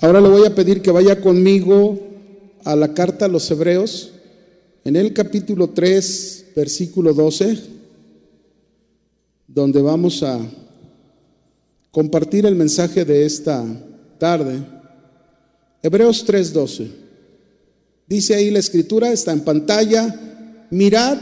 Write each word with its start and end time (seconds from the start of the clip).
Ahora 0.00 0.20
le 0.20 0.28
voy 0.28 0.46
a 0.46 0.54
pedir 0.54 0.80
que 0.80 0.92
vaya 0.92 1.20
conmigo 1.20 1.98
a 2.62 2.76
la 2.76 2.94
carta 2.94 3.24
a 3.24 3.28
los 3.28 3.50
Hebreos, 3.50 4.12
en 4.84 4.94
el 4.94 5.12
capítulo 5.12 5.70
3, 5.70 6.52
versículo 6.54 7.12
12, 7.12 7.58
donde 9.48 9.82
vamos 9.82 10.22
a 10.22 10.38
compartir 11.90 12.46
el 12.46 12.54
mensaje 12.54 13.04
de 13.04 13.26
esta 13.26 13.64
tarde. 14.18 14.60
Hebreos 15.82 16.24
3:12. 16.24 16.92
Dice 18.06 18.36
ahí 18.36 18.52
la 18.52 18.60
escritura, 18.60 19.10
está 19.10 19.32
en 19.32 19.40
pantalla, 19.40 20.14
mirad, 20.70 21.18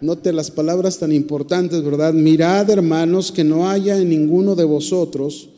note 0.00 0.32
las 0.32 0.50
palabras 0.50 0.98
tan 0.98 1.12
importantes, 1.12 1.82
¿verdad? 1.82 2.14
Mirad, 2.14 2.70
hermanos, 2.70 3.30
que 3.30 3.44
no 3.44 3.68
haya 3.68 3.98
en 3.98 4.08
ninguno 4.08 4.54
de 4.54 4.64
vosotros 4.64 5.50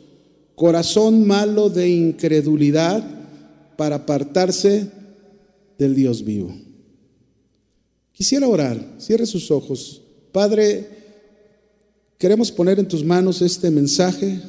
corazón 0.61 1.25
malo 1.25 1.71
de 1.71 1.89
incredulidad 1.89 3.03
para 3.77 3.95
apartarse 3.95 4.91
del 5.79 5.95
Dios 5.95 6.23
vivo. 6.23 6.55
Quisiera 8.11 8.47
orar, 8.47 8.79
cierre 8.99 9.25
sus 9.25 9.49
ojos. 9.49 10.03
Padre, 10.31 10.87
queremos 12.19 12.51
poner 12.51 12.77
en 12.77 12.87
tus 12.87 13.03
manos 13.03 13.41
este 13.41 13.71
mensaje. 13.71 14.39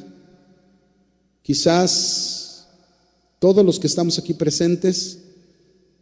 Quizás 1.41 2.67
todos 3.39 3.65
los 3.65 3.79
que 3.79 3.87
estamos 3.87 4.19
aquí 4.19 4.35
presentes, 4.35 5.17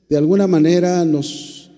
de 0.10 0.18
alguna 0.18 0.46
manera 0.46 1.06
nos, 1.06 1.72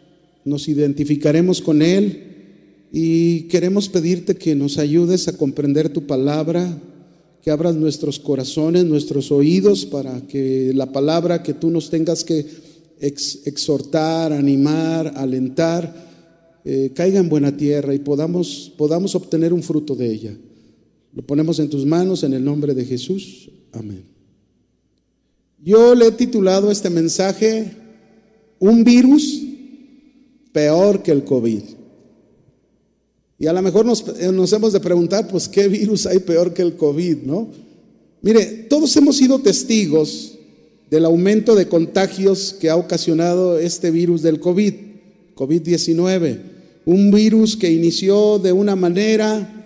nos 0.44 0.68
identificaremos 0.68 1.62
con 1.62 1.84
él 1.84 2.88
y 2.92 3.44
queremos 3.44 3.90
pedirte 3.90 4.34
que 4.34 4.56
nos 4.56 4.80
ayudes 4.80 5.28
a 5.28 5.38
comprender 5.38 5.90
tu 5.90 6.08
palabra, 6.08 6.82
que 7.44 7.52
abras 7.52 7.76
nuestros 7.76 8.20
corazones, 8.20 8.86
nuestros 8.86 9.30
oídos, 9.30 9.86
para 9.86 10.22
que 10.22 10.72
la 10.74 10.94
palabra 10.94 11.44
que 11.44 11.54
tú 11.54 11.70
nos 11.70 11.90
tengas 11.90 12.24
que 12.24 12.46
exhortar, 13.00 14.32
animar, 14.32 15.12
alentar, 15.18 15.94
eh, 16.64 16.92
caiga 16.96 17.20
en 17.20 17.28
buena 17.28 17.58
tierra 17.58 17.94
y 17.94 18.00
podamos, 18.00 18.72
podamos 18.78 19.14
obtener 19.14 19.52
un 19.52 19.62
fruto 19.62 19.94
de 19.94 20.10
ella. 20.10 20.38
Lo 21.14 21.22
ponemos 21.22 21.60
en 21.60 21.70
tus 21.70 21.86
manos 21.86 22.24
en 22.24 22.34
el 22.34 22.46
nombre 22.46 22.74
de 22.74 22.86
Jesús. 22.86 23.52
Amén. 23.74 24.06
Yo 25.62 25.96
le 25.96 26.08
he 26.08 26.12
titulado 26.12 26.72
este 26.72 26.90
mensaje 26.90 27.72
Un 28.60 28.86
virus 28.86 29.42
peor 30.54 31.04
que 31.04 31.12
el 31.12 31.26
COVID. 31.26 31.62
Y 33.44 33.48
a 33.48 33.52
lo 33.52 33.62
mejor 33.62 33.86
nos, 33.86 34.06
eh, 34.22 34.32
nos, 34.32 34.54
hemos 34.54 34.72
de 34.72 34.80
preguntar, 34.80 35.28
pues, 35.28 35.50
¿qué 35.50 35.68
virus 35.68 36.06
hay 36.06 36.20
peor 36.20 36.54
que 36.54 36.62
el 36.62 36.78
COVID, 36.78 37.24
no? 37.24 37.50
Mire, 38.22 38.46
todos 38.70 38.96
hemos 38.96 39.18
sido 39.18 39.38
testigos 39.40 40.36
del 40.90 41.04
aumento 41.04 41.54
de 41.54 41.68
contagios 41.68 42.56
que 42.58 42.70
ha 42.70 42.78
ocasionado 42.78 43.60
este 43.60 43.92
virus 43.92 44.22
del 44.22 44.40
COVID, 44.40 44.74
COVID-19. 45.36 46.40
Un 46.86 47.12
virus 47.12 47.58
que 47.58 47.70
inició 47.70 48.40
de 48.40 48.54
una 48.54 48.78
manera 48.78 49.66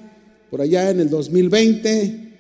por 0.50 0.62
allá 0.62 0.90
en 0.90 1.00
el 1.00 1.12
2020, 1.12 2.34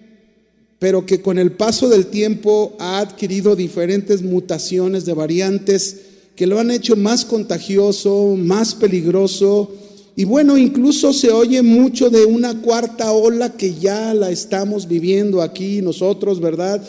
pero 0.80 1.06
que 1.06 1.22
con 1.22 1.38
el 1.38 1.52
paso 1.52 1.88
del 1.88 2.08
tiempo 2.08 2.76
ha 2.80 2.98
adquirido 2.98 3.56
diferentes 3.56 4.24
mutaciones 4.24 5.06
de 5.06 5.14
variantes 5.14 5.98
que 6.36 6.48
lo 6.48 6.60
han 6.60 6.72
hecho 6.72 6.96
más 6.96 7.26
contagioso, 7.26 8.36
más 8.36 8.74
peligroso 8.74 9.72
y 10.20 10.26
bueno, 10.26 10.58
incluso 10.58 11.14
se 11.14 11.30
oye 11.30 11.62
mucho 11.62 12.10
de 12.10 12.26
una 12.26 12.60
cuarta 12.64 13.12
ola 13.12 13.56
que 13.56 13.76
ya 13.76 14.16
la 14.16 14.32
estamos 14.32 14.88
viviendo 14.88 15.44
aquí 15.44 15.80
nosotros, 15.84 16.40
¿verdad? 16.40 16.82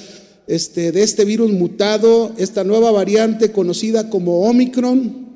Este, 0.46 0.92
de 0.92 1.02
este 1.02 1.26
virus 1.26 1.52
mutado, 1.52 2.32
esta 2.38 2.64
nueva 2.64 2.90
variante 2.90 3.52
conocida 3.52 4.08
como 4.08 4.48
Omicron, 4.48 5.28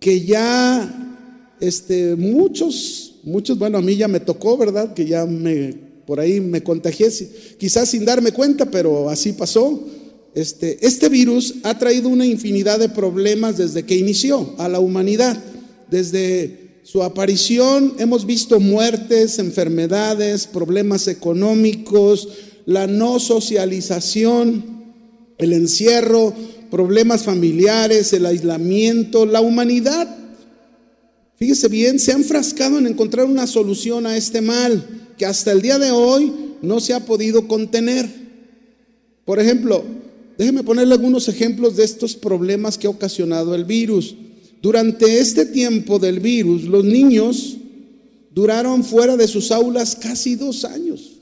que 0.00 0.22
ya 0.22 1.54
este, 1.60 2.16
muchos, 2.16 3.20
muchos, 3.22 3.56
bueno, 3.56 3.78
a 3.78 3.82
mí 3.82 3.94
ya 3.94 4.08
me 4.08 4.18
tocó, 4.18 4.56
¿verdad? 4.56 4.92
Que 4.92 5.06
ya 5.06 5.24
me, 5.24 5.74
por 6.04 6.18
ahí 6.18 6.40
me 6.40 6.64
contagié, 6.64 7.08
quizás 7.56 7.88
sin 7.88 8.04
darme 8.04 8.32
cuenta, 8.32 8.68
pero 8.68 9.08
así 9.08 9.32
pasó. 9.32 9.80
Este, 10.34 10.84
este 10.84 11.08
virus 11.08 11.54
ha 11.62 11.78
traído 11.78 12.08
una 12.08 12.26
infinidad 12.26 12.80
de 12.80 12.88
problemas 12.88 13.58
desde 13.58 13.84
que 13.84 13.94
inició 13.94 14.56
a 14.58 14.68
la 14.68 14.80
humanidad, 14.80 15.40
desde 15.88 16.61
su 16.82 17.02
aparición 17.02 17.94
hemos 17.98 18.26
visto 18.26 18.58
muertes, 18.58 19.38
enfermedades, 19.38 20.48
problemas 20.48 21.06
económicos, 21.06 22.28
la 22.66 22.86
no 22.88 23.20
socialización, 23.20 24.64
el 25.38 25.52
encierro, 25.52 26.34
problemas 26.70 27.22
familiares, 27.22 28.12
el 28.12 28.26
aislamiento, 28.26 29.26
la 29.26 29.40
humanidad. 29.40 30.08
Fíjese 31.36 31.68
bien, 31.68 31.98
se 31.98 32.12
ha 32.12 32.16
enfrascado 32.16 32.78
en 32.78 32.86
encontrar 32.86 33.26
una 33.26 33.46
solución 33.46 34.06
a 34.06 34.16
este 34.16 34.40
mal 34.40 35.14
que 35.16 35.26
hasta 35.26 35.52
el 35.52 35.62
día 35.62 35.78
de 35.78 35.92
hoy 35.92 36.32
no 36.62 36.80
se 36.80 36.94
ha 36.94 37.00
podido 37.00 37.46
contener. 37.46 38.08
Por 39.24 39.38
ejemplo, 39.38 39.84
déjeme 40.36 40.64
ponerle 40.64 40.94
algunos 40.94 41.28
ejemplos 41.28 41.76
de 41.76 41.84
estos 41.84 42.16
problemas 42.16 42.76
que 42.76 42.86
ha 42.86 42.90
ocasionado 42.90 43.54
el 43.54 43.64
virus. 43.64 44.16
Durante 44.62 45.18
este 45.18 45.44
tiempo 45.44 45.98
del 45.98 46.20
virus, 46.20 46.62
los 46.62 46.84
niños 46.84 47.56
duraron 48.32 48.84
fuera 48.84 49.16
de 49.16 49.26
sus 49.26 49.50
aulas 49.50 49.96
casi 49.96 50.36
dos 50.36 50.64
años. 50.64 51.18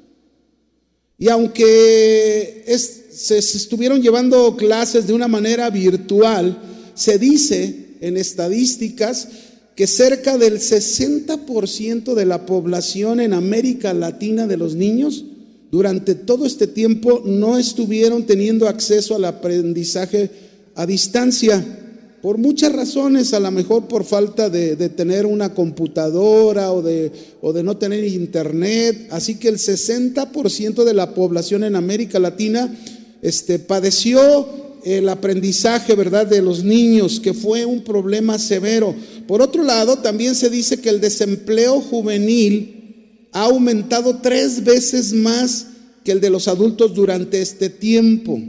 Y 1.17 1.31
aunque 1.31 2.65
se, 3.11 3.39
estuvieron 3.39 4.03
llevando 4.03 4.59
clases 4.59 5.07
de 5.07 5.15
una 5.15 5.27
manera 5.27 5.71
virtual, 5.71 6.61
se 6.95 7.19
dice 7.19 7.97
en 8.03 8.19
estadísticas 8.19 9.29
que 9.75 9.87
cerca 9.87 10.37
del 10.37 10.59
60% 10.59 12.13
de 12.13 12.27
la 12.27 12.45
población 12.45 13.21
en 13.21 13.33
América 13.33 13.95
Latina 13.95 14.47
de 14.47 14.59
los 14.59 14.75
niños 14.75 15.25
durante 15.71 16.15
todo 16.15 16.45
este 16.45 16.67
tiempo 16.67 17.23
no 17.25 17.57
estuvieron 17.57 18.27
teniendo 18.27 18.69
acceso 18.69 19.15
al 19.15 19.25
aprendizaje 19.25 20.31
a 20.75 20.85
distancia 20.85 21.80
por 22.23 22.37
muchas 22.37 22.73
razones, 22.73 23.33
a 23.33 23.41
lo 23.41 23.51
mejor 23.51 23.89
por 23.89 24.05
falta 24.05 24.51
de, 24.51 24.77
tener 24.91 25.25
una 25.25 25.55
computadora 25.55 26.73
o 26.73 26.83
de, 26.83 27.13
no 27.63 27.77
tener 27.79 28.05
internet. 28.05 29.09
Así 29.11 29.37
que 29.37 29.49
el 29.49 29.57
60% 29.57 30.85
de 30.85 30.95
la 30.95 31.15
población 31.15 31.65
en 31.65 31.77
América 31.77 32.19
Latina 32.19 32.79
este, 33.23 33.59
padeció 33.59 34.47
el 34.85 35.09
aprendizaje, 35.09 35.95
¿verdad?, 35.95 36.27
de 36.27 36.43
los 36.43 36.65
niños, 36.65 37.21
que 37.21 37.35
fue 37.35 37.65
un 37.65 37.85
problema 37.85 38.39
severo. 38.39 38.95
Por 39.27 39.43
otro 39.43 39.63
lado, 39.63 39.99
también 39.99 40.35
se 40.35 40.51
dice 40.51 40.81
que 40.81 40.91
el 40.91 41.01
desempleo 41.01 41.81
juvenil 41.81 43.29
ha 43.33 43.45
aumentado 43.45 44.19
tres 44.19 44.65
veces 44.65 45.13
más 45.13 45.67
que 46.05 46.13
el 46.13 46.21
de 46.21 46.31
los 46.31 46.49
adultos 46.49 46.95
durante 46.95 47.41
este 47.41 47.69
tiempo. 47.69 48.41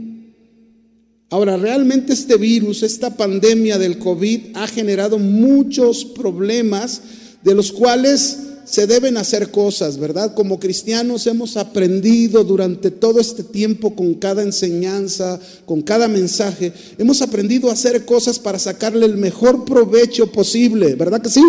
Ahora, 1.32 1.56
realmente 1.56 2.12
este 2.12 2.36
virus, 2.36 2.82
esta 2.82 3.16
pandemia 3.16 3.78
del 3.78 3.98
COVID 3.98 4.48
ha 4.52 4.66
generado 4.66 5.18
muchos 5.18 6.04
problemas 6.04 7.00
de 7.42 7.54
los 7.54 7.72
cuales 7.72 8.36
se 8.66 8.86
deben 8.86 9.16
hacer 9.16 9.50
cosas, 9.50 9.96
¿verdad? 9.96 10.34
Como 10.34 10.60
cristianos 10.60 11.26
hemos 11.26 11.56
aprendido 11.56 12.44
durante 12.44 12.90
todo 12.90 13.18
este 13.18 13.44
tiempo 13.44 13.96
con 13.96 14.12
cada 14.12 14.42
enseñanza, 14.42 15.40
con 15.64 15.80
cada 15.80 16.06
mensaje, 16.06 16.70
hemos 16.98 17.22
aprendido 17.22 17.70
a 17.70 17.72
hacer 17.72 18.04
cosas 18.04 18.38
para 18.38 18.58
sacarle 18.58 19.06
el 19.06 19.16
mejor 19.16 19.64
provecho 19.64 20.30
posible, 20.30 20.96
¿verdad 20.96 21.22
que 21.22 21.30
sí? 21.30 21.42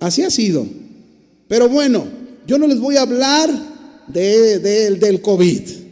Así 0.00 0.22
ha 0.22 0.30
sido. 0.30 0.66
Pero 1.48 1.70
bueno, 1.70 2.04
yo 2.46 2.58
no 2.58 2.66
les 2.66 2.78
voy 2.78 2.98
a 2.98 3.02
hablar 3.02 3.48
de, 4.08 4.58
del 4.58 5.22
COVID. 5.22 5.85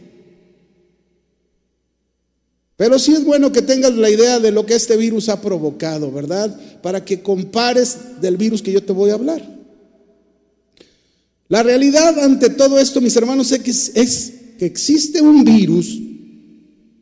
Pero 2.77 2.99
sí 2.99 3.13
es 3.13 3.23
bueno 3.23 3.51
que 3.51 3.61
tengas 3.61 3.93
la 3.95 4.09
idea 4.09 4.39
de 4.39 4.51
lo 4.51 4.65
que 4.65 4.75
este 4.75 4.97
virus 4.97 5.29
ha 5.29 5.41
provocado, 5.41 6.11
¿verdad? 6.11 6.59
Para 6.81 7.05
que 7.05 7.21
compares 7.21 7.97
del 8.19 8.35
virus 8.35 8.61
que 8.61 8.73
yo 8.73 8.83
te 8.83 8.91
voy 8.91 9.11
a 9.11 9.13
hablar. 9.13 9.55
La 11.47 11.63
realidad 11.63 12.19
ante 12.19 12.49
todo 12.49 12.77
esto, 12.77 12.99
mis 12.99 13.15
hermanos, 13.15 13.51
es 13.51 14.33
que 14.57 14.65
existe 14.65 15.21
un 15.21 15.45
virus, 15.45 16.01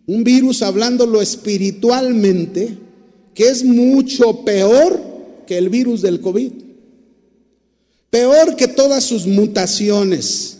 un 0.06 0.24
virus 0.24 0.62
hablándolo 0.62 1.22
espiritualmente, 1.22 2.78
que 3.34 3.50
es 3.50 3.64
mucho 3.64 4.46
peor 4.46 5.02
que 5.48 5.58
el 5.58 5.70
virus 5.70 6.04
del 6.04 6.22
COVID. 6.22 6.52
Peor 8.12 8.56
que 8.56 8.68
todas 8.68 9.04
sus 9.04 9.25
mutaciones. 9.25 10.60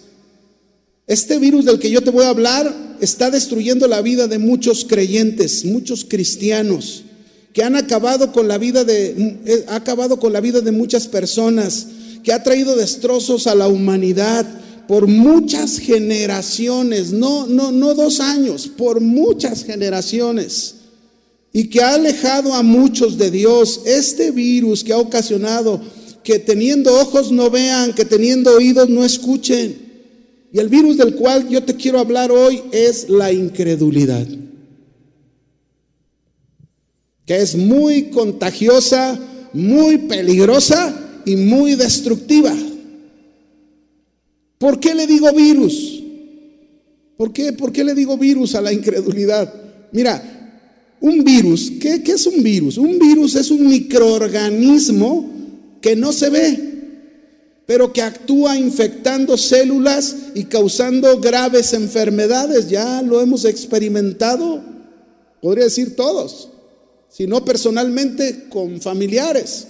Este 1.06 1.38
virus 1.38 1.66
del 1.66 1.78
que 1.78 1.92
yo 1.92 2.02
te 2.02 2.10
voy 2.10 2.24
a 2.24 2.30
hablar 2.30 2.83
está 3.04 3.30
destruyendo 3.30 3.88
la 3.88 4.02
vida 4.02 4.28
de 4.28 4.40
muchos 4.40 4.86
creyentes, 4.86 5.66
muchos 5.66 6.06
cristianos, 6.06 7.04
que 7.54 7.64
han 7.64 7.76
acabado 7.76 8.32
con 8.32 8.48
la 8.48 8.58
vida 8.58 8.84
de 8.84 9.66
ha 9.68 9.76
acabado 9.76 10.20
con 10.20 10.34
la 10.34 10.42
vida 10.42 10.62
de 10.62 10.72
muchas 10.72 11.08
personas, 11.08 11.88
que 12.24 12.34
ha 12.34 12.42
traído 12.42 12.76
destrozos 12.76 13.48
a 13.48 13.56
la 13.56 13.68
humanidad, 13.68 14.46
por 14.88 15.08
muchas 15.08 15.80
generaciones, 15.80 17.12
no, 17.12 17.48
no, 17.48 17.72
no 17.72 17.94
dos 17.94 18.20
años, 18.20 18.68
por 18.68 19.02
muchas 19.02 19.64
generaciones, 19.64 20.76
y 21.52 21.66
que 21.66 21.82
ha 21.82 21.94
alejado 21.96 22.54
a 22.54 22.64
muchos 22.64 23.18
de 23.18 23.32
Dios. 23.32 23.82
Este 23.86 24.32
virus 24.32 24.84
que 24.84 24.94
ha 24.94 24.98
ocasionado 24.98 25.82
que 26.24 26.40
teniendo 26.40 27.00
ojos 27.00 27.32
no 27.32 27.50
vean, 27.50 27.94
que 27.94 28.06
teniendo 28.06 28.56
oídos 28.56 28.90
no 28.90 29.04
escuchen. 29.04 29.93
Y 30.54 30.60
el 30.60 30.70
virus 30.70 30.98
del 30.98 31.16
cual 31.16 31.50
yo 31.50 31.64
te 31.64 31.76
quiero 31.76 31.98
hablar 31.98 32.32
hoy 32.32 32.62
es 32.72 33.10
la 33.10 33.34
incredulidad, 33.34 34.28
que 37.26 37.38
es 37.38 37.56
muy 37.56 38.12
contagiosa, 38.12 39.20
muy 39.52 39.98
peligrosa 39.98 41.22
y 41.26 41.38
muy 41.38 41.74
destructiva. 41.74 42.56
¿Por 44.60 44.80
qué 44.80 44.94
le 44.94 45.08
digo 45.08 45.34
virus? 45.34 46.04
¿Por 47.18 47.34
qué, 47.34 47.54
¿Por 47.54 47.72
qué 47.72 47.84
le 47.84 47.96
digo 47.96 48.16
virus 48.16 48.54
a 48.54 48.62
la 48.62 48.72
incredulidad? 48.72 49.52
Mira, 49.92 50.22
un 51.02 51.24
virus, 51.24 51.72
¿qué, 51.82 52.04
¿qué, 52.04 52.12
es 52.12 52.28
un 52.28 52.44
virus? 52.44 52.78
Un 52.78 53.00
virus 53.00 53.36
es 53.36 53.50
un 53.50 53.68
microorganismo 53.68 55.32
que 55.82 55.96
no 55.96 56.14
se 56.14 56.30
ve, 56.30 56.73
pero 57.66 57.94
que 57.94 58.02
actúa 58.02 58.58
infectando 58.58 59.38
células 59.38 60.16
y 60.36 60.46
causando 60.46 61.20
graves 61.20 61.74
enfermedades. 61.74 62.70
Ya 62.70 63.02
lo 63.02 63.22
hemos 63.22 63.46
experimentado, 63.46 64.62
podría 65.42 65.66
decir 65.66 65.96
todos, 65.96 66.50
si 67.10 67.28
no 67.28 67.46
personalmente 67.46 68.50
con 68.50 68.82
familiares. 68.82 69.68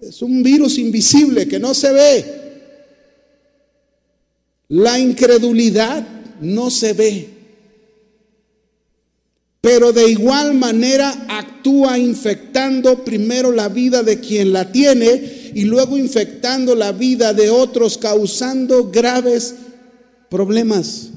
Es 0.00 0.22
un 0.22 0.42
virus 0.42 0.78
invisible 0.78 1.48
que 1.48 1.58
no 1.58 1.74
se 1.74 1.92
ve, 1.92 2.24
la 4.68 4.98
incredulidad 4.98 6.06
no 6.40 6.70
se 6.70 6.92
ve, 6.92 7.37
pero 9.68 9.92
de 9.92 10.10
igual 10.10 10.54
manera 10.54 11.26
actúa 11.28 11.98
infectando 11.98 13.04
primero 13.04 13.52
la 13.52 13.68
vida 13.68 14.02
de 14.02 14.18
quien 14.18 14.50
la 14.50 14.72
tiene 14.72 15.50
y 15.52 15.64
luego 15.64 15.98
infectando 15.98 16.74
la 16.74 16.92
vida 16.92 17.34
de 17.34 17.50
otros, 17.50 17.98
causando 17.98 18.90
graves 18.90 19.54
problemas. 20.30 21.10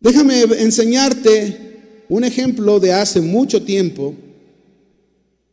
Déjame 0.00 0.40
enseñarte 0.58 2.04
un 2.08 2.24
ejemplo 2.24 2.80
de 2.80 2.94
hace 2.94 3.20
mucho 3.20 3.62
tiempo, 3.62 4.16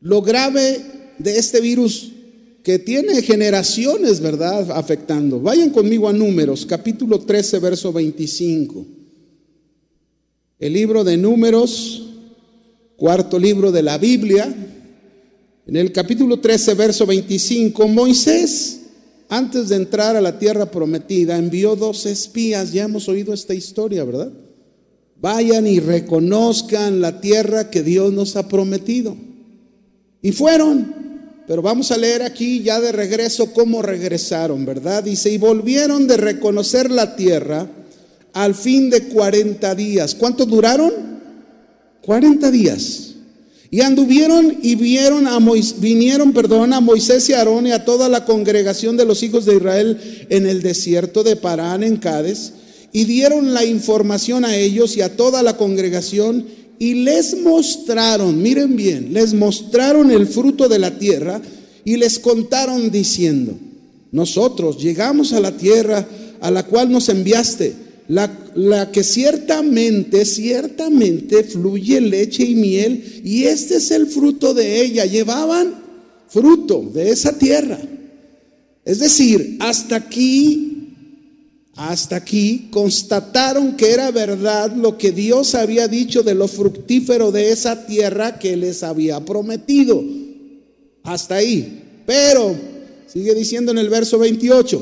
lo 0.02 0.24
grave 0.24 0.82
de 1.20 1.38
este 1.38 1.62
virus 1.62 2.12
que 2.64 2.80
tiene 2.80 3.22
generaciones, 3.22 4.22
¿verdad?, 4.22 4.72
afectando. 4.72 5.40
Vayan 5.40 5.70
conmigo 5.70 6.10
a 6.10 6.14
Números, 6.14 6.66
capítulo 6.66 7.20
13, 7.20 7.60
verso 7.60 7.94
25. 7.94 9.05
El 10.58 10.72
libro 10.72 11.04
de 11.04 11.18
Números, 11.18 12.02
cuarto 12.96 13.38
libro 13.38 13.74
de 13.74 13.84
la 13.84 13.98
Biblia, 13.98 14.56
en 15.68 15.76
el 15.76 15.92
capítulo 15.92 16.40
13, 16.40 16.76
verso 16.76 17.06
25, 17.06 17.86
Moisés, 17.90 18.80
antes 19.28 19.68
de 19.68 19.76
entrar 19.76 20.16
a 20.16 20.22
la 20.22 20.40
tierra 20.40 20.72
prometida, 20.72 21.36
envió 21.38 21.76
dos 21.76 22.06
espías, 22.06 22.72
ya 22.72 22.86
hemos 22.86 23.10
oído 23.10 23.34
esta 23.34 23.54
historia, 23.54 24.06
¿verdad? 24.06 24.32
Vayan 25.20 25.68
y 25.68 25.82
reconozcan 25.82 27.02
la 27.02 27.20
tierra 27.20 27.70
que 27.70 27.84
Dios 27.84 28.14
nos 28.14 28.38
ha 28.38 28.48
prometido. 28.48 29.18
Y 30.22 30.32
fueron. 30.32 30.94
Pero 31.48 31.62
vamos 31.62 31.92
a 31.92 31.98
leer 31.98 32.22
aquí 32.24 32.62
ya 32.64 32.80
de 32.80 32.94
regreso 32.94 33.52
cómo 33.52 33.82
regresaron, 33.82 34.66
¿verdad? 34.66 35.04
Dice, 35.04 35.30
y 35.32 35.38
volvieron 35.38 36.08
de 36.08 36.16
reconocer 36.16 36.90
la 36.90 37.18
tierra 37.18 37.70
al 38.36 38.54
fin 38.54 38.90
de 38.90 39.04
40 39.06 39.74
días. 39.76 40.14
¿Cuántos 40.14 40.48
duraron? 40.48 40.92
40 42.02 42.52
días. 42.52 43.14
Y 43.72 43.80
anduvieron 43.80 44.58
y 44.62 44.76
vieron 44.76 45.26
a 45.26 45.40
vinieron, 45.78 46.34
perdón, 46.34 46.74
a 46.74 46.82
Moisés 46.82 47.30
y 47.30 47.34
Aarón 47.34 47.66
y 47.66 47.72
a 47.72 47.86
toda 47.86 48.10
la 48.10 48.26
congregación 48.26 48.98
de 48.98 49.06
los 49.06 49.24
hijos 49.24 49.46
de 49.46 49.56
Israel 49.56 50.28
en 50.30 50.46
el 50.48 50.62
desierto 50.62 51.24
de 51.24 51.38
Parán 51.38 51.82
en 51.82 51.96
Cádiz 51.96 52.52
y 52.92 53.06
dieron 53.06 53.54
la 53.54 53.64
información 53.64 54.44
a 54.44 54.56
ellos 54.56 54.98
y 54.98 55.02
a 55.02 55.16
toda 55.16 55.42
la 55.42 55.56
congregación 55.56 56.46
y 56.78 57.06
les 57.06 57.40
mostraron, 57.40 58.42
miren 58.42 58.76
bien, 58.76 59.14
les 59.14 59.34
mostraron 59.34 60.12
el 60.12 60.28
fruto 60.28 60.68
de 60.68 60.80
la 60.80 61.00
tierra 61.00 61.42
y 61.86 61.96
les 61.96 62.20
contaron 62.20 62.92
diciendo, 62.92 63.54
nosotros 64.12 64.82
llegamos 64.82 65.32
a 65.32 65.40
la 65.40 65.56
tierra 65.56 66.06
a 66.42 66.52
la 66.52 66.64
cual 66.64 66.92
nos 66.92 67.08
enviaste, 67.08 67.85
la, 68.08 68.92
que 68.92 69.04
ciertamente, 69.04 70.26
ciertamente 70.26 71.44
fluye 71.44 72.02
leche 72.02 72.44
y 72.44 72.56
miel, 72.56 73.22
y 73.24 73.44
este 73.44 73.78
es 73.78 73.92
el 73.92 74.08
fruto 74.08 74.54
de 74.54 74.82
ella. 74.82 75.06
Llevaban 75.06 75.76
fruto 76.28 76.90
de 76.94 77.10
esa 77.10 77.38
tierra. 77.38 77.80
Es 78.84 79.00
decir, 79.00 79.58
hasta 79.60 79.96
aquí 79.96 80.76
hasta 81.76 82.16
aquí 82.16 82.70
constataron 82.72 83.76
que 83.76 83.92
era 83.92 84.10
verdad 84.10 84.74
lo 84.74 84.98
que 84.98 85.12
Dios 85.12 85.56
había 85.56 85.90
dicho 85.90 86.24
de 86.24 86.34
lo 86.34 86.48
fructífero 86.48 87.34
de 87.34 87.52
esa 87.52 87.86
tierra 87.86 88.40
que 88.40 88.56
les 88.56 88.82
había 88.82 89.20
prometido. 89.20 90.02
Hasta 91.04 91.36
ahí. 91.36 91.84
Pero, 92.06 92.56
sigue 93.08 93.36
diciendo 93.36 93.74
en 93.74 93.78
el 93.80 93.90
verso 93.90 94.18
28, 94.18 94.82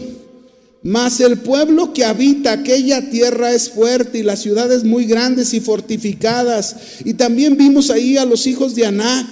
mas 0.83 1.19
el 1.21 1.39
pueblo 1.39 1.93
que 1.93 2.05
habita 2.05 2.51
aquella 2.51 3.09
tierra 3.09 3.51
es 3.53 3.69
fuerte 3.69 4.19
y 4.19 4.23
las 4.23 4.41
ciudades 4.41 4.83
muy 4.83 5.05
grandes 5.05 5.53
y 5.53 5.61
fortificadas. 5.61 6.75
Y 7.05 7.13
también 7.13 7.57
vimos 7.57 7.89
ahí 7.89 8.17
a 8.17 8.25
los 8.25 8.45
hijos 8.45 8.75
de 8.75 8.85
Anac 8.85 9.25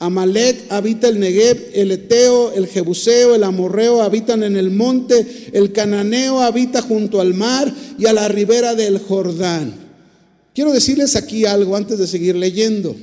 Amalek 0.00 0.66
habita 0.70 1.08
el 1.08 1.18
Negev, 1.18 1.70
el 1.74 1.90
Eteo, 1.90 2.52
el 2.52 2.68
Jebuseo, 2.68 3.34
el 3.34 3.42
Amorreo 3.42 4.02
habitan 4.02 4.44
en 4.44 4.56
el 4.56 4.70
monte, 4.70 5.50
el 5.52 5.72
Cananeo 5.72 6.40
habita 6.40 6.82
junto 6.82 7.20
al 7.20 7.34
mar 7.34 7.72
y 7.98 8.06
a 8.06 8.12
la 8.12 8.28
ribera 8.28 8.76
del 8.76 8.98
Jordán. 9.00 9.74
Quiero 10.54 10.72
decirles 10.72 11.16
aquí 11.16 11.46
algo 11.46 11.76
antes 11.76 11.98
de 11.98 12.06
seguir 12.06 12.36
leyendo. 12.36 12.94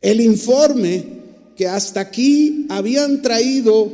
El 0.00 0.22
informe 0.22 1.04
que 1.54 1.66
hasta 1.66 2.00
aquí 2.00 2.66
habían 2.70 3.20
traído, 3.20 3.92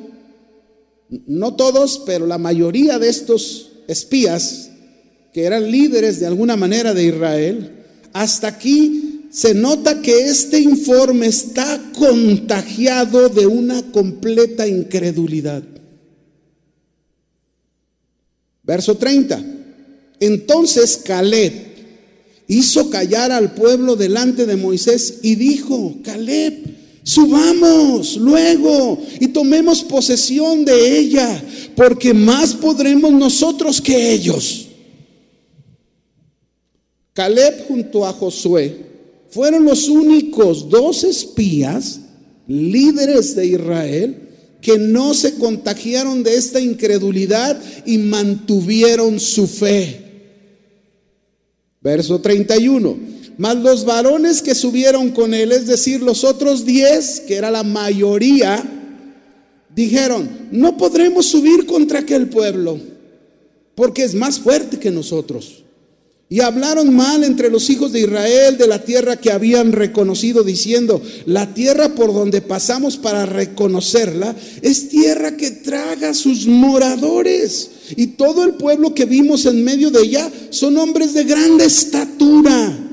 no 1.26 1.55
todos, 1.55 2.02
pero 2.06 2.26
la 2.26 2.38
mayoría 2.38 2.99
de 2.99 3.08
estos 3.08 3.72
espías, 3.88 4.70
que 5.32 5.44
eran 5.44 5.70
líderes 5.70 6.20
de 6.20 6.26
alguna 6.26 6.56
manera 6.56 6.94
de 6.94 7.05
Israel, 7.05 7.84
hasta 8.12 8.49
aquí 8.49 9.28
se 9.30 9.52
nota 9.52 10.00
que 10.00 10.26
este 10.26 10.61
informe 10.61 11.26
está 11.26 11.90
contagiado 11.99 13.28
de 13.28 13.47
una 13.47 13.83
completa 13.90 14.66
incredulidad. 14.68 15.64
Verso 18.62 18.97
30. 18.97 19.44
Entonces 20.21 21.00
Caleb 21.04 21.52
hizo 22.47 22.90
callar 22.90 23.33
al 23.33 23.54
pueblo 23.54 23.97
delante 23.97 24.47
de 24.47 24.56
Moisés 24.56 25.18
y 25.23 25.35
dijo, 25.35 25.97
Caleb, 26.04 26.84
subamos 27.04 28.16
luego 28.16 28.99
y 29.20 29.28
tomemos 29.28 29.84
posesión 29.84 30.64
de 30.64 30.99
ella, 30.99 31.44
porque 31.76 32.12
más 32.12 32.54
podremos 32.54 33.12
nosotros 33.12 33.80
que 33.80 34.12
ellos. 34.12 34.66
Caleb 37.12 37.66
junto 37.68 38.04
a 38.04 38.12
Josué 38.12 38.76
fueron 39.30 39.64
los 39.64 39.88
únicos 39.88 40.68
dos 40.68 41.04
espías, 41.04 42.00
líderes 42.49 43.37
de 43.37 43.46
Israel, 43.46 44.28
que 44.61 44.78
no 44.78 45.12
se 45.12 45.34
contagiaron 45.34 46.23
de 46.23 46.37
esta 46.37 46.58
incredulidad 46.58 47.61
y 47.84 47.99
mantuvieron 47.99 49.20
su 49.20 49.46
fe. 49.46 50.00
Verso 51.80 52.18
31. 52.20 53.13
Mas 53.37 53.57
los 53.57 53.85
varones 53.85 54.43
que 54.43 54.55
subieron 54.55 55.11
con 55.11 55.35
él, 55.35 55.53
es 55.53 55.67
decir, 55.67 56.03
los 56.03 56.25
otros 56.25 56.64
diez, 56.64 57.21
que 57.21 57.35
era 57.35 57.50
la 57.50 57.62
mayoría, 57.64 58.62
dijeron, 59.75 60.49
no 60.53 60.76
podremos 60.76 61.26
subir 61.26 61.67
contra 61.67 62.00
aquel 62.00 62.29
pueblo, 62.29 62.79
porque 63.75 64.05
es 64.05 64.14
más 64.14 64.38
fuerte 64.38 64.79
que 64.79 64.91
nosotros. 64.91 65.64
Y 66.29 66.41
hablaron 66.41 66.95
mal 66.95 67.23
entre 67.23 67.50
los 67.50 67.69
hijos 67.69 67.93
de 67.93 68.00
Israel 68.00 68.57
de 68.57 68.67
la 68.67 68.83
tierra 68.83 69.17
que 69.17 69.31
habían 69.31 69.73
reconocido, 69.73 70.43
diciendo, 70.43 71.03
la 71.26 71.53
tierra 71.53 71.95
por 71.95 72.14
donde 72.14 72.41
pasamos 72.41 72.97
para 72.97 73.26
reconocerla 73.26 74.35
es 74.62 74.88
tierra 74.88 75.37
que 75.37 75.50
traga 75.50 76.14
sus 76.14 76.47
moradores. 76.47 77.71
Y 77.97 78.09
todo 78.09 78.43
el 78.45 78.55
pueblo 78.55 78.95
que 78.95 79.05
vimos 79.05 79.45
en 79.45 79.62
medio 79.62 79.91
de 79.91 80.03
ella 80.03 80.33
son 80.49 80.79
hombres 80.79 81.12
de 81.12 81.25
grande 81.25 81.67
estatura. 81.67 82.84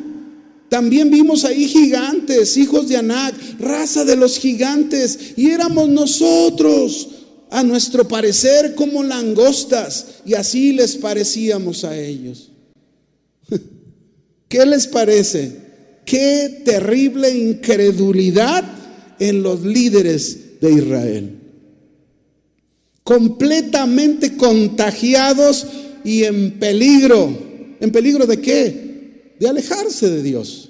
También 0.72 1.12
vimos 1.12 1.44
ahí 1.44 1.68
gigantes, 1.68 2.56
hijos 2.56 2.88
de 2.88 2.96
Anac, 2.96 3.36
raza 3.60 4.06
de 4.06 4.16
los 4.16 4.40
gigantes, 4.40 5.34
y 5.36 5.50
éramos 5.50 5.90
nosotros 5.90 7.10
a 7.50 7.62
nuestro 7.62 8.08
parecer 8.08 8.74
como 8.74 9.04
langostas 9.04 10.22
y 10.26 10.34
así 10.34 10.72
les 10.72 10.96
parecíamos 10.96 11.84
a 11.84 11.98
ellos. 12.00 12.52
¿Qué 14.48 14.66
les 14.66 14.88
parece? 14.88 15.58
Qué 16.06 16.62
terrible 16.64 17.32
incredulidad 17.32 18.64
en 19.20 19.44
los 19.44 19.66
líderes 19.66 20.62
de 20.62 20.72
Israel. 20.72 21.40
Completamente 23.04 24.38
contagiados 24.38 25.68
y 26.06 26.24
en 26.24 26.52
peligro. 26.60 27.38
¿En 27.82 27.92
peligro 27.92 28.26
de 28.26 28.40
qué? 28.40 28.91
De 29.42 29.50
alejarse 29.50 30.08
de 30.08 30.22
Dios. 30.22 30.70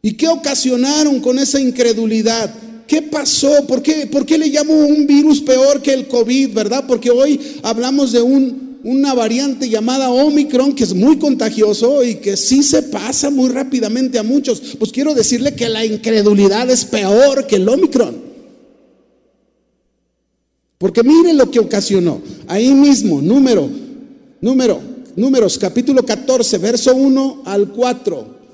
¿Y 0.00 0.14
qué 0.14 0.26
ocasionaron 0.26 1.20
con 1.20 1.38
esa 1.38 1.60
incredulidad? 1.60 2.50
¿Qué 2.86 3.02
pasó? 3.02 3.66
¿Por 3.66 3.82
qué, 3.82 4.06
¿Por 4.06 4.24
qué 4.24 4.38
le 4.38 4.46
llamo 4.46 4.72
un 4.72 5.06
virus 5.06 5.42
peor 5.42 5.82
que 5.82 5.92
el 5.92 6.08
COVID, 6.08 6.54
verdad? 6.54 6.84
Porque 6.88 7.10
hoy 7.10 7.38
hablamos 7.62 8.12
de 8.12 8.22
un, 8.22 8.78
una 8.84 9.12
variante 9.12 9.68
llamada 9.68 10.08
Omicron 10.08 10.74
que 10.74 10.84
es 10.84 10.94
muy 10.94 11.18
contagioso 11.18 12.02
y 12.02 12.14
que 12.14 12.38
sí 12.38 12.62
se 12.62 12.84
pasa 12.84 13.28
muy 13.28 13.50
rápidamente 13.50 14.18
a 14.18 14.22
muchos. 14.22 14.62
Pues 14.78 14.90
quiero 14.90 15.12
decirle 15.12 15.54
que 15.54 15.68
la 15.68 15.84
incredulidad 15.84 16.70
es 16.70 16.86
peor 16.86 17.46
que 17.46 17.56
el 17.56 17.68
Omicron. 17.68 18.16
Porque 20.78 21.02
mire 21.02 21.34
lo 21.34 21.50
que 21.50 21.58
ocasionó. 21.58 22.22
Ahí 22.46 22.72
mismo, 22.72 23.20
número, 23.20 23.68
número, 24.40 24.93
números, 25.16 25.58
capítulo 25.58 26.04
14, 26.04 26.58
verso 26.58 26.94
1 26.94 27.42
al 27.44 27.68
4. 27.72 28.44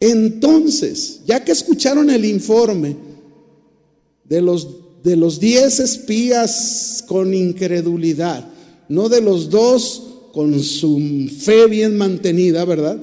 Entonces, 0.00 1.20
ya 1.26 1.44
que 1.44 1.52
escucharon 1.52 2.10
el 2.10 2.24
informe 2.24 2.96
de 4.24 4.42
los 4.42 4.66
de 5.02 5.16
los 5.16 5.40
diez 5.40 5.80
espías 5.80 7.04
con 7.06 7.34
incredulidad, 7.34 8.48
no 8.88 9.08
de 9.08 9.20
los 9.20 9.50
dos 9.50 10.02
con 10.32 10.60
su 10.62 11.28
fe 11.40 11.66
bien 11.66 11.96
mantenida, 11.96 12.64
¿verdad? 12.64 13.00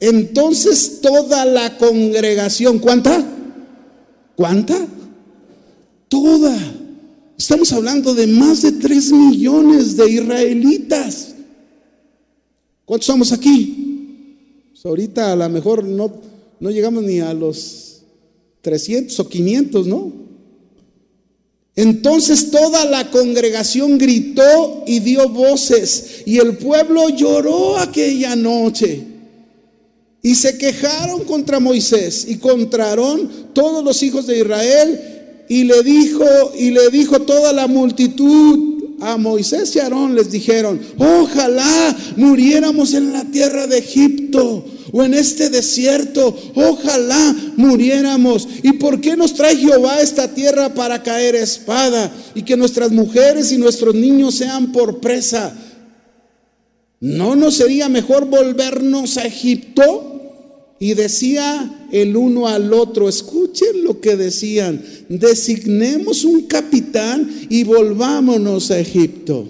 Entonces 0.00 1.00
toda 1.00 1.44
la 1.44 1.76
congregación, 1.78 2.78
¿cuánta? 2.78 3.24
¿Cuánta? 4.36 4.86
Toda. 6.08 6.56
Estamos 7.38 7.72
hablando 7.72 8.14
de 8.14 8.26
más 8.26 8.62
de 8.62 8.72
tres 8.72 9.12
millones 9.12 9.96
de 9.96 10.10
israelitas. 10.10 11.33
¿Cuántos 12.84 13.06
somos 13.06 13.32
aquí? 13.32 14.68
Pues 14.70 14.84
ahorita 14.84 15.32
a 15.32 15.36
lo 15.36 15.48
mejor 15.48 15.84
no 15.84 16.34
no 16.64 16.70
llegamos 16.70 17.02
ni 17.02 17.20
a 17.20 17.34
los 17.34 18.02
300 18.62 19.20
o 19.20 19.28
500, 19.28 19.86
¿no? 19.86 20.12
Entonces 21.76 22.50
toda 22.50 22.84
la 22.86 23.10
congregación 23.10 23.98
gritó 23.98 24.84
y 24.86 25.00
dio 25.00 25.28
voces 25.28 26.22
y 26.24 26.38
el 26.38 26.56
pueblo 26.56 27.10
lloró 27.10 27.76
aquella 27.76 28.34
noche. 28.36 29.02
Y 30.22 30.36
se 30.36 30.56
quejaron 30.56 31.24
contra 31.24 31.60
Moisés 31.60 32.24
y 32.26 32.36
contraron 32.36 33.30
todos 33.52 33.84
los 33.84 34.02
hijos 34.02 34.26
de 34.26 34.38
Israel 34.38 35.44
y 35.48 35.64
le 35.64 35.82
dijo 35.82 36.24
y 36.56 36.70
le 36.70 36.88
dijo 36.88 37.20
toda 37.20 37.52
la 37.52 37.66
multitud 37.66 38.73
a 39.00 39.16
Moisés 39.16 39.74
y 39.76 39.80
Aarón 39.80 40.14
les 40.14 40.30
dijeron, 40.30 40.80
"Ojalá 40.98 41.96
muriéramos 42.16 42.94
en 42.94 43.12
la 43.12 43.24
tierra 43.24 43.66
de 43.66 43.78
Egipto." 43.78 44.64
o 44.96 45.02
en 45.02 45.12
este 45.12 45.50
desierto. 45.50 46.36
Ojalá 46.54 47.34
muriéramos. 47.56 48.46
¿Y 48.62 48.74
por 48.74 49.00
qué 49.00 49.16
nos 49.16 49.34
trae 49.34 49.56
Jehová 49.56 49.94
a 49.94 50.02
esta 50.02 50.32
tierra 50.32 50.72
para 50.72 51.02
caer 51.02 51.34
espada 51.34 52.12
y 52.32 52.42
que 52.42 52.56
nuestras 52.56 52.92
mujeres 52.92 53.50
y 53.50 53.58
nuestros 53.58 53.92
niños 53.96 54.36
sean 54.36 54.70
por 54.70 55.00
presa? 55.00 55.52
¿No 57.00 57.34
nos 57.34 57.56
sería 57.56 57.88
mejor 57.88 58.26
volvernos 58.26 59.16
a 59.16 59.24
Egipto? 59.26 60.13
Y 60.84 60.92
decía 60.92 61.88
el 61.92 62.14
uno 62.14 62.46
al 62.46 62.74
otro, 62.74 63.08
escuchen 63.08 63.84
lo 63.84 64.02
que 64.02 64.16
decían, 64.16 64.84
designemos 65.08 66.24
un 66.24 66.42
capitán 66.42 67.26
y 67.48 67.64
volvámonos 67.64 68.70
a 68.70 68.78
Egipto. 68.78 69.48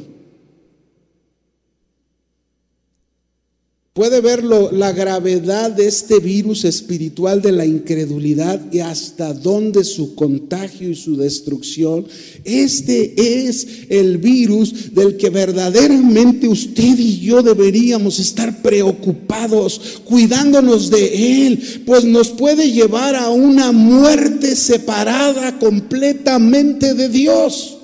Puede 3.94 4.20
ver 4.20 4.42
la 4.42 4.90
gravedad 4.90 5.70
de 5.70 5.86
este 5.86 6.18
virus 6.18 6.64
espiritual 6.64 7.40
de 7.40 7.52
la 7.52 7.64
incredulidad 7.64 8.60
y 8.72 8.80
hasta 8.80 9.32
dónde 9.32 9.84
su 9.84 10.16
contagio 10.16 10.90
y 10.90 10.96
su 10.96 11.16
destrucción. 11.16 12.04
Este 12.42 13.46
es 13.46 13.64
el 13.88 14.18
virus 14.18 14.92
del 14.92 15.16
que 15.16 15.30
verdaderamente 15.30 16.48
usted 16.48 16.98
y 16.98 17.20
yo 17.20 17.40
deberíamos 17.40 18.18
estar 18.18 18.62
preocupados, 18.62 20.00
cuidándonos 20.04 20.90
de 20.90 21.46
él, 21.46 21.82
pues 21.86 22.04
nos 22.04 22.30
puede 22.30 22.72
llevar 22.72 23.14
a 23.14 23.30
una 23.30 23.70
muerte 23.70 24.56
separada 24.56 25.56
completamente 25.60 26.94
de 26.94 27.08
Dios. 27.08 27.78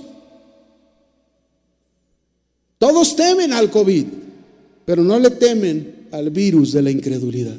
Todos 2.79 3.15
temen 3.15 3.53
al 3.53 3.71
COVID, 3.71 4.07
pero 4.85 5.05
no 5.05 5.17
le 5.17 5.31
temen 5.31 6.00
al 6.11 6.31
virus 6.31 6.73
de 6.73 6.83
la 6.83 6.91
incredulidad. 6.91 7.59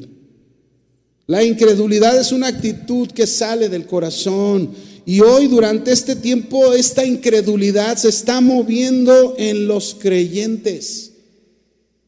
La 1.28 1.44
incredulidad 1.44 2.20
es 2.20 2.32
una 2.32 2.48
actitud 2.48 3.10
que 3.10 3.26
sale 3.26 3.70
del 3.70 3.86
corazón 3.86 4.72
y 5.06 5.22
hoy 5.22 5.48
durante 5.48 5.92
este 5.92 6.16
tiempo 6.16 6.74
esta 6.74 7.06
incredulidad 7.06 7.98
se 7.98 8.10
está 8.10 8.42
moviendo 8.42 9.36
en 9.38 9.68
los 9.68 9.96
creyentes. 10.00 11.12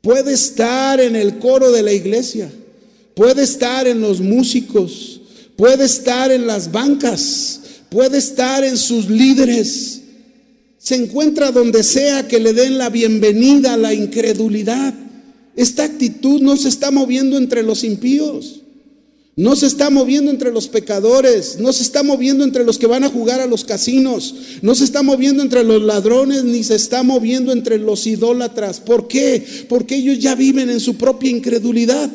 Puede 0.02 0.34
estar 0.34 1.00
en 1.00 1.16
el 1.16 1.40
coro 1.40 1.72
de 1.72 1.82
la 1.82 1.94
iglesia, 1.94 2.52
puede 3.16 3.44
estar 3.44 3.88
en 3.88 4.02
los 4.02 4.20
músicos, 4.20 5.22
puede 5.56 5.86
estar 5.86 6.32
en 6.32 6.46
las 6.46 6.72
bancas, 6.72 7.62
puede 7.90 8.18
estar 8.18 8.64
en 8.64 8.78
sus 8.78 9.10
líderes. 9.10 10.02
Se 10.78 10.96
encuentra 10.96 11.52
donde 11.52 11.84
sea 11.84 12.28
que 12.28 12.42
le 12.42 12.52
den 12.52 12.78
la 12.78 12.90
bienvenida 12.90 13.76
a 13.76 13.78
la 13.78 13.94
incredulidad. 13.94 14.94
Esta 15.56 15.84
actitud 15.84 16.42
no 16.42 16.58
se 16.58 16.70
está 16.70 16.92
moviendo 16.92 17.38
entre 17.38 17.64
los 17.64 17.84
impíos. 17.84 18.62
No 19.36 19.56
se 19.56 19.66
está 19.66 19.90
moviendo 19.90 20.30
entre 20.30 20.52
los 20.52 20.68
pecadores, 20.68 21.58
no 21.60 21.74
se 21.74 21.82
está 21.82 22.04
moviendo 22.04 22.44
entre 22.44 22.64
los 22.64 22.78
que 22.78 22.86
van 22.86 23.04
a 23.04 23.10
jugar 23.10 23.42
a 23.42 23.48
los 23.48 23.66
casinos, 23.66 24.36
no 24.62 24.76
se 24.76 24.84
está 24.84 25.02
moviendo 25.02 25.42
entre 25.42 25.64
los 25.64 25.82
ladrones, 25.82 26.44
ni 26.44 26.64
se 26.64 26.76
está 26.76 27.02
moviendo 27.02 27.52
entre 27.52 27.80
los 27.80 28.06
idólatras. 28.06 28.80
¿Por 28.80 29.08
qué? 29.08 29.44
Porque 29.68 29.96
ellos 29.96 30.20
ya 30.20 30.36
viven 30.36 30.70
en 30.70 30.80
su 30.80 30.98
propia 30.98 31.32
incredulidad. 31.32 32.12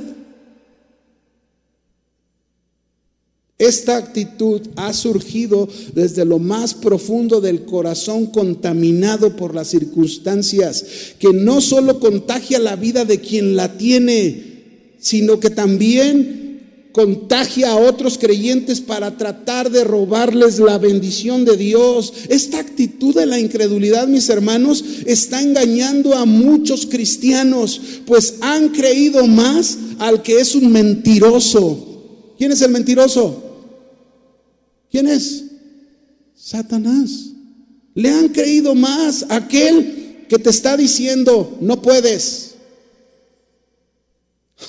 Esta 3.58 3.96
actitud 3.96 4.60
ha 4.76 4.92
surgido 4.92 5.68
desde 5.92 6.24
lo 6.24 6.38
más 6.38 6.74
profundo 6.74 7.40
del 7.40 7.64
corazón 7.64 8.26
contaminado 8.26 9.34
por 9.34 9.52
las 9.52 9.66
circunstancias, 9.66 10.84
que 11.18 11.32
no 11.32 11.60
solo 11.60 11.98
contagia 11.98 12.60
la 12.60 12.76
vida 12.76 13.04
de 13.04 13.20
quien 13.20 13.56
la 13.56 13.76
tiene, 13.76 14.94
sino 15.00 15.40
que 15.40 15.50
también 15.50 16.38
contagia 16.92 17.72
a 17.72 17.76
otros 17.76 18.16
creyentes 18.16 18.80
para 18.80 19.16
tratar 19.16 19.72
de 19.72 19.82
robarles 19.82 20.60
la 20.60 20.78
bendición 20.78 21.44
de 21.44 21.56
Dios. 21.56 22.12
Esta 22.28 22.60
actitud 22.60 23.12
de 23.12 23.26
la 23.26 23.40
incredulidad, 23.40 24.06
mis 24.06 24.28
hermanos, 24.28 24.84
está 25.04 25.42
engañando 25.42 26.14
a 26.14 26.26
muchos 26.26 26.86
cristianos, 26.86 27.80
pues 28.06 28.36
han 28.40 28.68
creído 28.68 29.26
más 29.26 29.78
al 29.98 30.22
que 30.22 30.38
es 30.38 30.54
un 30.54 30.70
mentiroso. 30.70 31.86
¿Quién 32.38 32.52
es 32.52 32.62
el 32.62 32.70
mentiroso? 32.70 33.47
¿Quién 34.90 35.06
es? 35.06 35.44
Satanás. 36.34 37.30
Le 37.94 38.10
han 38.10 38.28
creído 38.28 38.74
más 38.74 39.26
aquel 39.28 40.26
que 40.28 40.38
te 40.38 40.50
está 40.50 40.76
diciendo, 40.76 41.56
no 41.60 41.82
puedes. 41.82 42.54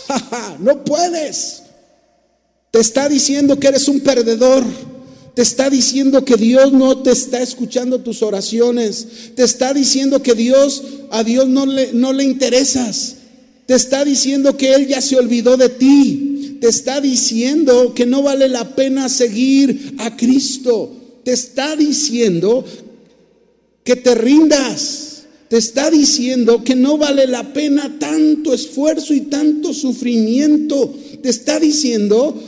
no 0.59 0.83
puedes. 0.83 1.63
Te 2.71 2.79
está 2.79 3.07
diciendo 3.07 3.59
que 3.59 3.67
eres 3.67 3.87
un 3.87 3.99
perdedor. 4.01 4.63
Te 5.35 5.43
está 5.43 5.69
diciendo 5.69 6.25
que 6.25 6.35
Dios 6.35 6.73
no 6.73 7.01
te 7.01 7.11
está 7.11 7.41
escuchando 7.41 7.99
tus 7.99 8.21
oraciones. 8.23 9.35
Te 9.35 9.43
está 9.43 9.73
diciendo 9.73 10.21
que 10.21 10.33
Dios, 10.33 10.83
a 11.11 11.23
Dios 11.23 11.47
no 11.47 11.65
le, 11.65 11.93
no 11.93 12.13
le 12.13 12.23
interesas. 12.23 13.15
Te 13.65 13.75
está 13.75 14.03
diciendo 14.03 14.57
que 14.57 14.73
Él 14.73 14.87
ya 14.87 15.01
se 15.01 15.15
olvidó 15.15 15.55
de 15.55 15.69
ti 15.69 16.28
te 16.59 16.67
está 16.67 17.01
diciendo 17.01 17.93
que 17.93 18.05
no 18.05 18.21
vale 18.21 18.47
la 18.49 18.75
pena 18.75 19.09
seguir 19.09 19.95
a 19.97 20.15
Cristo. 20.15 20.91
Te 21.23 21.31
está 21.31 21.75
diciendo 21.75 22.65
que 23.83 23.95
te 23.95 24.15
rindas. 24.15 25.25
Te 25.47 25.57
está 25.57 25.89
diciendo 25.89 26.63
que 26.63 26.75
no 26.75 26.97
vale 26.97 27.25
la 27.25 27.53
pena 27.53 27.97
tanto 27.97 28.53
esfuerzo 28.53 29.13
y 29.13 29.21
tanto 29.21 29.73
sufrimiento. 29.73 30.93
Te 31.23 31.29
está 31.29 31.59
diciendo 31.59 32.39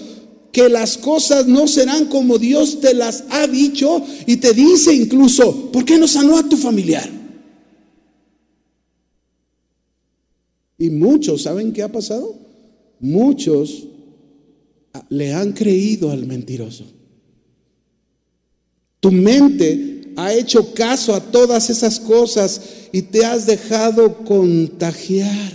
que 0.52 0.70
las 0.70 0.98
cosas 0.98 1.48
no 1.48 1.68
serán 1.68 2.06
como 2.06 2.38
Dios 2.38 2.80
te 2.80 2.94
las 2.94 3.24
ha 3.30 3.48
dicho 3.48 4.06
y 4.28 4.38
te 4.38 4.54
dice 4.54 4.94
incluso, 4.94 5.72
¿por 5.72 5.86
qué 5.86 5.98
no 5.98 6.08
sanó 6.08 6.38
a 6.38 6.48
tu 6.48 6.58
familiar? 6.58 7.10
Y 10.78 10.90
muchos, 10.90 11.44
¿saben 11.44 11.74
qué 11.74 11.84
ha 11.84 11.92
pasado? 11.92 12.36
Muchos 13.00 13.88
le 15.10 15.34
han 15.34 15.54
creído 15.54 16.12
al 16.12 16.26
mentiroso. 16.26 16.86
Tu 19.00 19.12
mente 19.12 20.14
ha 20.16 20.34
hecho 20.34 20.74
caso 20.74 21.14
a 21.14 21.20
todas 21.20 21.70
esas 21.70 22.00
cosas 22.00 22.62
y 22.92 23.02
te 23.02 23.26
has 23.26 23.46
dejado 23.46 24.24
contagiar. 24.24 25.54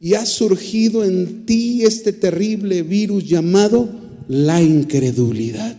Y 0.00 0.14
ha 0.14 0.24
surgido 0.24 1.04
en 1.04 1.44
ti 1.44 1.82
este 1.84 2.12
terrible 2.12 2.82
virus 2.82 3.28
llamado 3.28 3.88
la 4.28 4.62
incredulidad. 4.62 5.76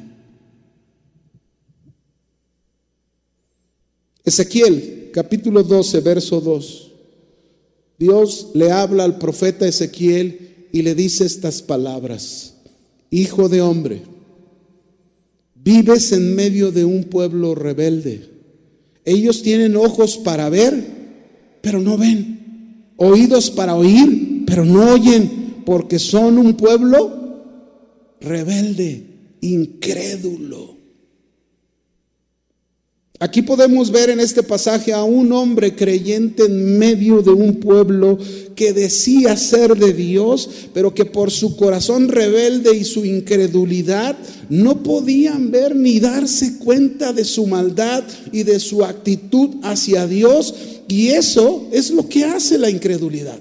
Ezequiel 4.23 5.09
capítulo 5.11 5.63
12, 5.63 5.99
verso 6.01 6.39
2. 6.39 6.91
Dios 7.97 8.49
le 8.53 8.71
habla 8.71 9.03
al 9.03 9.17
profeta 9.17 9.67
Ezequiel 9.67 10.50
y 10.71 10.81
le 10.81 10.95
dice 10.95 11.25
estas 11.25 11.61
palabras. 11.61 12.55
Hijo 13.09 13.49
de 13.49 13.61
hombre, 13.61 14.03
vives 15.55 16.11
en 16.11 16.35
medio 16.35 16.71
de 16.71 16.85
un 16.85 17.03
pueblo 17.05 17.55
rebelde. 17.55 18.29
Ellos 19.03 19.41
tienen 19.41 19.75
ojos 19.75 20.17
para 20.17 20.49
ver, 20.49 20.83
pero 21.61 21.79
no 21.81 21.97
ven. 21.97 22.93
Oídos 22.97 23.49
para 23.51 23.75
oír, 23.75 24.43
pero 24.45 24.63
no 24.63 24.93
oyen, 24.93 25.63
porque 25.65 25.99
son 25.99 26.37
un 26.37 26.53
pueblo 26.53 27.21
rebelde, 28.19 29.03
incrédulo. 29.41 30.80
Aquí 33.21 33.43
podemos 33.43 33.91
ver 33.91 34.09
en 34.09 34.19
este 34.19 34.41
pasaje 34.41 34.91
a 34.93 35.03
un 35.03 35.31
hombre 35.31 35.75
creyente 35.75 36.45
en 36.45 36.79
medio 36.79 37.21
de 37.21 37.29
un 37.29 37.57
pueblo 37.57 38.17
que 38.55 38.73
decía 38.73 39.37
ser 39.37 39.77
de 39.77 39.93
Dios, 39.93 40.49
pero 40.73 40.91
que 40.95 41.05
por 41.05 41.29
su 41.29 41.55
corazón 41.55 42.09
rebelde 42.09 42.75
y 42.75 42.83
su 42.83 43.05
incredulidad 43.05 44.17
no 44.49 44.81
podían 44.81 45.51
ver 45.51 45.75
ni 45.75 45.99
darse 45.99 46.57
cuenta 46.57 47.13
de 47.13 47.23
su 47.23 47.45
maldad 47.45 48.03
y 48.31 48.41
de 48.41 48.59
su 48.59 48.83
actitud 48.83 49.57
hacia 49.61 50.07
Dios. 50.07 50.55
Y 50.87 51.09
eso 51.09 51.67
es 51.71 51.91
lo 51.91 52.09
que 52.09 52.25
hace 52.25 52.57
la 52.57 52.71
incredulidad. 52.71 53.39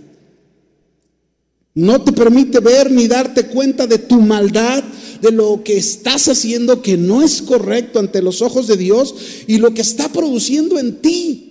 No 1.74 2.02
te 2.02 2.12
permite 2.12 2.60
ver 2.60 2.90
ni 2.90 3.08
darte 3.08 3.46
cuenta 3.46 3.86
de 3.86 3.96
tu 3.96 4.20
maldad, 4.20 4.84
de 5.20 5.30
lo 5.30 5.62
que 5.62 5.76
estás 5.76 6.28
haciendo 6.28 6.82
que 6.82 6.96
no 6.96 7.22
es 7.22 7.42
correcto 7.42 7.98
ante 7.98 8.22
los 8.22 8.42
ojos 8.42 8.66
de 8.66 8.76
Dios 8.76 9.14
y 9.46 9.58
lo 9.58 9.74
que 9.74 9.82
está 9.82 10.08
produciendo 10.10 10.78
en 10.78 11.00
ti. 11.00 11.46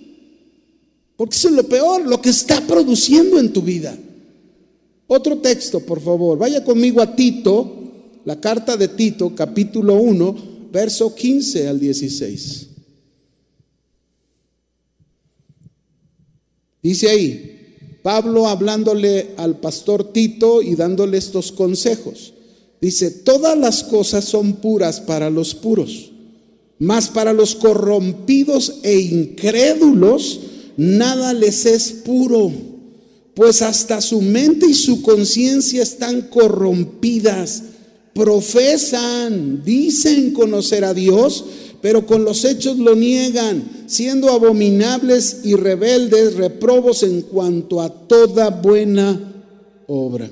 Porque 1.16 1.36
eso 1.36 1.48
es 1.48 1.54
lo 1.54 1.64
peor, 1.64 2.06
lo 2.06 2.20
que 2.20 2.30
está 2.30 2.60
produciendo 2.66 3.38
en 3.38 3.52
tu 3.52 3.62
vida. 3.62 3.96
Otro 5.06 5.38
texto, 5.38 5.80
por 5.80 6.00
favor. 6.00 6.38
Vaya 6.38 6.64
conmigo 6.64 7.02
a 7.02 7.14
Tito, 7.14 7.76
la 8.24 8.40
carta 8.40 8.76
de 8.76 8.88
Tito, 8.88 9.34
capítulo 9.34 9.94
1, 9.94 10.68
verso 10.72 11.14
15 11.14 11.68
al 11.68 11.80
16. 11.80 12.68
Dice 16.82 17.10
ahí, 17.10 17.98
Pablo 18.02 18.48
hablándole 18.48 19.34
al 19.36 19.60
pastor 19.60 20.12
Tito 20.12 20.62
y 20.62 20.74
dándole 20.74 21.18
estos 21.18 21.52
consejos. 21.52 22.32
Dice, 22.80 23.10
todas 23.10 23.58
las 23.58 23.84
cosas 23.84 24.24
son 24.24 24.54
puras 24.54 25.00
para 25.00 25.28
los 25.28 25.54
puros, 25.54 26.12
mas 26.78 27.08
para 27.08 27.34
los 27.34 27.54
corrompidos 27.54 28.76
e 28.82 28.98
incrédulos 28.98 30.40
nada 30.78 31.34
les 31.34 31.66
es 31.66 31.92
puro, 31.92 32.50
pues 33.34 33.60
hasta 33.60 34.00
su 34.00 34.22
mente 34.22 34.66
y 34.66 34.74
su 34.74 35.02
conciencia 35.02 35.82
están 35.82 36.22
corrompidas. 36.22 37.64
Profesan, 38.14 39.62
dicen 39.62 40.32
conocer 40.32 40.84
a 40.84 40.94
Dios, 40.94 41.44
pero 41.82 42.06
con 42.06 42.24
los 42.24 42.44
hechos 42.44 42.78
lo 42.78 42.96
niegan, 42.96 43.84
siendo 43.86 44.30
abominables 44.30 45.40
y 45.44 45.54
rebeldes, 45.54 46.34
reprobos 46.34 47.02
en 47.02 47.22
cuanto 47.22 47.82
a 47.82 47.90
toda 47.90 48.48
buena 48.50 49.44
obra. 49.86 50.30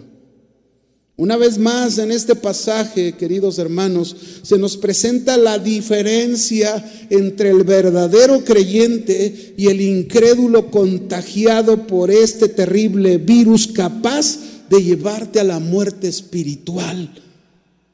Una 1.18 1.36
vez 1.36 1.58
más 1.58 1.98
en 1.98 2.12
este 2.12 2.36
pasaje, 2.36 3.14
queridos 3.14 3.58
hermanos, 3.58 4.14
se 4.42 4.56
nos 4.56 4.76
presenta 4.76 5.36
la 5.36 5.58
diferencia 5.58 6.88
entre 7.10 7.50
el 7.50 7.64
verdadero 7.64 8.44
creyente 8.44 9.52
y 9.56 9.66
el 9.66 9.80
incrédulo 9.80 10.70
contagiado 10.70 11.88
por 11.88 12.12
este 12.12 12.48
terrible 12.48 13.18
virus 13.18 13.66
capaz 13.66 14.38
de 14.70 14.80
llevarte 14.80 15.40
a 15.40 15.44
la 15.44 15.58
muerte 15.58 16.06
espiritual 16.06 17.10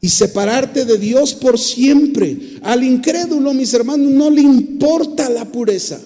y 0.02 0.10
separarte 0.10 0.84
de 0.84 0.98
Dios 0.98 1.32
por 1.32 1.58
siempre. 1.58 2.58
Al 2.60 2.84
incrédulo, 2.84 3.54
mis 3.54 3.72
hermanos, 3.72 4.12
no 4.12 4.28
le 4.28 4.42
importa 4.42 5.30
la 5.30 5.46
pureza. 5.46 5.98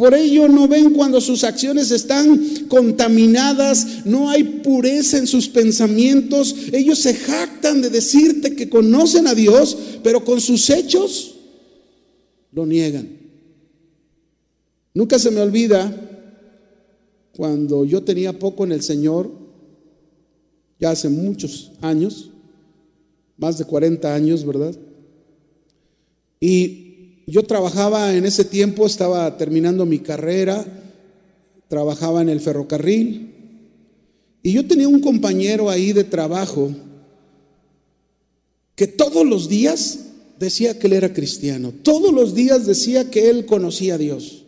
Por 0.00 0.14
ello 0.14 0.48
no 0.48 0.66
ven 0.66 0.94
cuando 0.94 1.20
sus 1.20 1.44
acciones 1.44 1.90
están 1.90 2.66
contaminadas, 2.68 4.06
no 4.06 4.30
hay 4.30 4.42
pureza 4.44 5.18
en 5.18 5.26
sus 5.26 5.46
pensamientos. 5.46 6.56
Ellos 6.72 7.00
se 7.00 7.12
jactan 7.12 7.82
de 7.82 7.90
decirte 7.90 8.56
que 8.56 8.70
conocen 8.70 9.26
a 9.26 9.34
Dios, 9.34 9.76
pero 10.02 10.24
con 10.24 10.40
sus 10.40 10.70
hechos 10.70 11.34
lo 12.50 12.64
niegan. 12.64 13.10
Nunca 14.94 15.18
se 15.18 15.30
me 15.30 15.42
olvida 15.42 15.94
cuando 17.36 17.84
yo 17.84 18.02
tenía 18.02 18.38
poco 18.38 18.64
en 18.64 18.72
el 18.72 18.82
Señor, 18.82 19.30
ya 20.78 20.92
hace 20.92 21.10
muchos 21.10 21.72
años, 21.82 22.30
más 23.36 23.58
de 23.58 23.66
40 23.66 24.14
años, 24.14 24.46
¿verdad? 24.46 24.74
Y 26.40 26.89
yo 27.30 27.44
trabajaba 27.44 28.14
en 28.14 28.26
ese 28.26 28.44
tiempo, 28.44 28.86
estaba 28.86 29.36
terminando 29.36 29.86
mi 29.86 30.00
carrera, 30.00 30.64
trabajaba 31.68 32.20
en 32.22 32.28
el 32.28 32.40
ferrocarril 32.40 33.34
y 34.42 34.52
yo 34.52 34.66
tenía 34.66 34.88
un 34.88 35.00
compañero 35.00 35.70
ahí 35.70 35.92
de 35.92 36.04
trabajo 36.04 36.70
que 38.74 38.86
todos 38.86 39.26
los 39.26 39.48
días 39.48 40.00
decía 40.38 40.78
que 40.78 40.86
él 40.86 40.94
era 40.94 41.12
cristiano, 41.12 41.72
todos 41.82 42.12
los 42.12 42.34
días 42.34 42.66
decía 42.66 43.10
que 43.10 43.30
él 43.30 43.46
conocía 43.46 43.94
a 43.94 43.98
Dios. 43.98 44.44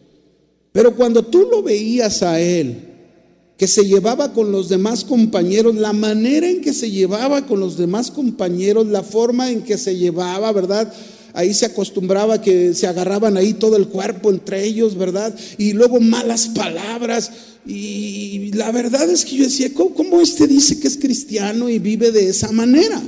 Pero 0.73 0.97
cuando 0.97 1.23
tú 1.23 1.47
lo 1.51 1.62
veías 1.62 2.23
a 2.23 2.40
él, 2.40 2.88
que 3.59 3.68
se 3.68 3.85
llevaba 3.85 4.33
con 4.33 4.51
los 4.51 4.68
demás 4.68 5.05
compañeros, 5.05 5.75
la 5.75 5.92
manera 5.92 6.49
en 6.49 6.62
que 6.62 6.73
se 6.73 6.90
llevaba 6.90 7.47
con 7.47 7.61
los 7.61 7.77
demás 7.77 8.11
compañeros, 8.11 8.87
la 8.87 9.03
forma 9.03 9.51
en 9.51 9.62
que 9.62 9.79
se 9.79 9.97
llevaba, 9.97 10.51
¿verdad? 10.51 10.92
Ahí 11.35 11.55
se 11.55 11.66
acostumbraba 11.66 12.40
que 12.40 12.75
se 12.75 12.87
agarraban 12.87 13.37
ahí 13.37 13.55
todo 13.55 13.77
el 13.77 13.88
cuerpo 13.88 14.31
entre 14.31 14.64
ellos, 14.64 14.97
¿verdad? 14.97 15.35
Y 15.59 15.73
luego 15.73 16.01
malas 16.01 16.49
palabras. 16.49 17.31
Y 17.66 18.51
la 18.55 18.73
verdad 18.73 19.09
es 19.11 19.25
que 19.25 19.37
yo 19.37 19.45
decía, 19.45 19.71
¿cómo, 19.75 20.21
este 20.21 20.47
dice 20.47 20.81
que 20.81 20.88
es 20.88 20.97
cristiano 20.97 21.68
y 21.68 21.79
vive 21.79 22.11
de 22.11 22.29
esa 22.29 22.51
manera? 22.53 23.03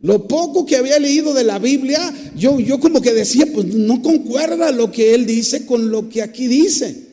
Lo 0.00 0.26
poco 0.26 0.66
que 0.66 0.76
había 0.76 0.98
leído 0.98 1.32
de 1.32 1.44
la 1.44 1.58
Biblia, 1.58 2.12
yo, 2.36 2.58
yo 2.58 2.80
como 2.80 3.00
que 3.00 3.12
decía, 3.12 3.46
pues 3.52 3.66
no 3.66 4.02
concuerda 4.02 4.72
lo 4.72 4.90
que 4.90 5.14
él 5.14 5.26
dice 5.26 5.64
con 5.66 5.90
lo 5.90 6.08
que 6.08 6.22
aquí 6.22 6.48
dice. 6.48 7.12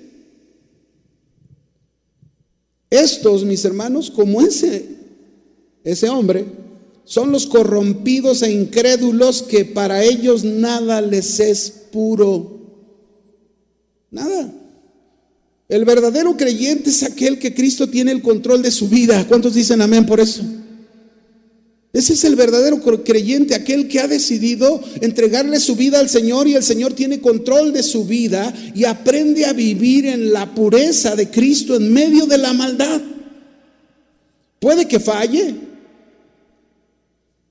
Estos, 2.89 3.45
mis 3.45 3.63
hermanos, 3.65 4.09
como 4.09 4.41
ese, 4.41 4.85
ese 5.83 6.09
hombre, 6.09 6.45
son 7.09 7.31
los 7.31 7.47
corrompidos 7.47 8.43
e 8.43 8.51
incrédulos 8.51 9.41
que 9.41 9.65
para 9.65 10.03
ellos 10.03 10.43
nada 10.43 11.01
les 11.01 11.39
es 11.39 11.71
puro. 11.91 12.59
Nada. 14.11 14.53
El 15.67 15.85
verdadero 15.85 16.37
creyente 16.37 16.91
es 16.91 17.01
aquel 17.01 17.39
que 17.39 17.55
Cristo 17.55 17.89
tiene 17.89 18.11
el 18.11 18.21
control 18.21 18.61
de 18.61 18.69
su 18.69 18.87
vida. 18.87 19.25
¿Cuántos 19.27 19.55
dicen 19.55 19.81
amén 19.81 20.05
por 20.05 20.19
eso? 20.19 20.43
Ese 21.91 22.13
es 22.13 22.23
el 22.25 22.35
verdadero 22.35 22.79
creyente, 23.03 23.55
aquel 23.55 23.87
que 23.87 24.01
ha 24.01 24.07
decidido 24.07 24.79
entregarle 25.01 25.59
su 25.59 25.75
vida 25.75 25.99
al 25.99 26.09
Señor 26.09 26.47
y 26.47 26.53
el 26.53 26.63
Señor 26.63 26.93
tiene 26.93 27.21
control 27.21 27.73
de 27.73 27.81
su 27.81 28.05
vida 28.05 28.53
y 28.75 28.83
aprende 28.83 29.47
a 29.47 29.53
vivir 29.53 30.05
en 30.05 30.31
la 30.31 30.53
pureza 30.53 31.15
de 31.15 31.31
Cristo 31.31 31.75
en 31.75 31.91
medio 31.91 32.27
de 32.27 32.37
la 32.37 32.53
maldad. 32.53 33.01
Puede 34.59 34.87
que 34.87 34.99
falle, 34.99 35.68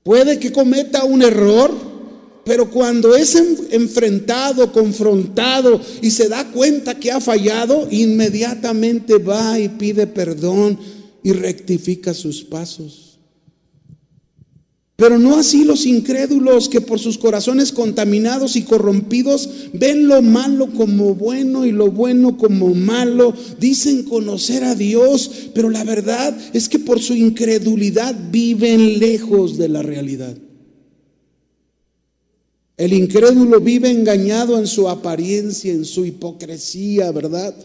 Puede 0.09 0.39
que 0.39 0.51
cometa 0.51 1.03
un 1.03 1.21
error, 1.21 1.71
pero 2.43 2.71
cuando 2.71 3.15
es 3.15 3.35
enfrentado, 3.35 4.71
confrontado 4.71 5.79
y 6.01 6.09
se 6.09 6.27
da 6.27 6.49
cuenta 6.49 6.95
que 6.95 7.11
ha 7.11 7.21
fallado, 7.21 7.87
inmediatamente 7.91 9.19
va 9.19 9.59
y 9.59 9.69
pide 9.69 10.07
perdón 10.07 10.79
y 11.21 11.31
rectifica 11.33 12.15
sus 12.15 12.43
pasos. 12.43 13.08
Pero 14.99 15.17
no 15.17 15.37
así 15.37 15.63
los 15.63 15.85
incrédulos 15.85 16.67
que 16.67 16.81
por 16.81 16.99
sus 16.99 17.17
corazones 17.17 17.71
contaminados 17.71 18.57
y 18.57 18.63
corrompidos 18.63 19.49
ven 19.71 20.09
lo 20.09 20.21
malo 20.21 20.67
como 20.75 21.15
bueno 21.15 21.65
y 21.65 21.71
lo 21.71 21.89
bueno 21.89 22.37
como 22.37 22.75
malo. 22.75 23.33
Dicen 23.61 24.03
conocer 24.03 24.65
a 24.65 24.75
Dios, 24.75 25.31
pero 25.55 25.69
la 25.69 25.85
verdad 25.85 26.37
es 26.51 26.67
que 26.67 26.79
por 26.79 26.99
su 26.99 27.15
incredulidad 27.15 28.13
viven 28.29 28.99
lejos 28.99 29.57
de 29.57 29.69
la 29.69 29.81
realidad. 29.81 30.35
El 32.75 32.91
incrédulo 32.91 33.61
vive 33.61 33.89
engañado 33.89 34.59
en 34.59 34.67
su 34.67 34.89
apariencia, 34.89 35.71
en 35.71 35.85
su 35.85 36.05
hipocresía, 36.05 37.09
¿verdad? 37.13 37.55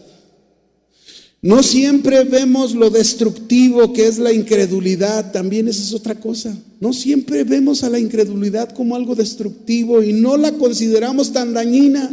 No 1.45 1.61
siempre 1.61 2.23
vemos 2.23 2.73
lo 2.73 2.89
destructivo 2.89 3.93
que 3.93 4.07
es 4.07 4.17
la 4.17 4.33
incredulidad, 4.33 5.31
también 5.31 5.67
esa 5.67 5.83
es 5.83 5.93
otra 5.93 6.15
cosa. 6.15 6.57
No 6.79 6.91
siempre 6.91 7.43
vemos 7.43 7.83
a 7.83 7.89
la 7.91 7.99
incredulidad 7.99 8.69
como 8.69 8.95
algo 8.95 9.13
destructivo 9.13 10.01
y 10.01 10.11
no 10.11 10.37
la 10.37 10.53
consideramos 10.53 11.33
tan 11.33 11.53
dañina. 11.53 12.09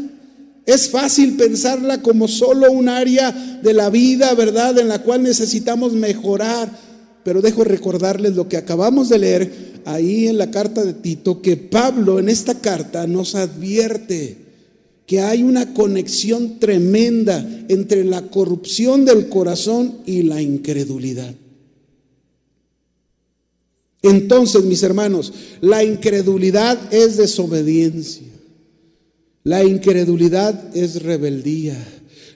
Es 0.67 0.91
fácil 0.91 1.39
pensarla 1.39 2.03
como 2.03 2.29
solo 2.29 2.71
un 2.71 2.91
área 2.91 3.33
de 3.63 3.73
la 3.73 3.89
vida, 3.89 4.35
¿verdad?, 4.35 4.79
en 4.79 4.89
la 4.89 5.03
cual 5.03 5.23
necesitamos 5.23 5.95
mejorar. 5.95 6.71
Pero 7.25 7.41
dejo 7.41 7.65
recordarles 7.65 8.37
lo 8.37 8.51
que 8.51 8.59
acabamos 8.59 9.09
de 9.09 9.19
leer 9.19 9.81
ahí 9.87 10.27
en 10.27 10.37
la 10.37 10.51
carta 10.51 10.85
de 10.85 10.93
Tito, 10.93 11.41
que 11.41 11.57
Pablo 11.57 12.19
en 12.19 12.29
esta 12.29 12.57
carta 12.61 13.07
nos 13.07 13.35
advierte 13.35 14.42
que 15.13 15.21
hay 15.21 15.43
una 15.43 15.75
conexión 15.75 16.59
tremenda 16.59 17.47
entre 17.69 18.03
la 18.03 18.31
corrupción 18.31 19.05
del 19.05 19.29
corazón 19.29 19.99
y 20.07 20.23
la 20.23 20.41
incredulidad. 20.41 21.35
Entonces, 24.01 24.65
mis 24.65 24.83
hermanos, 24.83 25.35
la 25.61 25.85
incredulidad 25.85 26.95
es 26.95 27.19
desobediencia. 27.19 28.27
La 29.45 29.63
incredulidad 29.63 30.75
es 30.75 31.03
rebeldía. 31.03 31.77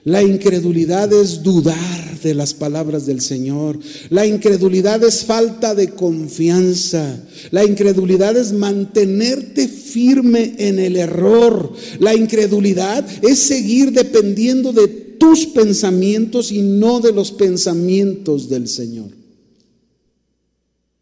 La 0.07 0.23
incredulidad 0.23 1.11
es 1.11 1.43
dudar 1.43 2.21
de 2.23 2.33
las 2.33 2.53
palabras 2.53 3.05
del 3.05 3.19
Señor. 3.19 3.77
La 4.09 4.25
incredulidad 4.25 5.03
es 5.03 5.25
falta 5.25 5.75
de 5.75 5.89
confianza. 5.89 7.21
La 7.51 7.65
incredulidad 7.65 8.37
es 8.37 8.53
mantenerte 8.53 9.67
firme 9.67 10.55
en 10.59 10.79
el 10.79 10.95
error. 10.95 11.73
La 11.99 12.15
incredulidad 12.15 13.05
es 13.21 13.39
seguir 13.39 13.91
dependiendo 13.91 14.71
de 14.71 14.87
tus 14.87 15.45
pensamientos 15.47 16.53
y 16.53 16.61
no 16.61 17.01
de 17.01 17.11
los 17.11 17.33
pensamientos 17.33 18.47
del 18.47 18.69
Señor. 18.69 19.09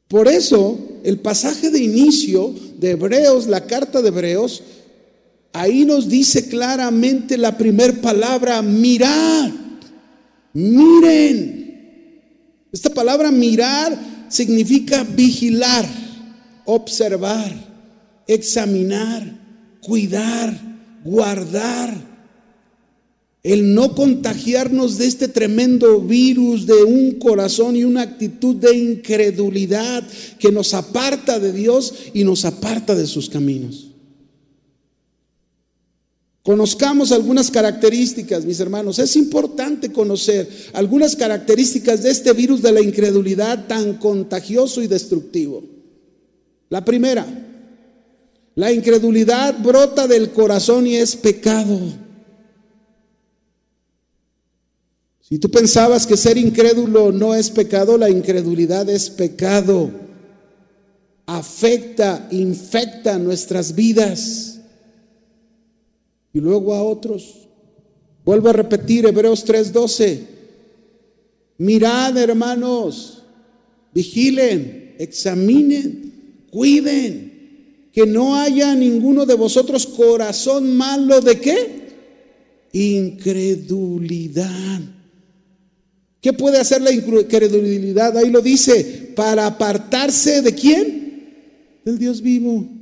Por 0.08 0.28
eso, 0.28 0.80
el 1.04 1.20
pasaje 1.20 1.70
de 1.70 1.78
inicio 1.78 2.56
de 2.80 2.92
Hebreos, 2.92 3.46
la 3.46 3.68
carta 3.68 4.02
de 4.02 4.08
Hebreos, 4.08 4.64
Ahí 5.56 5.86
nos 5.86 6.10
dice 6.10 6.50
claramente 6.50 7.38
la 7.38 7.58
primer 7.58 8.02
palabra, 8.02 8.62
mirad, 8.62 9.52
miren. 10.52 11.56
Esta 12.74 12.90
palabra 12.90 13.32
mirar 13.32 13.98
significa 14.28 15.06
vigilar, 15.06 15.86
observar, 16.66 17.56
examinar, 18.28 19.34
cuidar, 19.80 20.60
guardar. 21.06 21.96
El 23.42 23.74
no 23.74 23.96
contagiarnos 23.96 24.98
de 24.98 25.08
este 25.08 25.30
tremendo 25.30 26.02
virus 26.02 26.66
de 26.66 26.84
un 26.84 27.14
corazón 27.14 27.78
y 27.78 27.86
una 27.86 28.02
actitud 28.02 28.58
de 28.58 28.76
incredulidad 28.76 30.04
que 30.38 30.52
nos 30.52 30.74
aparta 30.74 31.40
de 31.40 31.54
Dios 31.54 31.94
y 32.14 32.26
nos 32.26 32.44
aparta 32.44 32.94
de 32.94 33.08
sus 33.08 33.30
caminos. 33.30 33.95
Conozcamos 36.46 37.12
algunas 37.12 37.50
características, 37.50 38.46
mis 38.46 38.60
hermanos. 38.60 39.00
Es 39.00 39.16
importante 39.16 39.92
conocer 39.92 40.48
algunas 40.74 41.16
características 41.16 42.04
de 42.04 42.12
este 42.12 42.32
virus 42.34 42.62
de 42.62 42.72
la 42.72 42.82
incredulidad 42.82 43.66
tan 43.66 43.96
contagioso 43.96 44.84
y 44.84 44.86
destructivo. 44.86 45.64
La 46.70 46.86
primera, 46.86 47.26
la 48.54 48.72
incredulidad 48.72 49.58
brota 49.58 50.08
del 50.08 50.30
corazón 50.34 50.86
y 50.86 50.98
es 50.98 51.16
pecado. 51.16 51.80
Si 55.22 55.40
tú 55.40 55.50
pensabas 55.50 56.06
que 56.06 56.16
ser 56.16 56.38
incrédulo 56.38 57.12
no 57.12 57.34
es 57.34 57.50
pecado, 57.50 57.98
la 57.98 58.12
incredulidad 58.12 58.88
es 58.88 59.10
pecado. 59.10 59.90
Afecta, 61.26 62.28
infecta 62.30 63.18
nuestras 63.18 63.74
vidas 63.74 64.55
y 66.36 66.42
luego 66.42 66.74
a 66.74 66.84
otros. 66.84 67.48
Vuelvo 68.26 68.50
a 68.50 68.54
repetir 68.54 69.06
Hebreos 69.06 69.46
3:12. 69.46 70.20
Mirad, 71.58 72.18
hermanos, 72.18 73.24
vigilen, 73.94 74.96
examinen, 75.00 76.44
cuiden, 76.52 77.88
que 77.94 78.06
no 78.06 78.36
haya 78.36 78.76
ninguno 78.76 79.26
de 79.26 79.36
vosotros 79.36 79.88
corazón 79.88 80.76
malo 80.76 81.22
de 81.22 81.40
qué? 81.40 81.86
Incredulidad. 82.74 84.82
¿Qué 86.20 86.34
puede 86.34 86.58
hacer 86.58 86.82
la 86.82 86.92
incredulidad? 86.92 88.18
Ahí 88.18 88.30
lo 88.30 88.42
dice, 88.42 89.14
para 89.16 89.48
apartarse 89.48 90.42
de 90.42 90.54
quién? 90.54 91.80
Del 91.86 91.98
Dios 91.98 92.22
vivo. 92.22 92.75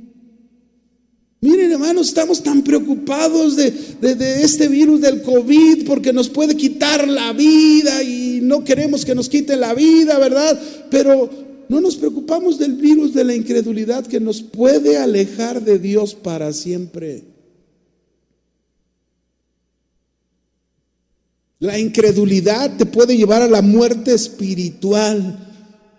Miren, 1.44 1.72
hermanos, 1.72 2.08
estamos 2.08 2.42
tan 2.42 2.62
preocupados 2.62 3.54
de, 3.54 3.66
este 4.42 4.66
virus 4.66 5.02
del 5.02 5.20
COVID 5.20 5.86
porque 5.86 6.10
nos 6.10 6.30
puede 6.30 6.56
quitar 6.56 7.06
la 7.06 7.34
vida 7.34 8.02
y 8.02 8.40
no 8.42 8.64
queremos 8.64 9.04
que 9.04 9.14
nos 9.14 9.28
quite 9.28 9.54
la 9.54 9.74
vida, 9.74 10.18
¿verdad? 10.18 10.58
Pero 10.90 11.28
no 11.68 11.82
nos 11.82 11.96
preocupamos 11.96 12.58
del 12.58 12.76
virus 12.76 13.12
de 13.12 13.24
la 13.24 13.34
incredulidad 13.34 14.06
que 14.06 14.20
nos 14.20 14.40
puede 14.40 14.96
alejar 14.96 15.62
de 15.62 15.78
Dios 15.78 16.14
para 16.14 16.50
siempre. 16.54 17.24
La 21.58 21.78
incredulidad 21.78 22.74
te 22.78 22.86
puede 22.86 23.18
llevar 23.18 23.42
a 23.42 23.48
la 23.48 23.60
muerte 23.60 24.14
espiritual, 24.14 25.46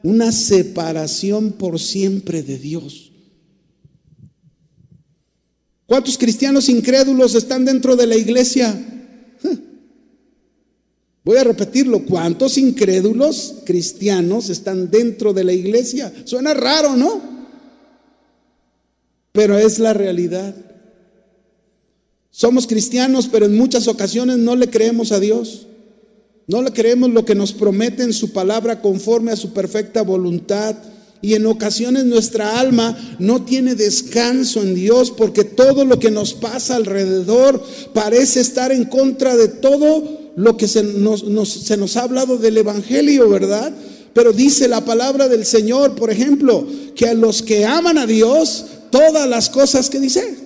una 0.02 0.32
separación 0.32 1.52
por 1.52 1.80
siempre 1.80 2.42
de 2.42 2.58
Dios. 2.58 3.05
¿Cuántos 5.88 6.18
cristianos 6.18 6.70
incrédulos 6.70 7.36
están 7.36 7.66
dentro 7.66 7.96
de 7.96 8.08
la 8.08 8.16
iglesia? 8.16 8.76
Voy 11.24 11.38
a 11.38 11.44
repetirlo, 11.44 12.06
¿cuántos 12.06 12.58
incrédulos 12.58 13.56
cristianos 13.66 14.50
están 14.50 14.92
dentro 14.92 15.34
de 15.34 15.44
la 15.44 15.54
iglesia? 15.54 16.14
Suena 16.24 16.54
raro, 16.54 16.96
¿no? 16.96 17.20
Pero 19.32 19.58
es 19.58 19.80
la 19.80 19.94
realidad. 19.94 20.56
Somos 22.30 22.68
cristianos, 22.68 23.28
pero 23.28 23.48
en 23.48 23.58
muchas 23.58 23.88
ocasiones 23.88 24.38
no 24.38 24.56
le 24.56 24.70
creemos 24.70 25.12
a 25.12 25.20
Dios. 25.20 25.68
No 26.48 26.62
le 26.62 26.72
creemos 26.72 27.10
lo 27.10 27.26
que 27.26 27.34
nos 27.34 27.54
promete 27.54 28.04
en 28.04 28.14
su 28.14 28.32
palabra 28.32 28.82
conforme 28.82 29.32
a 29.32 29.36
su 29.36 29.52
perfecta 29.52 30.04
voluntad. 30.04 30.76
Y 31.22 31.34
en 31.34 31.46
ocasiones 31.46 32.06
nuestra 32.06 32.60
alma 32.60 32.98
no 33.20 33.44
tiene 33.44 33.76
descanso 33.76 34.62
en 34.62 34.76
Dios 34.76 35.12
porque 35.12 35.44
todo 35.44 35.86
lo 35.86 35.98
que 36.00 36.12
nos 36.12 36.34
pasa 36.34 36.76
alrededor 36.76 37.64
parece 37.94 38.42
estar 38.42 38.72
en 38.72 38.86
contra 38.86 39.36
de 39.36 39.48
todo 39.48 40.32
lo 40.36 40.58
que 40.58 40.68
se 40.68 40.84
nos, 40.84 41.24
se 41.50 41.78
nos 41.78 41.98
ha 41.98 42.04
hablado 42.04 42.38
del 42.38 42.58
Evangelio, 42.58 43.30
¿verdad? 43.30 43.74
Pero 44.14 44.34
dice 44.34 44.68
la 44.68 44.86
palabra 44.86 45.28
del 45.28 45.46
Señor, 45.46 45.96
por 45.96 46.10
ejemplo, 46.10 46.68
que 46.96 47.08
a 47.08 47.14
los 47.14 47.42
que 47.42 47.66
aman 47.66 47.98
a 47.98 48.06
Dios, 48.06 48.66
todas 48.90 49.28
las 49.28 49.50
cosas 49.50 49.90
que 49.90 50.00
dice, 50.00 50.38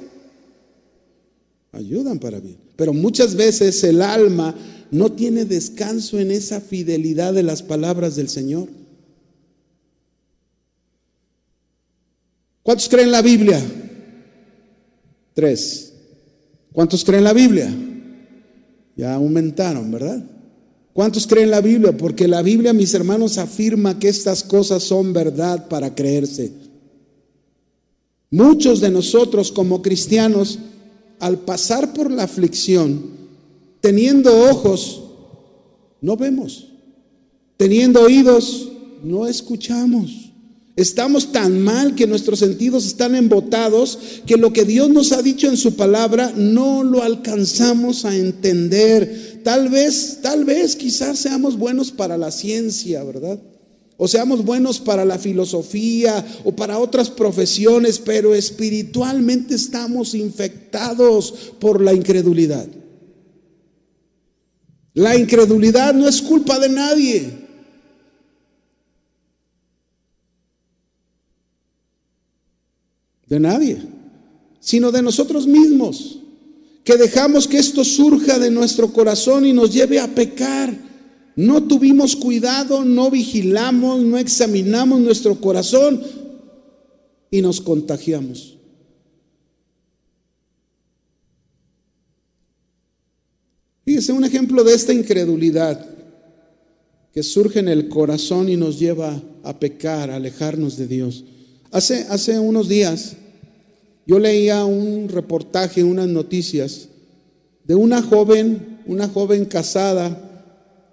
ayudan 1.72 2.20
para 2.20 2.40
bien. 2.40 2.58
Pero 2.76 2.94
muchas 2.94 3.36
veces 3.36 3.84
el 3.84 4.02
alma 4.02 4.56
no 4.92 5.12
tiene 5.12 5.46
descanso 5.46 6.20
en 6.20 6.32
esa 6.32 6.62
fidelidad 6.62 7.34
de 7.34 7.44
las 7.44 7.62
palabras 7.62 8.16
del 8.16 8.30
Señor. 8.30 8.70
¿Cuántos 12.64 12.90
creen 12.90 13.12
la 13.12 13.22
Biblia? 13.22 13.62
Tres. 15.34 15.94
¿Cuántos 16.72 17.04
creen 17.04 17.24
la 17.24 17.34
Biblia? 17.34 17.74
Ya 18.96 19.14
aumentaron, 19.16 19.92
¿verdad? 19.92 20.24
¿Cuántos 20.94 21.26
creen 21.26 21.52
la 21.52 21.62
Biblia? 21.62 21.96
Porque 21.96 22.28
la 22.28 22.42
Biblia, 22.42 22.74
mis 22.74 22.94
hermanos, 22.94 23.38
afirma 23.38 23.98
que 23.98 24.10
estas 24.10 24.44
cosas 24.44 24.84
son 24.84 25.14
verdad 25.14 25.68
para 25.70 25.96
creerse. 25.96 26.52
Muchos 28.32 28.82
de 28.82 28.92
nosotros 28.92 29.52
como 29.52 29.82
cristianos, 29.82 30.60
al 31.20 31.40
pasar 31.40 31.94
por 31.94 32.12
la 32.12 32.24
aflicción, 32.24 33.02
teniendo 33.82 34.50
ojos, 34.50 35.04
no 36.02 36.16
vemos. 36.16 36.68
Teniendo 37.58 38.02
oídos, 38.02 38.72
no 39.04 39.28
escuchamos. 39.28 40.29
Estamos 40.80 41.34
tan 41.34 41.60
mal 41.60 41.94
que 41.94 42.08
nuestros 42.08 42.40
sentidos 42.40 42.86
están 42.86 43.14
embotados 43.14 44.00
que 44.26 44.38
lo 44.38 44.54
que 44.54 44.64
Dios 44.64 44.90
nos 44.90 45.12
ha 45.12 45.22
dicho 45.22 45.50
en 45.50 45.58
su 45.58 45.76
palabra 45.76 46.32
no 46.38 46.86
lo 46.86 47.04
alcanzamos 47.04 48.06
a 48.06 48.16
entender. 48.16 49.42
Tal 49.44 49.68
vez, 49.68 50.20
tal 50.22 50.46
vez, 50.46 50.78
quizás 50.78 51.20
seamos 51.20 51.58
buenos 51.58 51.92
para 51.92 52.18
la 52.18 52.32
ciencia, 52.32 53.04
¿verdad? 53.04 53.38
O 53.98 54.08
seamos 54.08 54.46
buenos 54.46 54.80
para 54.80 55.04
la 55.04 55.20
filosofía 55.20 56.26
o 56.46 56.56
para 56.56 56.80
otras 56.80 57.10
profesiones, 57.10 58.00
pero 58.00 58.34
espiritualmente 58.34 59.56
estamos 59.56 60.14
infectados 60.14 61.34
por 61.60 61.82
la 61.82 61.94
incredulidad. 61.94 62.68
La 64.94 65.18
incredulidad 65.18 65.94
no 65.94 66.08
es 66.08 66.22
culpa 66.22 66.58
de 66.58 66.70
nadie. 66.70 67.39
De 73.30 73.40
nadie, 73.40 73.78
sino 74.60 74.92
de 74.92 75.02
nosotros 75.02 75.48
mismos, 75.48 76.20
que 76.84 76.98
dejamos 76.98 77.48
que 77.48 77.60
esto 77.60 77.84
surja 77.84 78.40
de 78.40 78.50
nuestro 78.50 78.92
corazón 78.92 79.46
y 79.46 79.54
nos 79.54 79.72
lleve 79.72 80.00
a 80.00 80.08
pecar. 80.08 80.76
No 81.36 81.64
tuvimos 81.64 82.16
cuidado, 82.16 82.84
no 82.84 83.12
vigilamos, 83.12 84.02
no 84.02 84.18
examinamos 84.18 85.00
nuestro 85.00 85.40
corazón 85.40 86.02
y 87.30 87.42
nos 87.42 87.62
contagiamos. 87.62 88.58
Fíjese 93.86 94.12
un 94.12 94.24
ejemplo 94.24 94.64
de 94.64 94.74
esta 94.74 94.94
incredulidad 94.94 95.86
que 97.14 97.24
surge 97.24 97.60
en 97.60 97.68
el 97.68 97.90
corazón 97.90 98.50
y 98.50 98.56
nos 98.56 98.80
lleva 98.80 99.22
a 99.44 99.60
pecar, 99.60 100.12
a 100.12 100.16
alejarnos 100.16 100.78
de 100.78 100.88
Dios. 100.88 101.24
Hace, 101.72 102.08
hace 102.10 102.40
unos 102.40 102.68
días 102.68 103.16
yo 104.08 104.18
leía 104.18 104.66
un 104.66 105.08
reportaje, 105.08 105.84
unas 105.84 106.08
noticias 106.08 106.90
de 107.64 107.76
una 107.76 108.02
joven, 108.02 108.80
una 108.88 109.08
joven 109.08 109.46
casada 109.46 110.26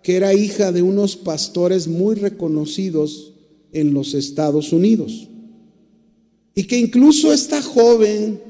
que 0.02 0.16
era 0.16 0.34
hija 0.34 0.70
de 0.70 0.82
unos 0.82 1.16
pastores 1.16 1.88
muy 1.88 2.14
reconocidos 2.14 3.32
en 3.72 3.94
los 3.94 4.14
Estados 4.14 4.72
Unidos. 4.72 5.28
Y 6.54 6.64
que 6.64 6.78
incluso 6.78 7.32
esta 7.32 7.62
joven, 7.62 8.40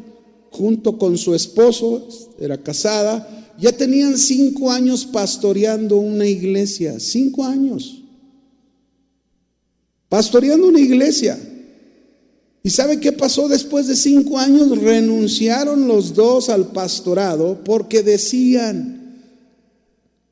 junto 0.50 0.98
con 0.98 1.16
su 1.16 1.34
esposo, 1.34 2.08
era 2.38 2.60
casada, 2.62 3.54
ya 3.58 3.72
tenían 3.72 4.18
cinco 4.18 4.70
años 4.70 5.06
pastoreando 5.06 5.96
una 5.96 6.26
iglesia, 6.26 7.00
cinco 7.00 7.44
años. 7.44 8.02
Pastoreando 10.08 10.68
una 10.68 10.80
iglesia. 10.80 11.38
¿Y 12.66 12.70
sabe 12.70 12.98
qué 12.98 13.12
pasó 13.12 13.46
después 13.48 13.86
de 13.86 13.94
cinco 13.94 14.38
años? 14.38 14.76
Renunciaron 14.76 15.86
los 15.86 16.14
dos 16.14 16.48
al 16.48 16.72
pastorado 16.72 17.60
porque 17.62 18.02
decían, 18.02 19.22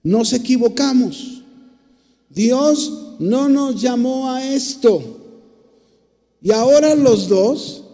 nos 0.03 0.33
equivocamos. 0.33 1.45
Dios 2.29 3.15
no 3.21 3.49
nos 3.49 3.81
llamó 3.81 4.33
a 4.33 4.53
esto. 4.53 5.21
Y 6.43 6.51
ahora 6.51 6.97
los 6.97 7.29
dos, 7.29 7.85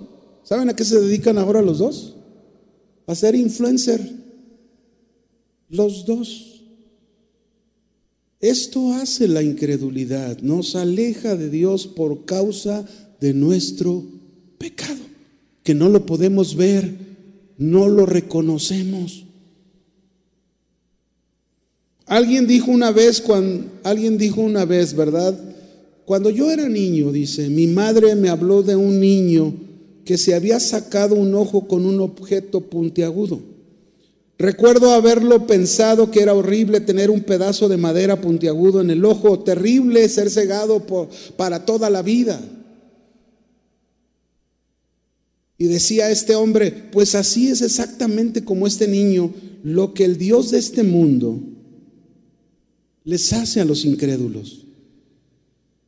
¿saben 0.42 0.70
a 0.70 0.74
qué 0.74 0.87
se 0.87 0.98
dedican 0.98 1.37
ahora 1.37 1.61
los 1.61 1.76
dos? 1.76 2.14
A 3.07 3.14
ser 3.14 3.35
influencer. 3.35 4.00
Los 5.68 6.07
dos. 6.07 6.62
Esto 8.40 8.94
hace 8.94 9.29
la 9.29 9.42
incredulidad, 9.42 10.38
nos 10.38 10.76
aleja 10.76 11.37
de 11.37 11.50
Dios 11.50 11.87
por 11.87 12.24
causa 12.24 12.87
de 13.20 13.35
nuestro 13.35 14.18
pecado, 14.61 15.01
que 15.64 15.75
no 15.75 15.88
lo 15.88 16.05
podemos 16.05 16.55
ver, 16.55 16.92
no 17.57 17.88
lo 17.88 18.05
reconocemos. 18.05 19.25
Alguien 22.05 22.46
dijo 22.46 22.70
una 22.70 22.92
vez, 22.92 23.23
cuando, 23.23 23.64
alguien 23.83 24.18
dijo 24.18 24.42
una 24.42 24.66
vez, 24.66 24.94
¿verdad? 24.94 25.38
Cuando 26.05 26.29
yo 26.29 26.51
era 26.51 26.68
niño, 26.68 27.11
dice, 27.11 27.49
mi 27.49 27.68
madre 27.68 28.14
me 28.16 28.29
habló 28.29 28.62
de 28.62 28.77
un 28.77 29.01
niño 29.01 29.55
que 30.05 30.18
se 30.18 30.35
había 30.35 30.61
sacado 30.61 31.14
un 31.14 31.35
ojo 31.35 31.66
con 31.66 31.87
un 31.87 32.01
objeto 32.01 32.61
puntiagudo. 32.61 33.40
Recuerdo 34.38 34.92
haberlo 34.92 35.46
pensado 35.46 36.11
que 36.11 36.20
era 36.20 36.35
horrible 36.35 36.81
tener 36.81 37.11
un 37.11 37.20
pedazo 37.23 37.68
de 37.68 37.79
madera 37.79 38.20
puntiagudo 38.20 38.83
en 38.83 38.90
el 38.90 39.05
ojo, 39.07 39.38
terrible 39.40 40.07
ser 40.11 40.29
cegado 40.29 40.81
por, 40.87 41.09
para 41.37 41.64
toda 41.64 41.88
la 41.88 42.03
vida. 42.03 42.40
Y 45.61 45.66
decía 45.66 46.11
este 46.11 46.35
hombre, 46.35 46.70
pues 46.90 47.14
así 47.14 47.49
es 47.49 47.61
exactamente 47.61 48.42
como 48.42 48.66
este 48.66 48.88
niño, 48.88 49.35
lo 49.62 49.92
que 49.92 50.07
el 50.07 50.16
Dios 50.16 50.51
de 50.51 50.59
este 50.59 50.83
mundo 50.83 51.38
les 53.05 53.31
hace 53.35 53.61
a 53.61 53.66
los 53.66 53.85
incrédulos. 53.85 54.64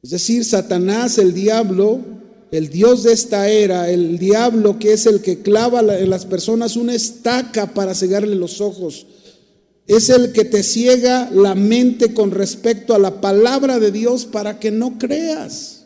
Es 0.02 0.10
decir, 0.10 0.44
Satanás, 0.44 1.16
el 1.16 1.32
diablo, 1.32 2.02
el 2.50 2.68
Dios 2.68 3.04
de 3.04 3.14
esta 3.14 3.48
era, 3.48 3.88
el 3.88 4.18
diablo 4.18 4.78
que 4.78 4.92
es 4.92 5.06
el 5.06 5.22
que 5.22 5.40
clava 5.40 5.80
en 5.80 6.10
las 6.10 6.26
personas 6.26 6.76
una 6.76 6.94
estaca 6.94 7.72
para 7.72 7.94
cegarle 7.94 8.34
los 8.34 8.60
ojos, 8.60 9.06
es 9.86 10.10
el 10.10 10.32
que 10.32 10.44
te 10.44 10.62
ciega 10.62 11.30
la 11.32 11.54
mente 11.54 12.12
con 12.12 12.30
respecto 12.30 12.94
a 12.94 12.98
la 12.98 13.22
palabra 13.22 13.78
de 13.78 13.90
Dios 13.90 14.26
para 14.26 14.60
que 14.60 14.70
no 14.70 14.98
creas. 14.98 15.81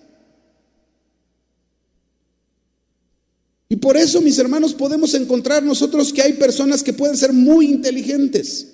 Y 3.68 3.76
por 3.76 3.96
eso, 3.96 4.20
mis 4.20 4.38
hermanos, 4.38 4.74
podemos 4.74 5.14
encontrar 5.14 5.62
nosotros 5.62 6.12
que 6.12 6.22
hay 6.22 6.34
personas 6.34 6.82
que 6.82 6.92
pueden 6.92 7.16
ser 7.16 7.32
muy 7.32 7.66
inteligentes, 7.66 8.68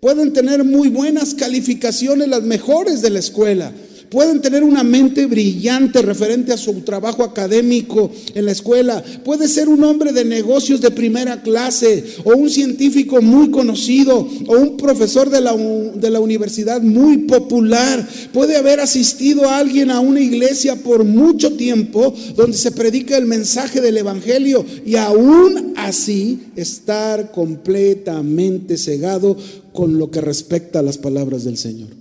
pueden 0.00 0.32
tener 0.32 0.64
muy 0.64 0.88
buenas 0.88 1.34
calificaciones, 1.34 2.28
las 2.28 2.42
mejores 2.42 3.00
de 3.00 3.10
la 3.10 3.20
escuela, 3.20 3.72
pueden 4.10 4.40
tener 4.40 4.62
una 4.62 4.82
mente 4.82 5.26
brillante 5.26 6.02
referente 6.02 6.52
a 6.52 6.56
su 6.56 6.72
trabajo 6.80 7.22
académico 7.22 8.10
en 8.34 8.44
la 8.44 8.52
escuela, 8.52 9.02
puede 9.24 9.48
ser 9.48 9.68
un 9.68 9.84
hombre 9.84 10.12
de 10.12 10.24
negocios 10.24 10.80
de 10.80 10.90
primera 10.90 11.42
clase 11.42 12.04
o 12.24 12.34
un 12.36 12.50
científico 12.50 13.20
muy 13.20 13.50
conocido 13.50 14.28
o 14.46 14.56
un 14.56 14.76
profesor 14.76 15.30
de 15.30 15.40
la, 15.40 15.54
de 15.54 16.10
la 16.10 16.20
universidad 16.20 16.80
muy 16.80 17.18
popular, 17.18 18.08
puede 18.32 18.56
haber 18.56 18.80
asistido 18.80 19.48
a 19.48 19.58
alguien 19.58 19.90
a 19.90 20.00
una 20.00 20.20
iglesia 20.20 20.76
por 20.76 21.04
mucho 21.04 21.54
tiempo 21.54 22.14
donde 22.36 22.56
se 22.56 22.72
predica 22.72 23.16
el 23.16 23.26
mensaje 23.26 23.80
del 23.80 23.98
Evangelio 23.98 24.64
y 24.84 24.96
aún 24.96 25.74
así 25.76 26.40
estar 26.56 27.30
completamente 27.32 28.76
cegado 28.76 29.36
con 29.72 29.98
lo 29.98 30.10
que 30.10 30.20
respecta 30.20 30.80
a 30.80 30.82
las 30.82 30.98
palabras 30.98 31.44
del 31.44 31.56
Señor. 31.56 31.97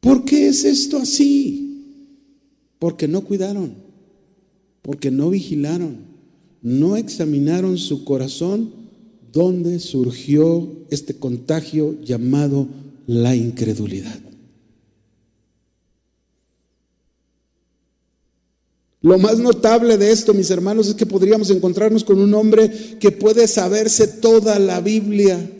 ¿Por 0.00 0.24
qué 0.24 0.48
es 0.48 0.64
esto 0.64 0.98
así? 0.98 1.84
Porque 2.78 3.08
no 3.08 3.22
cuidaron, 3.22 3.74
porque 4.82 5.10
no 5.10 5.30
vigilaron, 5.30 5.98
no 6.62 6.96
examinaron 6.96 7.78
su 7.78 8.04
corazón 8.04 8.72
donde 9.32 9.78
surgió 9.80 10.68
este 10.90 11.14
contagio 11.14 12.00
llamado 12.02 12.68
la 13.06 13.34
incredulidad. 13.34 14.18
Lo 19.00 19.18
más 19.18 19.38
notable 19.38 19.96
de 19.96 20.10
esto, 20.10 20.34
mis 20.34 20.50
hermanos, 20.50 20.88
es 20.88 20.94
que 20.94 21.06
podríamos 21.06 21.50
encontrarnos 21.50 22.02
con 22.02 22.20
un 22.20 22.34
hombre 22.34 22.96
que 22.98 23.12
puede 23.12 23.46
saberse 23.46 24.08
toda 24.08 24.58
la 24.58 24.80
Biblia 24.80 25.57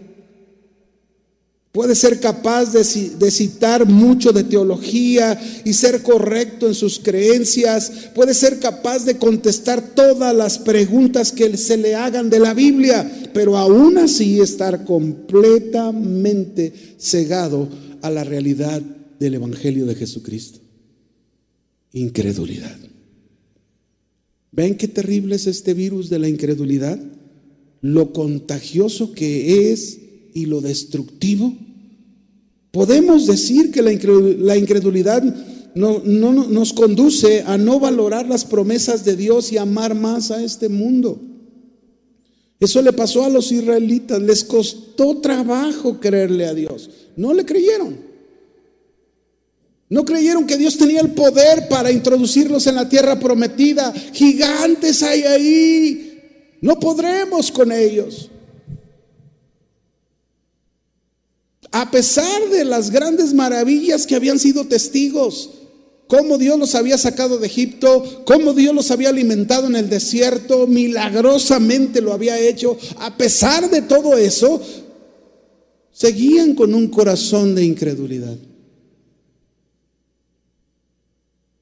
Puede 1.72 1.94
ser 1.94 2.18
capaz 2.18 2.72
de, 2.72 2.82
citar 3.30 3.86
mucho 3.86 4.32
de 4.32 4.42
teología 4.42 5.38
y 5.64 5.74
ser 5.74 6.02
correcto 6.02 6.66
en 6.66 6.74
sus 6.74 6.98
creencias. 6.98 8.10
Puede 8.14 8.32
ser 8.32 8.58
capaz 8.58 9.04
de 9.04 9.18
contestar 9.18 9.94
todas 9.94 10.34
las 10.34 10.58
preguntas 10.58 11.30
que 11.30 11.56
se 11.58 11.76
le 11.76 11.94
hagan 11.94 12.30
de 12.30 12.40
la 12.40 12.54
Biblia, 12.54 13.30
pero 13.34 13.58
aún 13.58 13.98
así 13.98 14.40
estar 14.40 14.86
completamente 14.86 16.72
cegado 16.98 17.68
a 18.00 18.10
la 18.10 18.24
realidad 18.24 18.80
del 19.20 19.34
Evangelio 19.34 19.84
de 19.84 19.94
Jesucristo. 19.94 20.60
Incredulidad. 21.92 22.78
¿Ven 24.52 24.76
qué 24.76 24.88
terrible 24.88 25.36
es 25.36 25.46
este 25.46 25.74
virus 25.74 26.08
de 26.08 26.18
la 26.18 26.28
incredulidad? 26.28 26.98
Lo 27.82 28.12
contagioso 28.14 29.12
que 29.12 29.70
es 29.70 30.07
y 30.34 30.46
lo 30.46 30.60
destructivo 30.60 31.54
Podemos 32.70 33.26
decir 33.26 33.70
que 33.70 33.82
la 33.82 34.56
incredulidad 34.56 35.22
no, 35.74 36.00
nos 36.04 36.72
conduce 36.72 37.42
a 37.42 37.56
no 37.56 37.80
valorar 37.80 38.28
las 38.28 38.44
promesas 38.44 39.04
de 39.04 39.16
Dios 39.16 39.52
y 39.52 39.58
amar 39.58 39.94
más 39.94 40.30
a 40.30 40.42
este 40.42 40.68
mundo. 40.68 41.20
Eso 42.60 42.82
le 42.82 42.92
pasó 42.92 43.24
a 43.24 43.30
los 43.30 43.52
israelitas, 43.52 44.20
les 44.20 44.44
costó 44.44 45.18
trabajo 45.18 45.98
creerle 45.98 46.46
a 46.46 46.54
Dios. 46.54 46.90
No 47.16 47.32
le 47.32 47.44
creyeron. 47.44 47.96
No 49.88 50.04
creyeron 50.04 50.46
que 50.46 50.58
Dios 50.58 50.76
tenía 50.76 51.00
el 51.00 51.12
poder 51.12 51.68
para 51.68 51.90
introducirlos 51.90 52.66
en 52.66 52.74
la 52.74 52.88
tierra 52.88 53.18
prometida. 53.18 53.92
Gigantes 54.12 55.02
hay 55.02 55.22
ahí. 55.22 56.20
No 56.60 56.78
podremos 56.78 57.50
con 57.50 57.72
ellos. 57.72 58.30
A 61.70 61.90
pesar 61.90 62.48
de 62.50 62.64
las 62.64 62.90
grandes 62.90 63.34
maravillas 63.34 64.06
que 64.06 64.16
habían 64.16 64.38
sido 64.38 64.64
testigos, 64.64 65.50
cómo 66.06 66.38
Dios 66.38 66.58
los 66.58 66.74
había 66.74 66.96
sacado 66.98 67.38
de 67.38 67.46
Egipto, 67.46 68.22
cómo 68.24 68.54
Dios 68.54 68.74
los 68.74 68.90
había 68.90 69.10
alimentado 69.10 69.66
en 69.66 69.76
el 69.76 69.88
desierto, 69.88 70.66
milagrosamente 70.66 72.00
lo 72.00 72.12
había 72.12 72.38
hecho. 72.38 72.76
A 72.98 73.16
pesar 73.16 73.70
de 73.70 73.82
todo 73.82 74.16
eso, 74.16 74.60
seguían 75.92 76.54
con 76.54 76.74
un 76.74 76.88
corazón 76.88 77.54
de 77.54 77.64
incredulidad. 77.64 78.36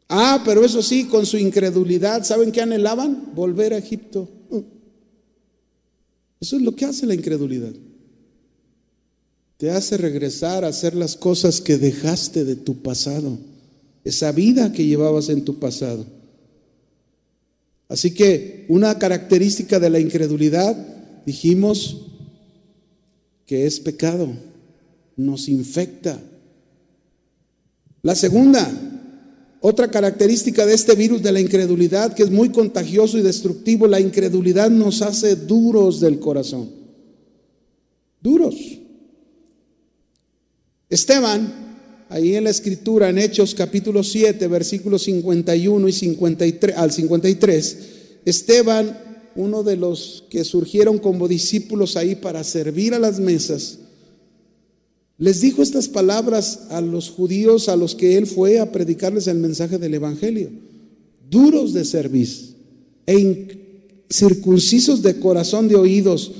Ah, 0.08 0.42
pero 0.44 0.64
eso 0.64 0.82
sí, 0.82 1.04
con 1.06 1.26
su 1.26 1.36
incredulidad, 1.36 2.24
¿saben 2.24 2.52
qué 2.52 2.62
anhelaban? 2.62 3.34
Volver 3.34 3.74
a 3.74 3.78
Egipto. 3.78 4.28
Eso 6.40 6.56
es 6.56 6.62
lo 6.62 6.76
que 6.76 6.84
hace 6.84 7.06
la 7.06 7.14
incredulidad. 7.14 7.72
Te 9.56 9.70
hace 9.70 9.96
regresar 9.96 10.64
a 10.64 10.68
hacer 10.68 10.94
las 10.94 11.16
cosas 11.16 11.60
que 11.60 11.78
dejaste 11.78 12.44
de 12.44 12.56
tu 12.56 12.82
pasado 12.82 13.38
esa 14.06 14.30
vida 14.30 14.72
que 14.72 14.86
llevabas 14.86 15.30
en 15.30 15.44
tu 15.44 15.58
pasado. 15.58 16.06
Así 17.88 18.14
que 18.14 18.64
una 18.68 18.96
característica 19.00 19.80
de 19.80 19.90
la 19.90 19.98
incredulidad, 19.98 20.76
dijimos, 21.26 22.06
que 23.46 23.66
es 23.66 23.80
pecado, 23.80 24.28
nos 25.16 25.48
infecta. 25.48 26.22
La 28.02 28.14
segunda, 28.14 28.70
otra 29.60 29.90
característica 29.90 30.64
de 30.64 30.74
este 30.74 30.94
virus 30.94 31.20
de 31.20 31.32
la 31.32 31.40
incredulidad, 31.40 32.14
que 32.14 32.22
es 32.22 32.30
muy 32.30 32.50
contagioso 32.50 33.18
y 33.18 33.22
destructivo, 33.22 33.88
la 33.88 33.98
incredulidad 33.98 34.70
nos 34.70 35.02
hace 35.02 35.34
duros 35.34 35.98
del 35.98 36.20
corazón. 36.20 36.70
Duros. 38.22 38.54
Esteban 40.88 41.66
ahí 42.08 42.36
en 42.36 42.44
la 42.44 42.50
escritura, 42.50 43.08
en 43.08 43.18
Hechos 43.18 43.54
capítulo 43.54 44.04
7, 44.04 44.46
versículos 44.46 45.02
51 45.02 45.88
y 45.88 45.92
53, 45.92 46.76
al 46.76 46.92
53, 46.92 47.78
Esteban, 48.24 48.98
uno 49.34 49.62
de 49.62 49.76
los 49.76 50.24
que 50.30 50.44
surgieron 50.44 50.98
como 50.98 51.28
discípulos 51.28 51.96
ahí 51.96 52.14
para 52.14 52.44
servir 52.44 52.94
a 52.94 52.98
las 52.98 53.18
mesas, 53.18 53.80
les 55.18 55.40
dijo 55.40 55.62
estas 55.62 55.88
palabras 55.88 56.66
a 56.70 56.80
los 56.80 57.10
judíos 57.10 57.68
a 57.68 57.76
los 57.76 57.94
que 57.94 58.16
él 58.16 58.26
fue 58.26 58.58
a 58.60 58.70
predicarles 58.70 59.26
el 59.26 59.38
mensaje 59.38 59.78
del 59.78 59.94
Evangelio, 59.94 60.50
duros 61.28 61.72
de 61.72 61.84
servicio 61.84 62.54
e 63.06 64.04
circuncisos 64.08 65.02
de 65.02 65.18
corazón 65.18 65.68
de 65.68 65.74
oídos, 65.74 66.32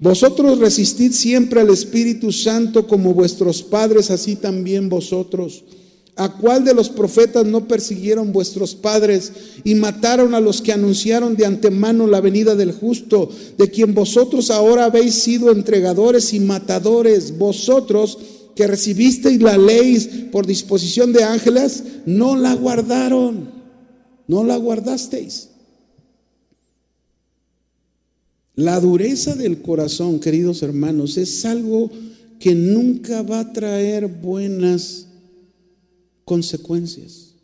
vosotros 0.00 0.58
resistid 0.58 1.12
siempre 1.12 1.60
al 1.60 1.68
Espíritu 1.68 2.32
Santo 2.32 2.86
como 2.86 3.12
vuestros 3.12 3.62
padres, 3.62 4.10
así 4.10 4.34
también 4.34 4.88
vosotros. 4.88 5.62
¿A 6.16 6.36
cuál 6.36 6.64
de 6.64 6.74
los 6.74 6.88
profetas 6.88 7.46
no 7.46 7.68
persiguieron 7.68 8.32
vuestros 8.32 8.74
padres 8.74 9.32
y 9.62 9.74
mataron 9.74 10.34
a 10.34 10.40
los 10.40 10.60
que 10.60 10.72
anunciaron 10.72 11.36
de 11.36 11.46
antemano 11.46 12.06
la 12.06 12.20
venida 12.20 12.56
del 12.56 12.72
justo, 12.72 13.30
de 13.56 13.70
quien 13.70 13.94
vosotros 13.94 14.50
ahora 14.50 14.86
habéis 14.86 15.14
sido 15.14 15.50
entregadores 15.50 16.32
y 16.32 16.40
matadores? 16.40 17.36
Vosotros 17.38 18.18
que 18.54 18.66
recibisteis 18.66 19.40
la 19.40 19.56
ley 19.56 20.28
por 20.32 20.46
disposición 20.46 21.12
de 21.12 21.24
ángeles, 21.24 21.84
no 22.06 22.36
la 22.36 22.54
guardaron, 22.54 23.50
no 24.26 24.44
la 24.44 24.56
guardasteis. 24.56 25.49
La 28.60 28.78
dureza 28.78 29.34
del 29.34 29.62
corazón, 29.62 30.20
queridos 30.20 30.62
hermanos, 30.62 31.16
es 31.16 31.46
algo 31.46 31.90
que 32.38 32.54
nunca 32.54 33.22
va 33.22 33.40
a 33.40 33.52
traer 33.54 34.06
buenas 34.06 35.06
consecuencias. 36.26 37.36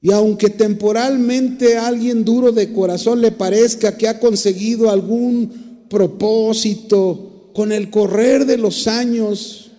Y 0.00 0.10
aunque 0.10 0.50
temporalmente 0.50 1.76
a 1.76 1.86
alguien 1.86 2.24
duro 2.24 2.50
de 2.50 2.72
corazón 2.72 3.20
le 3.20 3.30
parezca 3.30 3.96
que 3.96 4.08
ha 4.08 4.18
conseguido 4.18 4.90
algún 4.90 5.86
propósito, 5.88 7.52
con 7.54 7.70
el 7.70 7.90
correr 7.90 8.44
de 8.44 8.58
los 8.58 8.88
años, 8.88 9.70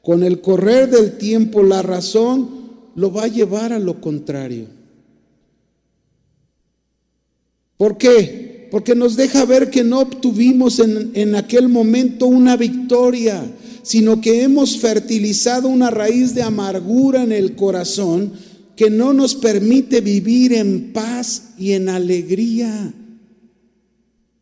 con 0.00 0.22
el 0.22 0.40
correr 0.40 0.88
del 0.88 1.18
tiempo, 1.18 1.62
la 1.62 1.82
razón 1.82 2.48
lo 2.94 3.12
va 3.12 3.24
a 3.24 3.28
llevar 3.28 3.74
a 3.74 3.78
lo 3.78 4.00
contrario. 4.00 4.68
¿Por 7.76 7.98
qué? 7.98 8.49
Porque 8.70 8.94
nos 8.94 9.16
deja 9.16 9.44
ver 9.44 9.70
que 9.70 9.84
no 9.84 10.00
obtuvimos 10.00 10.78
en, 10.78 11.10
en, 11.14 11.34
aquel 11.34 11.68
momento 11.68 12.26
una 12.26 12.56
victoria, 12.56 13.42
sino 13.82 14.20
que 14.20 14.42
hemos 14.42 14.78
fertilizado 14.78 15.68
una 15.68 15.90
raíz 15.90 16.34
de 16.34 16.42
amargura 16.42 17.22
en 17.22 17.32
el 17.32 17.56
corazón 17.56 18.32
que 18.76 18.90
no 18.90 19.12
nos 19.12 19.34
permite 19.34 20.00
vivir 20.00 20.54
en 20.54 20.92
paz 20.92 21.50
y 21.58 21.72
en 21.72 21.88
alegría. 21.88 22.94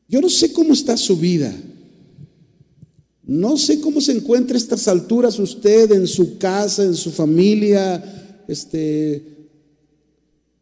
Yo 0.09 0.21
no 0.21 0.29
sé 0.29 0.53
cómo 0.53 0.73
está 0.73 0.97
su 0.97 1.17
vida. 1.17 1.55
No 3.29 3.59
sé 3.59 3.81
cómo 3.81 4.01
se 4.01 4.13
encuentra 4.13 4.55
a 4.55 4.59
estas 4.59 4.89
alturas 4.89 5.39
usted 5.39 5.93
en 5.93 6.07
su 6.07 6.39
casa, 6.39 6.83
en 6.83 6.95
su 6.95 7.11
familia, 7.11 8.03
este, 8.49 9.23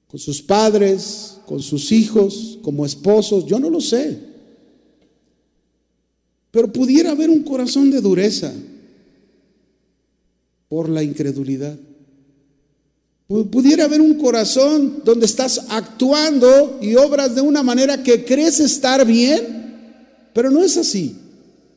con 0.09 0.19
sus 0.19 0.43
padres, 0.43 1.36
con 1.47 1.63
sus 1.63 1.93
hijos, 1.93 2.59
como 2.63 2.85
esposos, 2.85 3.47
yo 3.47 3.59
no 3.59 3.71
lo 3.71 3.81
sé. 3.81 4.19
Pero 6.51 6.73
pudiera 6.73 7.13
haber 7.13 7.31
un 7.31 7.43
corazón 7.43 7.91
de 7.91 8.01
dureza 8.01 8.53
por 10.69 10.89
la 10.89 11.03
incredulidad. 11.03 11.79
Pudiera 13.29 13.85
haber 13.85 14.01
un 14.01 14.15
corazón 14.15 15.03
donde 15.05 15.27
estás 15.27 15.67
actuando 15.69 16.79
y 16.81 16.95
obras 16.95 17.35
de 17.35 17.41
una 17.41 17.63
manera 17.63 18.03
que 18.03 18.25
crees 18.25 18.61
estar 18.61 19.05
bien, 19.05 20.31
pero 20.33 20.51
no 20.51 20.63
es 20.63 20.77
así. 20.77 21.17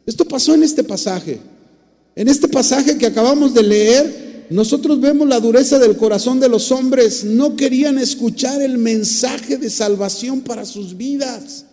Esto 0.06 0.26
pasó 0.26 0.54
en 0.54 0.64
este 0.64 0.84
pasaje. 0.84 1.40
En 2.16 2.28
este 2.28 2.48
pasaje 2.48 2.98
que 2.98 3.06
acabamos 3.06 3.54
de 3.54 3.64
leer, 3.64 4.29
nosotros 4.50 5.00
vemos 5.00 5.28
la 5.28 5.40
dureza 5.40 5.78
del 5.78 5.96
corazón 5.96 6.40
de 6.40 6.50
los 6.50 6.72
hombres. 6.72 7.24
No 7.24 7.56
querían 7.56 8.00
escuchar 8.00 8.62
el 8.62 8.78
mensaje 8.78 9.58
de 9.58 9.70
salvación 9.70 10.42
para 10.42 10.66
sus 10.66 10.98
vidas. 10.98 11.66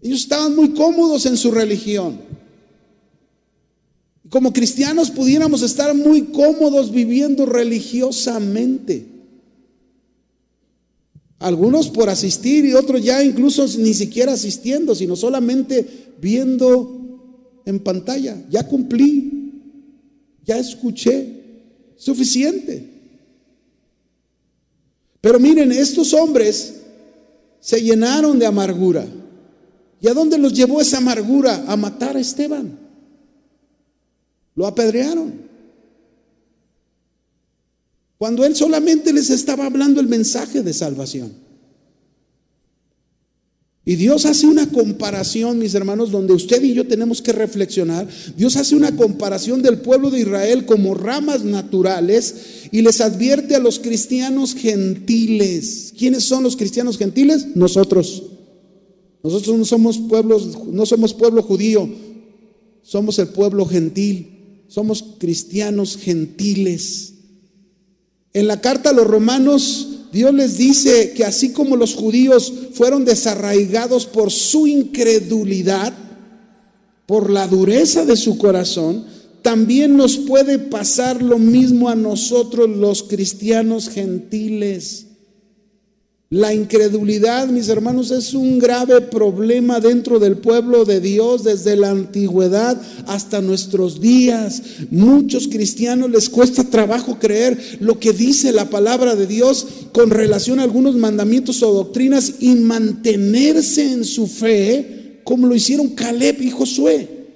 Ellos 0.00 0.20
estaban 0.20 0.54
muy 0.54 0.70
cómodos 0.70 1.26
en 1.26 1.36
su 1.36 1.50
religión. 1.50 2.20
Como 4.30 4.52
cristianos 4.52 5.10
pudiéramos 5.10 5.62
estar 5.62 5.94
muy 5.94 6.22
cómodos 6.22 6.90
viviendo 6.90 7.44
religiosamente. 7.46 9.06
Algunos 11.38 11.90
por 11.90 12.08
asistir 12.08 12.64
y 12.64 12.72
otros 12.72 13.04
ya 13.04 13.22
incluso 13.22 13.66
ni 13.78 13.92
siquiera 13.92 14.32
asistiendo, 14.32 14.94
sino 14.94 15.14
solamente 15.14 16.14
viendo 16.20 17.60
en 17.66 17.80
pantalla. 17.80 18.42
Ya 18.48 18.66
cumplí, 18.66 19.43
ya 20.44 20.58
escuché, 20.58 21.42
suficiente. 21.96 22.90
Pero 25.20 25.40
miren, 25.40 25.72
estos 25.72 26.12
hombres 26.12 26.82
se 27.60 27.80
llenaron 27.80 28.38
de 28.38 28.46
amargura. 28.46 29.06
¿Y 30.00 30.08
a 30.08 30.12
dónde 30.12 30.36
los 30.36 30.52
llevó 30.52 30.80
esa 30.80 30.98
amargura? 30.98 31.64
A 31.66 31.76
matar 31.76 32.16
a 32.16 32.20
Esteban. 32.20 32.78
Lo 34.54 34.66
apedrearon. 34.66 35.44
Cuando 38.18 38.44
él 38.44 38.54
solamente 38.54 39.12
les 39.12 39.30
estaba 39.30 39.66
hablando 39.66 40.00
el 40.00 40.08
mensaje 40.08 40.62
de 40.62 40.72
salvación. 40.72 41.43
Y 43.86 43.96
Dios 43.96 44.24
hace 44.24 44.46
una 44.46 44.70
comparación, 44.70 45.58
mis 45.58 45.74
hermanos, 45.74 46.10
donde 46.10 46.32
usted 46.32 46.62
y 46.62 46.72
yo 46.72 46.86
tenemos 46.86 47.20
que 47.20 47.32
reflexionar. 47.32 48.08
Dios 48.34 48.56
hace 48.56 48.74
una 48.74 48.96
comparación 48.96 49.60
del 49.60 49.78
pueblo 49.78 50.10
de 50.10 50.20
Israel 50.20 50.64
como 50.64 50.94
ramas 50.94 51.44
naturales 51.44 52.34
y 52.70 52.80
les 52.80 53.02
advierte 53.02 53.54
a 53.54 53.58
los 53.58 53.78
cristianos 53.78 54.54
gentiles. 54.54 55.92
¿Quiénes 55.98 56.24
son 56.24 56.44
los 56.44 56.56
cristianos 56.56 56.96
gentiles? 56.96 57.48
Nosotros. 57.54 58.22
Nosotros 59.22 59.58
no 59.58 59.64
somos 59.66 59.98
pueblos, 59.98 60.58
no 60.66 60.86
somos 60.86 61.12
pueblo 61.12 61.42
judío, 61.42 61.88
somos 62.82 63.18
el 63.18 63.28
pueblo 63.28 63.66
gentil, 63.66 64.62
somos 64.68 65.02
cristianos 65.18 65.98
gentiles. 65.98 67.14
En 68.32 68.46
la 68.46 68.60
carta 68.62 68.90
a 68.90 68.92
los 68.94 69.06
romanos 69.06 70.03
Dios 70.14 70.32
les 70.32 70.56
dice 70.56 71.12
que 71.12 71.24
así 71.24 71.50
como 71.50 71.74
los 71.74 71.96
judíos 71.96 72.52
fueron 72.72 73.04
desarraigados 73.04 74.06
por 74.06 74.30
su 74.30 74.68
incredulidad, 74.68 75.92
por 77.04 77.30
la 77.30 77.48
dureza 77.48 78.04
de 78.04 78.16
su 78.16 78.38
corazón, 78.38 79.06
también 79.42 79.96
nos 79.96 80.16
puede 80.16 80.60
pasar 80.60 81.20
lo 81.20 81.40
mismo 81.40 81.88
a 81.88 81.96
nosotros 81.96 82.70
los 82.70 83.02
cristianos 83.02 83.88
gentiles. 83.88 85.03
La 86.34 86.52
incredulidad, 86.52 87.46
mis 87.46 87.68
hermanos, 87.68 88.10
es 88.10 88.34
un 88.34 88.58
grave 88.58 89.00
problema 89.02 89.78
dentro 89.78 90.18
del 90.18 90.36
pueblo 90.36 90.84
de 90.84 91.00
Dios 91.00 91.44
desde 91.44 91.76
la 91.76 91.90
antigüedad 91.90 92.76
hasta 93.06 93.40
nuestros 93.40 94.00
días. 94.00 94.60
Muchos 94.90 95.46
cristianos 95.46 96.10
les 96.10 96.28
cuesta 96.28 96.64
trabajo 96.64 97.20
creer 97.20 97.76
lo 97.78 98.00
que 98.00 98.12
dice 98.12 98.50
la 98.50 98.68
palabra 98.68 99.14
de 99.14 99.28
Dios 99.28 99.64
con 99.92 100.10
relación 100.10 100.58
a 100.58 100.64
algunos 100.64 100.96
mandamientos 100.96 101.62
o 101.62 101.72
doctrinas 101.72 102.34
y 102.40 102.56
mantenerse 102.56 103.92
en 103.92 104.04
su 104.04 104.26
fe 104.26 105.20
como 105.22 105.46
lo 105.46 105.54
hicieron 105.54 105.90
Caleb 105.90 106.42
y 106.42 106.50
Josué. 106.50 107.28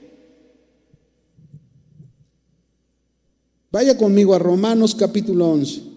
Vaya 3.70 3.96
conmigo 3.96 4.34
a 4.34 4.40
Romanos 4.40 4.96
capítulo 4.96 5.50
11. 5.50 5.87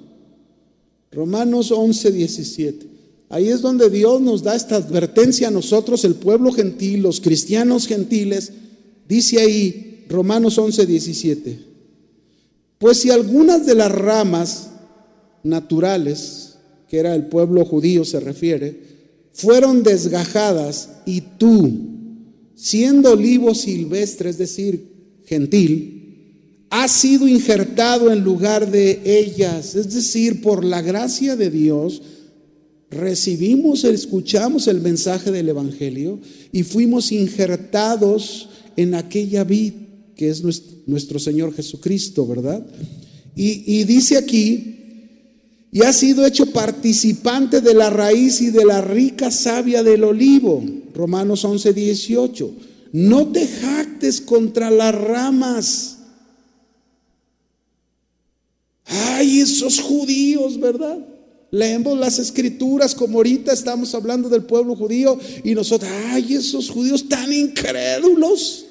Romanos 1.11 1.71
11, 1.71 2.11
17. 2.11 2.85
Ahí 3.29 3.49
es 3.49 3.61
donde 3.61 3.89
Dios 3.89 4.21
nos 4.21 4.43
da 4.43 4.55
esta 4.55 4.77
advertencia 4.77 5.49
a 5.49 5.51
nosotros, 5.51 6.03
el 6.05 6.15
pueblo 6.15 6.51
gentil, 6.51 7.01
los 7.01 7.21
cristianos 7.21 7.87
gentiles. 7.87 8.51
Dice 9.07 9.39
ahí, 9.39 10.05
Romanos 10.09 10.57
11, 10.57 10.85
17. 10.85 11.59
Pues 12.77 12.99
si 12.99 13.09
algunas 13.09 13.65
de 13.65 13.75
las 13.75 13.91
ramas 13.91 14.71
naturales, 15.43 16.55
que 16.87 16.99
era 16.99 17.13
el 17.15 17.27
pueblo 17.27 17.63
judío 17.65 18.03
se 18.05 18.19
refiere, 18.19 18.91
fueron 19.33 19.83
desgajadas 19.83 20.89
y 21.05 21.21
tú, 21.21 21.71
siendo 22.55 23.11
olivo 23.11 23.55
silvestre, 23.55 24.29
es 24.29 24.37
decir, 24.37 25.21
gentil, 25.25 26.00
has 26.71 26.91
sido 26.91 27.27
injertado 27.27 28.11
en 28.11 28.23
lugar 28.23 28.71
de 28.71 29.01
ellas, 29.05 29.75
es 29.75 29.93
decir, 29.93 30.41
por 30.41 30.65
la 30.65 30.81
gracia 30.81 31.35
de 31.35 31.51
Dios, 31.51 32.01
recibimos, 32.89 33.83
escuchamos 33.83 34.67
el 34.67 34.81
mensaje 34.81 35.31
del 35.31 35.49
Evangelio 35.49 36.19
y 36.51 36.63
fuimos 36.63 37.11
injertados 37.11 38.49
en 38.75 38.95
aquella 38.95 39.43
vid 39.43 39.73
que 40.15 40.29
es 40.29 40.43
nuestro 40.85 41.19
Señor 41.19 41.53
Jesucristo, 41.53 42.27
¿verdad? 42.27 42.63
Y, 43.35 43.83
dice 43.85 44.17
aquí, 44.17 44.77
y 45.71 45.81
ha 45.83 45.91
sido 45.91 46.25
hecho 46.25 46.45
participante 46.51 47.59
de 47.59 47.73
la 47.73 47.89
raíz 47.89 48.39
y 48.39 48.51
de 48.51 48.63
la 48.63 48.81
rica 48.81 49.31
savia 49.31 49.81
del 49.81 50.03
olivo, 50.03 50.63
Romanos 50.93 51.43
11, 51.43 51.73
18. 51.73 52.53
No 52.91 53.31
te 53.31 53.47
jactes 53.47 54.21
contra 54.21 54.69
las 54.69 54.93
ramas. 54.93 55.97
Ay, 58.85 59.30
esos 59.41 59.79
judíos, 59.79 60.59
¿verdad? 60.59 60.99
Leemos 61.51 61.97
las 61.97 62.17
escrituras 62.17 62.95
como 62.95 63.17
ahorita 63.17 63.51
estamos 63.51 63.93
hablando 63.93 64.29
del 64.29 64.43
pueblo 64.43 64.75
judío 64.75 65.19
y 65.43 65.53
nosotros, 65.53 65.91
ay, 66.09 66.35
esos 66.35 66.69
judíos 66.69 67.09
tan 67.09 67.31
incrédulos, 67.33 68.65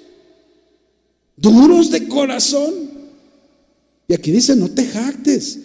duros 1.36 1.90
de 1.90 2.08
corazón. 2.08 2.72
Y 4.08 4.14
aquí 4.14 4.30
dice, 4.30 4.56
no 4.56 4.70
te 4.70 4.86
jactes. 4.86 5.58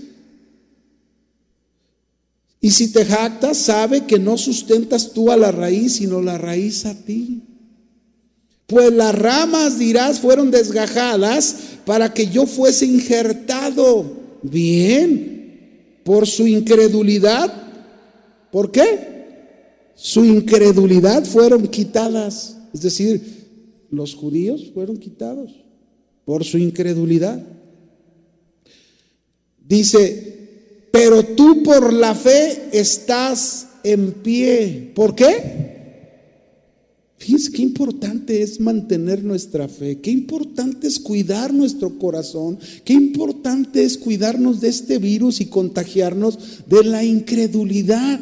Y 2.59 2.71
si 2.71 2.91
te 2.91 3.05
jactas, 3.05 3.59
sabe 3.59 4.05
que 4.05 4.19
no 4.19 4.37
sustentas 4.37 5.13
tú 5.13 5.31
a 5.31 5.37
la 5.37 5.51
raíz, 5.51 5.93
sino 5.93 6.21
la 6.21 6.37
raíz 6.37 6.85
a 6.85 6.95
ti. 6.95 7.43
Pues 8.67 8.91
las 8.91 9.15
ramas, 9.15 9.77
dirás, 9.79 10.19
fueron 10.19 10.51
desgajadas 10.51 11.55
para 11.85 12.13
que 12.13 12.27
yo 12.27 12.45
fuese 12.45 12.85
injertado. 12.87 14.24
Bien, 14.49 15.99
por 16.03 16.27
su 16.27 16.45
incredulidad. 16.45 17.51
¿Por 18.51 18.71
qué? 18.71 19.15
Su 19.95 20.23
incredulidad 20.23 21.25
fueron 21.25 21.67
quitadas. 21.67 22.57
Es 22.73 22.81
decir, 22.81 23.21
los 23.89 24.13
judíos 24.13 24.71
fueron 24.73 24.97
quitados 24.97 25.51
por 26.25 26.43
su 26.43 26.57
incredulidad. 26.57 27.41
Dice, 29.59 30.89
pero 30.91 31.23
tú 31.23 31.63
por 31.63 31.91
la 31.91 32.13
fe 32.13 32.69
estás 32.71 33.69
en 33.83 34.11
pie. 34.11 34.91
¿Por 34.93 35.15
qué? 35.15 35.74
Qué 37.25 37.61
importante 37.61 38.43
es 38.43 38.59
mantener 38.59 39.23
nuestra 39.23 39.67
fe, 39.67 39.99
qué 39.99 40.11
importante 40.11 40.87
es 40.87 40.99
cuidar 40.99 41.53
nuestro 41.53 41.97
corazón, 41.97 42.59
qué 42.83 42.93
importante 42.93 43.83
es 43.83 43.97
cuidarnos 43.97 44.61
de 44.61 44.69
este 44.69 44.99
virus 44.99 45.41
y 45.41 45.47
contagiarnos 45.47 46.37
de 46.67 46.83
la 46.83 47.03
incredulidad. 47.03 48.19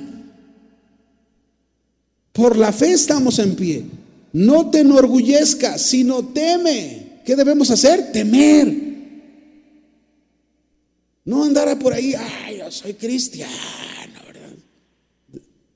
Por 2.32 2.58
la 2.58 2.72
fe 2.72 2.94
estamos 2.94 3.40
en 3.40 3.56
pie. 3.56 3.84
No 4.32 4.70
te 4.70 4.80
enorgullezcas, 4.80 5.82
sino 5.82 6.26
teme. 6.28 7.22
¿Qué 7.26 7.36
debemos 7.36 7.70
hacer? 7.72 8.12
Temer. 8.12 8.94
No 11.26 11.44
andar 11.44 11.78
por 11.80 11.94
ahí, 11.94 12.14
ay, 12.16 12.58
yo 12.60 12.72
soy 12.72 12.94
cristiano, 12.94 13.54
¿verdad? 14.28 14.56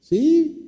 Sí, 0.01 0.66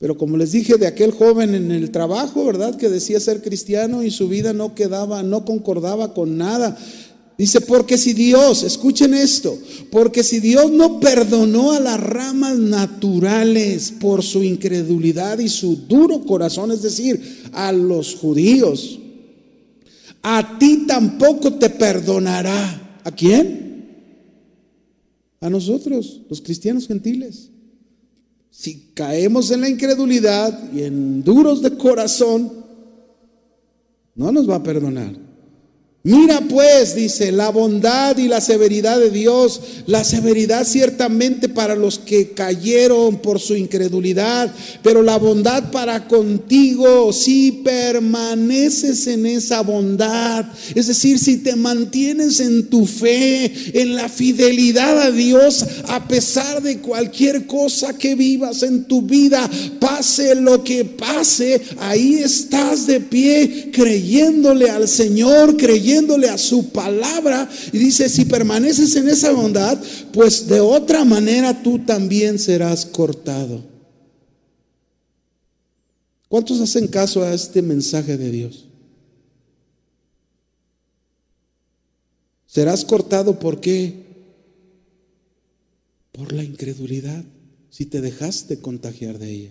pero 0.00 0.16
como 0.16 0.38
les 0.38 0.52
dije 0.52 0.78
de 0.78 0.86
aquel 0.86 1.10
joven 1.10 1.54
en 1.54 1.70
el 1.70 1.90
trabajo, 1.90 2.46
¿verdad? 2.46 2.74
Que 2.74 2.88
decía 2.88 3.20
ser 3.20 3.42
cristiano 3.42 4.02
y 4.02 4.10
su 4.10 4.28
vida 4.28 4.54
no 4.54 4.74
quedaba, 4.74 5.22
no 5.22 5.44
concordaba 5.44 6.14
con 6.14 6.38
nada. 6.38 6.78
Dice, 7.36 7.60
porque 7.60 7.98
si 7.98 8.14
Dios, 8.14 8.62
escuchen 8.62 9.12
esto, 9.12 9.58
porque 9.90 10.22
si 10.22 10.40
Dios 10.40 10.70
no 10.70 11.00
perdonó 11.00 11.72
a 11.72 11.80
las 11.80 12.00
ramas 12.00 12.58
naturales 12.58 13.92
por 14.00 14.22
su 14.22 14.42
incredulidad 14.42 15.38
y 15.38 15.50
su 15.50 15.76
duro 15.76 16.22
corazón, 16.22 16.70
es 16.70 16.80
decir, 16.80 17.42
a 17.52 17.70
los 17.70 18.14
judíos, 18.14 18.98
a 20.22 20.58
ti 20.58 20.86
tampoco 20.86 21.52
te 21.54 21.68
perdonará. 21.68 23.00
¿A 23.04 23.10
quién? 23.10 23.84
A 25.42 25.50
nosotros, 25.50 26.22
los 26.30 26.40
cristianos 26.40 26.86
gentiles. 26.86 27.49
Si 28.50 28.92
caemos 28.94 29.50
en 29.50 29.60
la 29.62 29.68
incredulidad 29.68 30.72
y 30.72 30.82
en 30.82 31.22
duros 31.22 31.62
de 31.62 31.76
corazón, 31.76 32.52
no 34.14 34.32
nos 34.32 34.48
va 34.48 34.56
a 34.56 34.62
perdonar. 34.62 35.29
Mira 36.02 36.40
pues, 36.48 36.94
dice, 36.94 37.30
la 37.30 37.50
bondad 37.50 38.16
y 38.16 38.26
la 38.26 38.40
severidad 38.40 38.98
de 38.98 39.10
Dios, 39.10 39.60
la 39.84 40.02
severidad 40.02 40.66
ciertamente 40.66 41.50
para 41.50 41.74
los 41.74 41.98
que 41.98 42.30
cayeron 42.30 43.18
por 43.18 43.38
su 43.38 43.54
incredulidad, 43.54 44.50
pero 44.82 45.02
la 45.02 45.18
bondad 45.18 45.70
para 45.70 46.08
contigo 46.08 47.12
si 47.12 47.52
permaneces 47.52 49.08
en 49.08 49.26
esa 49.26 49.60
bondad, 49.60 50.46
es 50.74 50.86
decir, 50.86 51.18
si 51.18 51.36
te 51.36 51.54
mantienes 51.54 52.40
en 52.40 52.70
tu 52.70 52.86
fe, 52.86 53.52
en 53.82 53.94
la 53.94 54.08
fidelidad 54.08 55.02
a 55.02 55.10
Dios, 55.10 55.66
a 55.86 56.08
pesar 56.08 56.62
de 56.62 56.78
cualquier 56.78 57.46
cosa 57.46 57.98
que 57.98 58.14
vivas 58.14 58.62
en 58.62 58.84
tu 58.84 59.02
vida, 59.02 59.50
pase 59.78 60.34
lo 60.34 60.64
que 60.64 60.86
pase, 60.86 61.60
ahí 61.78 62.14
estás 62.14 62.86
de 62.86 63.00
pie 63.00 63.68
creyéndole 63.70 64.70
al 64.70 64.88
Señor, 64.88 65.58
a 66.28 66.38
su 66.38 66.70
palabra 66.70 67.48
y 67.72 67.78
dice, 67.78 68.08
si 68.08 68.24
permaneces 68.24 68.94
en 68.96 69.08
esa 69.08 69.32
bondad, 69.32 69.78
pues 70.12 70.46
de 70.46 70.60
otra 70.60 71.04
manera 71.04 71.62
tú 71.62 71.78
también 71.80 72.38
serás 72.38 72.86
cortado. 72.86 73.62
¿Cuántos 76.28 76.60
hacen 76.60 76.86
caso 76.86 77.22
a 77.22 77.34
este 77.34 77.60
mensaje 77.60 78.16
de 78.16 78.30
Dios? 78.30 78.66
Serás 82.46 82.84
cortado 82.84 83.38
por 83.38 83.60
qué? 83.60 84.06
Por 86.12 86.32
la 86.32 86.44
incredulidad, 86.44 87.24
si 87.70 87.86
te 87.86 88.00
dejaste 88.00 88.60
contagiar 88.60 89.18
de 89.18 89.30
ella. 89.30 89.50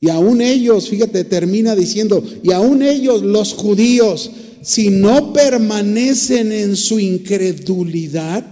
Y 0.00 0.08
aún 0.08 0.40
ellos, 0.40 0.88
fíjate, 0.88 1.24
termina 1.24 1.76
diciendo, 1.76 2.24
y 2.42 2.52
aún 2.52 2.82
ellos, 2.82 3.22
los 3.22 3.54
judíos, 3.54 4.32
si 4.62 4.90
no 4.90 5.32
permanecen 5.32 6.52
en 6.52 6.76
su 6.76 6.98
incredulidad, 6.98 8.46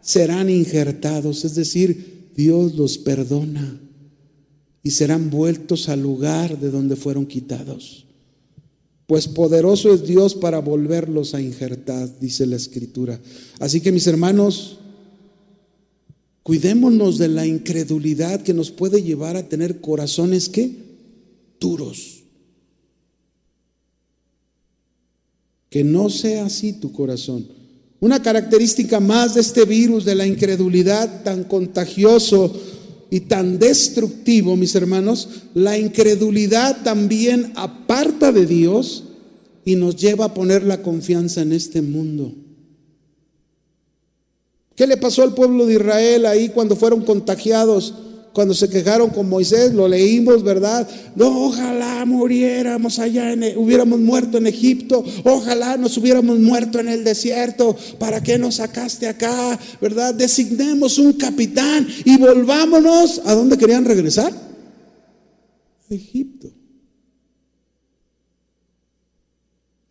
serán 0.00 0.50
injertados. 0.50 1.44
Es 1.44 1.54
decir, 1.54 2.30
Dios 2.36 2.74
los 2.74 2.98
perdona 2.98 3.80
y 4.82 4.90
serán 4.90 5.30
vueltos 5.30 5.88
al 5.88 6.02
lugar 6.02 6.58
de 6.58 6.70
donde 6.70 6.96
fueron 6.96 7.26
quitados. 7.26 8.06
Pues 9.06 9.28
poderoso 9.28 9.92
es 9.92 10.06
Dios 10.06 10.34
para 10.34 10.60
volverlos 10.60 11.34
a 11.34 11.40
injertar, 11.40 12.18
dice 12.18 12.46
la 12.46 12.56
escritura. 12.56 13.20
Así 13.60 13.80
que 13.80 13.92
mis 13.92 14.06
hermanos, 14.06 14.78
Cuidémonos 16.44 17.16
de 17.16 17.28
la 17.28 17.46
incredulidad 17.46 18.42
que 18.42 18.52
nos 18.52 18.70
puede 18.70 19.02
llevar 19.02 19.34
a 19.38 19.48
tener 19.48 19.80
corazones 19.80 20.50
que 20.50 20.76
duros. 21.58 22.23
Que 25.74 25.82
no 25.82 26.08
sea 26.08 26.46
así 26.46 26.74
tu 26.74 26.92
corazón. 26.92 27.48
Una 27.98 28.22
característica 28.22 29.00
más 29.00 29.34
de 29.34 29.40
este 29.40 29.64
virus 29.64 30.04
de 30.04 30.14
la 30.14 30.24
incredulidad 30.24 31.24
tan 31.24 31.42
contagioso 31.42 32.54
y 33.10 33.22
tan 33.22 33.58
destructivo, 33.58 34.54
mis 34.54 34.76
hermanos, 34.76 35.28
la 35.52 35.76
incredulidad 35.76 36.84
también 36.84 37.52
aparta 37.56 38.30
de 38.30 38.46
Dios 38.46 39.02
y 39.64 39.74
nos 39.74 39.96
lleva 39.96 40.26
a 40.26 40.34
poner 40.34 40.62
la 40.62 40.80
confianza 40.80 41.42
en 41.42 41.52
este 41.52 41.82
mundo. 41.82 42.32
¿Qué 44.76 44.86
le 44.86 44.96
pasó 44.96 45.24
al 45.24 45.34
pueblo 45.34 45.66
de 45.66 45.74
Israel 45.74 46.26
ahí 46.26 46.50
cuando 46.50 46.76
fueron 46.76 47.04
contagiados? 47.04 47.94
Cuando 48.34 48.52
se 48.52 48.68
quejaron 48.68 49.10
con 49.10 49.28
Moisés, 49.28 49.72
lo 49.72 49.86
leímos, 49.86 50.42
¿verdad? 50.42 50.88
No, 51.14 51.46
ojalá 51.46 52.04
muriéramos 52.04 52.98
allá, 52.98 53.32
en, 53.32 53.44
e, 53.44 53.56
hubiéramos 53.56 54.00
muerto 54.00 54.38
en 54.38 54.48
Egipto, 54.48 55.04
ojalá 55.22 55.76
nos 55.76 55.96
hubiéramos 55.98 56.40
muerto 56.40 56.80
en 56.80 56.88
el 56.88 57.04
desierto, 57.04 57.76
¿para 57.96 58.20
qué 58.20 58.36
nos 58.36 58.56
sacaste 58.56 59.06
acá? 59.06 59.56
¿Verdad? 59.80 60.14
Designemos 60.14 60.98
un 60.98 61.12
capitán 61.12 61.86
y 62.04 62.16
volvámonos. 62.18 63.22
¿A 63.24 63.34
dónde 63.34 63.56
querían 63.56 63.84
regresar? 63.84 64.32
A 65.88 65.94
Egipto. 65.94 66.48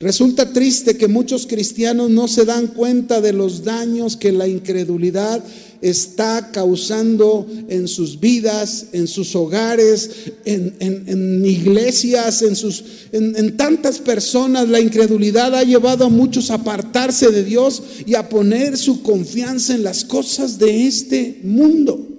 Resulta 0.04 0.52
triste 0.52 0.98
que 0.98 1.08
muchos 1.08 1.48
cristianos 1.48 2.10
no 2.10 2.28
se 2.28 2.44
dan 2.44 2.68
cuenta 2.68 3.22
de 3.22 3.32
los 3.32 3.64
daños 3.64 4.18
que 4.18 4.34
la 4.34 4.50
incredulidad 4.50 5.42
está 5.84 6.50
causando 6.52 7.46
en 7.68 7.88
sus 7.88 8.20
vidas, 8.20 8.88
en 8.94 9.08
sus 9.08 9.36
hogares, 9.36 10.10
en, 10.46 11.46
iglesias, 11.46 12.42
en, 12.42 12.56
sus, 12.56 12.84
en 13.12 13.58
tantas 13.58 14.00
personas. 14.00 14.70
La 14.70 14.80
incredulidad 14.80 15.54
ha 15.54 15.64
llevado 15.64 16.06
a 16.06 16.10
muchos 16.10 16.50
a 16.50 16.56
apartarse 16.56 17.30
de 17.30 17.44
Dios 17.44 17.84
y 18.06 18.16
a 18.16 18.30
poner 18.30 18.78
su 18.78 19.04
confianza 19.04 19.76
en 19.76 19.84
las 19.84 20.04
cosas 20.06 20.58
de 20.58 20.88
este 20.88 21.40
mundo. 21.44 22.14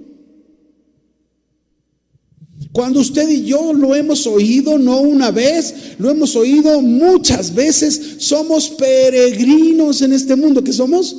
Cuando 2.74 2.98
usted 2.98 3.28
y 3.28 3.44
yo 3.44 3.72
lo 3.72 3.94
hemos 3.94 4.26
oído 4.26 4.78
no 4.78 5.00
una 5.00 5.30
vez, 5.30 5.94
lo 5.98 6.10
hemos 6.10 6.34
oído 6.34 6.80
muchas 6.80 7.54
veces, 7.54 8.16
somos 8.18 8.68
peregrinos 8.70 10.02
en 10.02 10.12
este 10.12 10.34
mundo. 10.34 10.64
¿Qué 10.64 10.72
somos? 10.72 11.16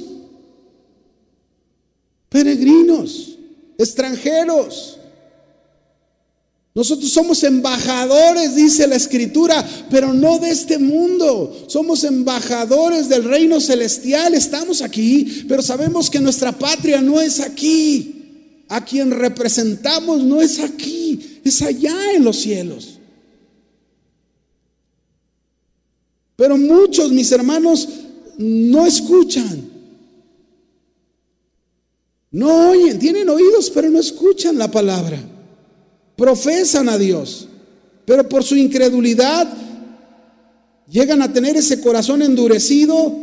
Peregrinos, 2.28 3.38
extranjeros. 3.96 5.00
Nosotros 6.74 7.10
somos 7.10 7.42
embajadores, 7.44 8.56
dice 8.56 8.86
la 8.86 8.98
escritura, 8.98 9.66
pero 9.90 10.14
no 10.14 10.40
de 10.40 10.50
este 10.50 10.78
mundo. 10.78 11.66
Somos 11.68 12.04
embajadores 12.04 13.08
del 13.08 13.24
reino 13.24 13.62
celestial. 13.62 14.34
Estamos 14.34 14.82
aquí, 14.82 15.46
pero 15.48 15.62
sabemos 15.62 16.10
que 16.10 16.20
nuestra 16.20 16.52
patria 16.52 17.02
no 17.02 17.22
es 17.22 17.40
aquí. 17.40 18.12
A 18.68 18.84
quien 18.84 19.12
representamos 19.12 20.24
no 20.24 20.42
es 20.42 20.60
aquí 20.60 21.40
es 21.46 21.62
allá 21.62 22.14
en 22.14 22.24
los 22.24 22.38
cielos. 22.38 23.00
Pero 26.36 26.58
muchos, 26.58 27.12
mis 27.12 27.32
hermanos, 27.32 27.88
no 28.38 28.86
escuchan. 28.86 29.75
No 32.36 32.72
oyen, 32.72 33.00
tienen 33.00 33.30
oídos, 33.30 33.70
pero 33.70 33.90
no 33.90 33.98
escuchan 33.98 34.58
la 34.58 34.70
palabra. 34.70 35.18
Profesan 36.18 36.90
a 36.90 36.98
Dios, 36.98 37.48
pero 38.04 38.28
por 38.28 38.44
su 38.44 38.58
incredulidad 38.58 39.48
llegan 40.90 41.22
a 41.22 41.32
tener 41.32 41.56
ese 41.56 41.80
corazón 41.80 42.22
endurecido 42.22 43.16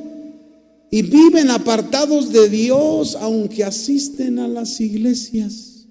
y 0.90 1.02
viven 1.02 1.50
apartados 1.50 2.32
de 2.32 2.48
Dios, 2.48 3.14
aunque 3.16 3.64
asisten 3.64 4.38
a 4.38 4.48
las 4.48 4.80
iglesias. 4.80 5.84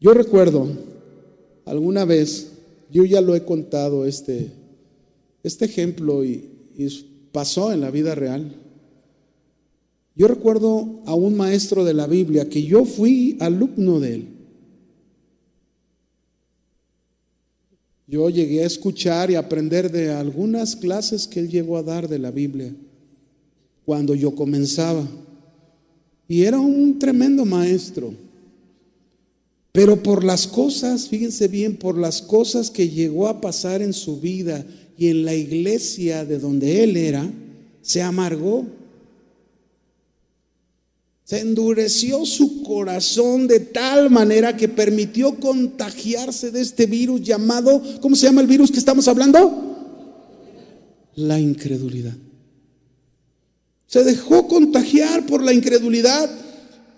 Yo 0.00 0.14
recuerdo 0.14 0.68
alguna 1.66 2.06
vez, 2.06 2.55
yo 2.90 3.04
ya 3.04 3.20
lo 3.20 3.34
he 3.34 3.44
contado 3.44 4.06
este, 4.06 4.50
este 5.42 5.64
ejemplo 5.64 6.24
y, 6.24 6.52
pasó 7.32 7.72
en 7.72 7.80
la 7.80 7.90
vida 7.90 8.14
real. 8.14 8.54
Yo 10.14 10.28
recuerdo 10.28 11.02
a 11.04 11.14
un 11.14 11.36
maestro 11.36 11.84
de 11.84 11.92
la 11.94 12.06
Biblia 12.06 12.48
que 12.48 12.62
yo 12.62 12.84
fui 12.84 13.36
alumno 13.40 14.00
de 14.00 14.14
él. 14.14 14.28
Yo 18.06 18.30
llegué 18.30 18.62
a 18.62 18.66
escuchar 18.66 19.30
y 19.30 19.34
aprender 19.34 19.90
de 19.90 20.12
algunas 20.12 20.76
clases 20.76 21.26
que 21.26 21.40
él 21.40 21.50
llegó 21.50 21.76
a 21.76 21.82
dar 21.82 22.08
de 22.08 22.18
la 22.18 22.30
Biblia 22.30 22.74
cuando 23.84 24.14
yo 24.14 24.34
comenzaba. 24.34 25.06
Y 26.28 26.42
era 26.42 26.58
un 26.58 26.98
tremendo 26.98 27.44
maestro. 27.44 28.14
Pero 29.76 30.02
por 30.02 30.24
las 30.24 30.46
cosas, 30.46 31.06
fíjense 31.06 31.48
bien, 31.48 31.76
por 31.76 31.98
las 31.98 32.22
cosas 32.22 32.70
que 32.70 32.88
llegó 32.88 33.28
a 33.28 33.42
pasar 33.42 33.82
en 33.82 33.92
su 33.92 34.18
vida 34.18 34.64
y 34.96 35.08
en 35.08 35.26
la 35.26 35.34
iglesia 35.34 36.24
de 36.24 36.38
donde 36.38 36.82
él 36.82 36.96
era, 36.96 37.30
se 37.82 38.00
amargó. 38.00 38.64
Se 41.24 41.40
endureció 41.40 42.24
su 42.24 42.62
corazón 42.62 43.48
de 43.48 43.60
tal 43.60 44.08
manera 44.08 44.56
que 44.56 44.66
permitió 44.66 45.38
contagiarse 45.38 46.50
de 46.50 46.62
este 46.62 46.86
virus 46.86 47.20
llamado, 47.20 47.82
¿cómo 48.00 48.16
se 48.16 48.28
llama 48.28 48.40
el 48.40 48.46
virus 48.46 48.70
que 48.70 48.78
estamos 48.78 49.06
hablando? 49.08 49.76
La 51.16 51.38
incredulidad. 51.38 52.16
Se 53.86 54.04
dejó 54.04 54.48
contagiar 54.48 55.26
por 55.26 55.42
la 55.42 55.52
incredulidad 55.52 56.45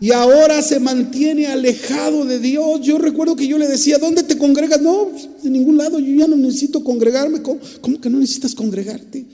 y 0.01 0.12
ahora 0.12 0.62
se 0.62 0.78
mantiene 0.78 1.46
alejado 1.46 2.24
de 2.24 2.38
Dios. 2.38 2.80
Yo 2.82 2.99
recuerdo 2.99 3.34
que 3.34 3.49
yo 3.49 3.59
le 3.59 3.66
decía, 3.66 3.99
¿dónde 3.99 4.22
te 4.22 4.38
congregas? 4.38 4.80
No, 4.80 5.09
pues, 5.09 5.28
de 5.42 5.51
ningún 5.51 5.76
lado, 5.76 5.99
yo 5.99 6.14
ya 6.14 6.28
no 6.28 6.36
necesito 6.36 6.84
congregarme. 6.84 7.42
¿Cómo, 7.42 8.01
que 8.01 8.09
no 8.09 8.18
necesitas 8.18 8.55
congregarte? 8.55 9.26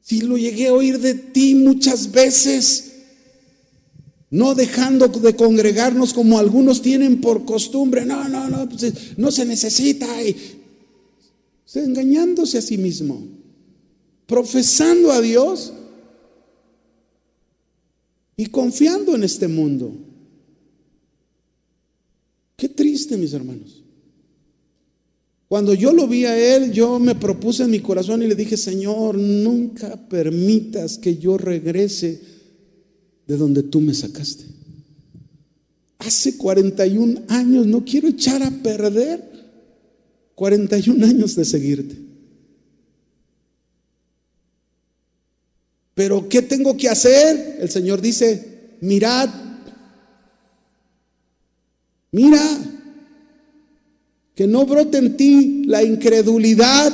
Si 0.00 0.22
lo 0.22 0.36
llegué 0.36 0.68
a 0.68 0.74
oír 0.74 0.98
de 0.98 1.14
ti 1.14 1.54
muchas 1.54 2.10
veces, 2.10 2.92
no 4.30 4.56
dejando 4.56 5.06
de 5.06 5.36
congregarnos 5.36 6.12
como 6.12 6.40
algunos 6.40 6.82
tienen 6.82 7.20
por 7.20 7.44
costumbre. 7.44 8.04
No, 8.04 8.28
no, 8.28 8.48
no, 8.48 8.68
pues, 8.68 8.92
no 9.16 9.30
se 9.30 9.44
necesita. 9.44 10.06
Y, 10.24 10.36
engañándose 11.74 12.58
a 12.58 12.62
sí 12.62 12.78
mismo, 12.78 13.22
profesando 14.26 15.12
a 15.12 15.20
Dios 15.20 15.72
y 18.42 18.46
confiando 18.46 19.14
en 19.14 19.22
este 19.22 19.46
mundo. 19.46 19.94
Qué 22.56 22.68
triste, 22.68 23.16
mis 23.16 23.32
hermanos. 23.32 23.84
Cuando 25.46 25.74
yo 25.74 25.92
lo 25.92 26.08
vi 26.08 26.24
a 26.24 26.56
él, 26.56 26.72
yo 26.72 26.98
me 26.98 27.14
propuse 27.14 27.62
en 27.62 27.70
mi 27.70 27.78
corazón 27.78 28.20
y 28.20 28.26
le 28.26 28.34
dije, 28.34 28.56
Señor, 28.56 29.16
nunca 29.16 30.08
permitas 30.08 30.98
que 30.98 31.18
yo 31.18 31.38
regrese 31.38 32.20
de 33.28 33.36
donde 33.36 33.62
tú 33.62 33.80
me 33.80 33.94
sacaste. 33.94 34.44
Hace 35.98 36.36
41 36.36 37.22
años, 37.28 37.64
no 37.64 37.84
quiero 37.84 38.08
echar 38.08 38.42
a 38.42 38.50
perder 38.50 39.22
41 40.34 41.06
años 41.06 41.36
de 41.36 41.44
seguirte. 41.44 42.11
Pero 45.94 46.28
¿qué 46.28 46.42
tengo 46.42 46.76
que 46.76 46.88
hacer? 46.88 47.58
El 47.60 47.70
Señor 47.70 48.00
dice, 48.00 48.76
mirad, 48.80 49.28
mira, 52.10 52.42
que 54.34 54.46
no 54.46 54.64
brote 54.64 54.98
en 54.98 55.16
ti 55.16 55.64
la 55.66 55.82
incredulidad. 55.82 56.92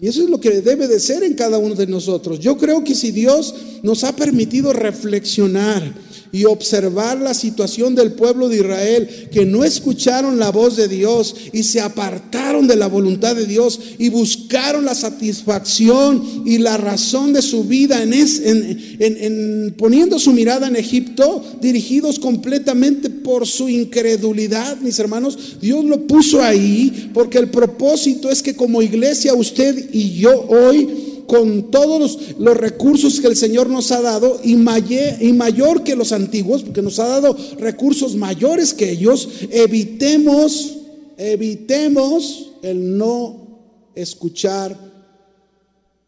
Y 0.00 0.08
eso 0.08 0.22
es 0.22 0.30
lo 0.30 0.40
que 0.40 0.62
debe 0.62 0.88
de 0.88 0.98
ser 0.98 1.22
en 1.22 1.34
cada 1.34 1.58
uno 1.58 1.74
de 1.74 1.86
nosotros. 1.86 2.40
Yo 2.40 2.56
creo 2.56 2.82
que 2.82 2.94
si 2.94 3.10
Dios 3.10 3.54
nos 3.82 4.04
ha 4.04 4.16
permitido 4.16 4.72
reflexionar 4.72 5.94
y 6.32 6.44
observar 6.44 7.20
la 7.20 7.34
situación 7.34 7.94
del 7.94 8.12
pueblo 8.12 8.48
de 8.48 8.56
Israel, 8.56 9.28
que 9.32 9.44
no 9.44 9.64
escucharon 9.64 10.38
la 10.38 10.50
voz 10.50 10.76
de 10.76 10.88
Dios 10.88 11.34
y 11.52 11.62
se 11.62 11.80
apartaron 11.80 12.66
de 12.66 12.76
la 12.76 12.86
voluntad 12.86 13.34
de 13.34 13.46
Dios 13.46 13.80
y 13.98 14.08
buscaron 14.10 14.84
la 14.84 14.94
satisfacción 14.94 16.44
y 16.46 16.58
la 16.58 16.76
razón 16.76 17.32
de 17.32 17.42
su 17.42 17.64
vida 17.64 18.02
en, 18.02 18.12
en, 18.12 19.74
poniendo 19.76 20.18
su 20.18 20.32
mirada 20.32 20.68
en 20.68 20.76
Egipto, 20.76 21.42
dirigidos 21.60 22.18
completamente 22.18 23.10
por 23.10 23.46
su 23.46 23.68
incredulidad, 23.68 24.78
mis 24.78 24.98
hermanos. 24.98 25.56
Dios 25.60 25.84
lo 25.84 26.06
puso 26.06 26.42
ahí 26.42 27.10
porque 27.12 27.38
el 27.38 27.48
propósito 27.48 28.30
es 28.30 28.42
que 28.42 28.54
como 28.54 28.82
iglesia 28.82 29.34
usted 29.34 29.90
y 29.92 30.18
yo 30.18 30.46
hoy 30.48 31.09
con 31.30 31.70
todos 31.70 32.34
los, 32.40 32.56
recursos 32.56 33.20
que 33.20 33.28
el 33.28 33.36
Señor 33.36 33.70
nos 33.70 33.92
ha 33.92 34.00
dado 34.00 34.40
y, 34.42 34.54
y 34.54 35.32
mayor 35.32 35.84
que 35.84 35.94
los 35.94 36.10
antiguos, 36.10 36.64
porque 36.64 36.82
nos 36.82 36.98
ha 36.98 37.06
dado 37.06 37.36
recursos 37.56 38.16
mayores 38.16 38.74
que 38.74 38.90
ellos, 38.90 39.28
evitemos, 39.48 40.78
evitemos 41.16 42.50
el 42.62 42.98
no 42.98 43.46
escuchar 43.94 44.76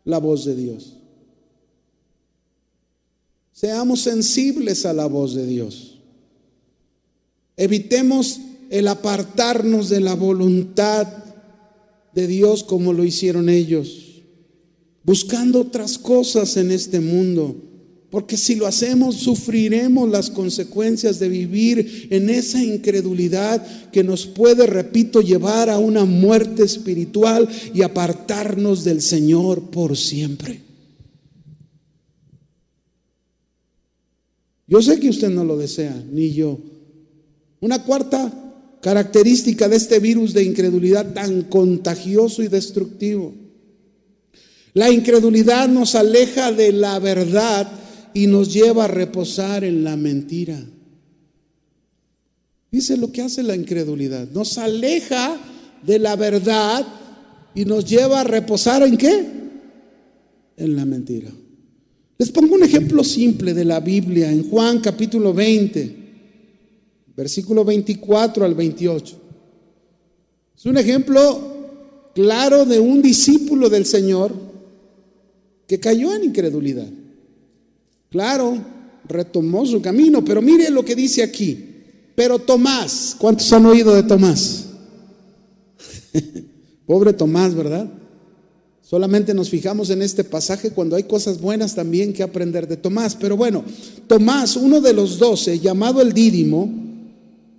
la 0.05 0.19
voz 0.19 0.45
de 0.45 0.57
Dios. 0.57 0.97
Seamos 3.53 4.01
sensibles 4.01 4.85
a 4.87 4.93
la 4.93 5.07
voz 5.07 5.37
de 5.37 5.47
Dios. 5.47 6.01
Evitemos 7.57 8.41
el 8.71 8.89
apartarnos 8.89 9.89
de 9.89 10.01
la 10.01 10.17
voluntad 10.17 11.07
de 12.13 12.27
Dios 12.27 12.65
como 12.65 12.93
lo 12.93 13.05
hicieron 13.05 13.49
ellos 13.49 14.12
buscando 15.05 15.61
otras 15.61 15.99
cosas 15.99 16.57
en 16.57 16.71
este 16.71 17.01
mundo. 17.01 17.57
Porque 18.11 18.37
si 18.37 18.57
lo 18.57 18.67
hacemos, 18.67 19.17
sufriremos 19.17 20.07
las 20.11 20.29
consecuencias 20.29 21.19
de 21.19 21.31
vivir 21.31 22.09
en 22.11 22.29
esa 22.29 22.63
incredulidad 22.63 23.91
que 23.91 24.05
nos 24.05 24.27
puede, 24.27 24.67
repito, 24.67 25.23
llevar 25.23 25.71
a 25.71 25.79
una 25.79 26.05
muerte 26.05 26.63
espiritual 26.63 27.49
y 27.73 27.81
apartarnos 27.81 28.85
del 28.85 29.01
Señor 29.01 29.71
por 29.71 29.97
siempre. 29.97 30.61
Yo 34.67 34.83
sé 34.83 35.01
que 35.01 35.09
usted 35.09 35.31
no 35.31 35.45
lo 35.45 35.57
desea, 35.57 36.05
ni 36.13 36.33
yo. 36.35 36.59
Una 37.61 37.83
cuarta 37.83 38.31
característica 38.83 39.69
de 39.69 39.77
este 39.77 40.01
virus 40.01 40.35
de 40.35 40.45
incredulidad 40.45 41.15
tan 41.15 41.45
contagioso 41.45 42.43
y 42.43 42.49
destructivo 42.49 43.42
la 44.75 44.91
incredulidad 44.91 45.69
nos 45.69 45.95
aleja 45.95 46.51
de 46.53 46.73
la 46.73 46.99
verdad 46.99 47.71
y 48.15 48.27
nos 48.27 48.53
lleva 48.53 48.85
a 48.85 48.89
reposar 48.89 49.65
en 49.65 49.85
la 49.85 49.97
mentira. 49.97 50.59
Dice 52.71 52.97
lo 52.97 53.13
que 53.13 53.21
hace 53.21 53.43
la 53.43 53.55
incredulidad. 53.55 54.29
Nos 54.33 54.57
aleja 54.57 55.39
de 55.83 55.99
la 55.99 56.17
verdad 56.17 56.87
y 57.55 57.67
nos 57.67 57.85
lleva 57.85 58.21
a 58.21 58.25
reposar 58.25 58.83
en 58.83 58.97
qué? 58.97 59.27
En 60.57 60.77
la 60.77 60.87
mentira. 60.87 61.31
Les 62.17 62.31
pongo 62.31 62.55
un 62.55 62.63
ejemplo 62.63 63.05
simple 63.05 63.53
de 63.53 63.65
la 63.67 63.81
Biblia 63.81 64.31
en 64.31 64.49
Juan 64.49 64.81
capítulo 64.81 65.35
20, 65.35 65.97
versículo 67.15 67.63
24 67.65 68.45
al 68.45 68.55
28. 68.55 69.21
Es 70.57 70.67
un 70.67 70.79
ejemplo 70.79 71.53
claro 72.15 72.65
de 72.65 72.79
un 72.79 73.03
discípulo 73.03 73.69
del 73.69 73.85
Señor 73.85 74.33
que 75.73 75.81
cayó 75.81 76.15
en 76.15 76.25
incredulidad. 76.25 76.87
Claro, 78.11 78.63
retomó 79.09 79.65
su 79.65 79.81
camino, 79.81 80.23
pero 80.23 80.43
mire 80.43 80.69
lo 80.69 80.85
que 80.85 80.95
dice 80.95 81.23
aquí. 81.23 81.67
Pero 82.15 82.39
Tomás, 82.39 83.17
¿cuántos 83.19 83.51
han 83.55 83.65
oído 83.65 83.95
de 83.95 84.03
Tomás? 84.03 84.67
Pobre 86.87 87.15
Tomás, 87.15 87.55
¿verdad? 87.55 87.91
Solamente 88.83 89.33
nos 89.33 89.49
fijamos 89.49 89.89
en 89.89 90.03
este 90.03 90.25
pasaje 90.25 90.73
cuando 90.73 90.95
hay 90.95 91.05
cosas 91.05 91.41
buenas 91.41 91.75
también 91.75 92.13
que 92.13 92.23
aprender 92.23 92.69
de 92.69 92.77
Tomás. 92.77 93.17
Pero 93.19 93.35
bueno, 93.39 93.65
Tomás, 94.07 94.57
uno 94.57 94.83
de 94.83 94.93
los 94.93 95.19
doce, 95.19 95.59
llamado 95.59 96.03
el 96.03 96.13
Dídimo, 96.13 96.71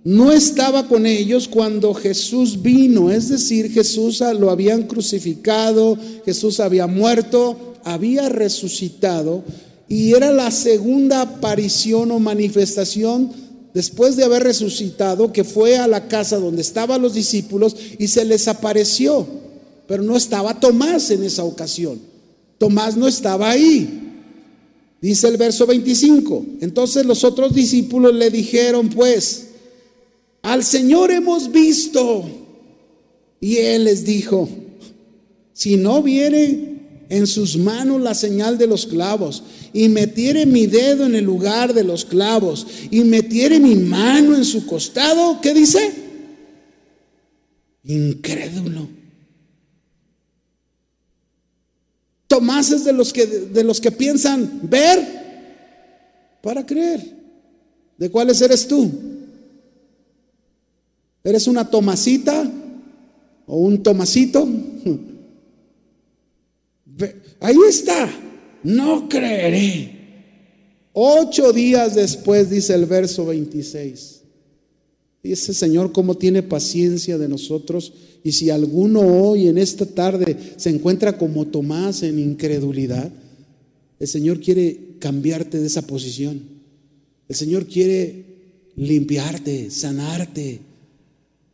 no 0.04 0.30
estaba 0.30 0.86
con 0.86 1.04
ellos 1.04 1.48
cuando 1.48 1.92
Jesús 1.94 2.62
vino. 2.62 3.10
Es 3.10 3.28
decir, 3.28 3.72
Jesús 3.72 4.22
lo 4.38 4.52
habían 4.52 4.84
crucificado, 4.84 5.98
Jesús 6.24 6.60
había 6.60 6.86
muerto, 6.86 7.73
había 7.84 8.28
resucitado 8.28 9.44
y 9.88 10.12
era 10.12 10.32
la 10.32 10.50
segunda 10.50 11.20
aparición 11.20 12.10
o 12.10 12.18
manifestación 12.18 13.30
después 13.74 14.16
de 14.16 14.24
haber 14.24 14.44
resucitado 14.44 15.32
que 15.32 15.44
fue 15.44 15.76
a 15.76 15.86
la 15.86 16.08
casa 16.08 16.38
donde 16.38 16.62
estaban 16.62 17.02
los 17.02 17.14
discípulos 17.14 17.76
y 17.98 18.08
se 18.08 18.24
les 18.24 18.48
apareció, 18.48 19.26
pero 19.86 20.02
no 20.02 20.16
estaba 20.16 20.58
Tomás 20.58 21.10
en 21.10 21.24
esa 21.24 21.44
ocasión. 21.44 22.00
Tomás 22.58 22.96
no 22.96 23.06
estaba 23.06 23.50
ahí. 23.50 24.00
Dice 25.00 25.28
el 25.28 25.36
verso 25.36 25.66
25. 25.66 26.46
Entonces 26.60 27.04
los 27.04 27.24
otros 27.24 27.52
discípulos 27.52 28.14
le 28.14 28.30
dijeron, 28.30 28.88
pues, 28.88 29.48
al 30.40 30.64
Señor 30.64 31.10
hemos 31.10 31.52
visto. 31.52 32.24
Y 33.40 33.56
él 33.56 33.84
les 33.84 34.04
dijo, 34.06 34.48
si 35.52 35.76
no 35.76 36.02
viene 36.02 36.73
en 37.08 37.26
sus 37.26 37.56
manos 37.56 38.00
la 38.00 38.14
señal 38.14 38.58
de 38.58 38.66
los 38.66 38.86
clavos 38.86 39.42
y 39.72 39.88
metiere 39.88 40.46
mi 40.46 40.66
dedo 40.66 41.06
en 41.06 41.14
el 41.14 41.24
lugar 41.24 41.74
de 41.74 41.84
los 41.84 42.04
clavos 42.04 42.66
y 42.90 43.00
metiere 43.04 43.60
mi 43.60 43.74
mano 43.74 44.36
en 44.36 44.44
su 44.44 44.66
costado, 44.66 45.40
¿qué 45.40 45.54
dice? 45.54 45.92
Incrédulo. 47.84 48.88
Tomás 52.26 52.70
es 52.70 52.84
de 52.84 52.92
los 52.92 53.12
que 53.12 53.26
de 53.26 53.64
los 53.64 53.80
que 53.80 53.92
piensan 53.92 54.60
ver 54.62 55.24
para 56.42 56.64
creer. 56.64 57.14
¿De 57.96 58.10
cuáles 58.10 58.40
eres 58.42 58.66
tú? 58.66 58.90
¿Eres 61.22 61.46
una 61.46 61.68
Tomasita 61.68 62.50
o 63.46 63.58
un 63.58 63.82
Tomasito? 63.82 64.46
Ahí 67.40 67.56
está, 67.68 68.10
no 68.62 69.08
creeré. 69.08 70.04
Ocho 70.92 71.52
días 71.52 71.94
después, 71.94 72.50
dice 72.50 72.74
el 72.74 72.86
verso 72.86 73.26
26. 73.26 74.20
Y 75.24 75.32
ese 75.32 75.54
Señor 75.54 75.90
cómo 75.92 76.16
tiene 76.16 76.42
paciencia 76.42 77.18
de 77.18 77.28
nosotros. 77.28 77.92
Y 78.22 78.32
si 78.32 78.50
alguno 78.50 79.00
hoy 79.00 79.48
en 79.48 79.58
esta 79.58 79.86
tarde 79.86 80.36
se 80.56 80.70
encuentra 80.70 81.18
como 81.18 81.46
Tomás 81.46 82.02
en 82.02 82.18
incredulidad, 82.18 83.10
el 83.98 84.06
Señor 84.08 84.40
quiere 84.40 84.96
cambiarte 84.98 85.58
de 85.58 85.66
esa 85.66 85.82
posición. 85.82 86.42
El 87.28 87.34
Señor 87.34 87.66
quiere 87.66 88.24
limpiarte, 88.76 89.70
sanarte, 89.70 90.60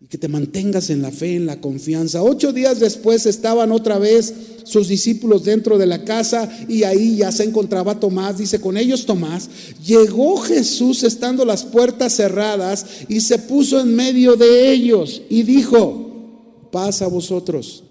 y 0.01 0.07
que 0.07 0.17
te 0.17 0.29
mantengas 0.29 0.89
en 0.89 1.03
la 1.03 1.11
fe, 1.11 1.37
en 1.37 1.45
la 1.45 1.61
confianza. 1.61 2.23
Ocho 2.23 2.55
días 2.55 2.81
después 2.81 3.27
estaban 3.27 3.71
otra 3.71 3.99
vez 3.99 4.33
sus 4.65 4.89
discípulos 4.89 5.45
dentro 5.45 5.77
de 5.77 5.87
la 5.87 6.05
casa 6.05 6.51
y 6.69 6.85
ahí 6.85 7.17
ya 7.17 7.31
se 7.31 7.45
encontraba 7.45 8.01
Tomás, 8.01 8.39
dice 8.39 8.61
con 8.61 8.79
ellos 8.79 9.05
Tomás, 9.05 9.51
llegó 9.85 10.39
Jesús 10.39 11.03
estando 11.03 11.45
las 11.45 11.65
puertas 11.65 12.15
cerradas 12.15 12.87
y 13.09 13.21
se 13.21 13.39
puso 13.39 13.79
en 13.79 13.95
medio 13.95 14.37
de 14.37 14.73
ellos 14.73 15.21
y 15.29 15.43
dijo, 15.43 16.69
paz 16.73 17.03
a 17.03 17.07
vosotros. 17.07 17.85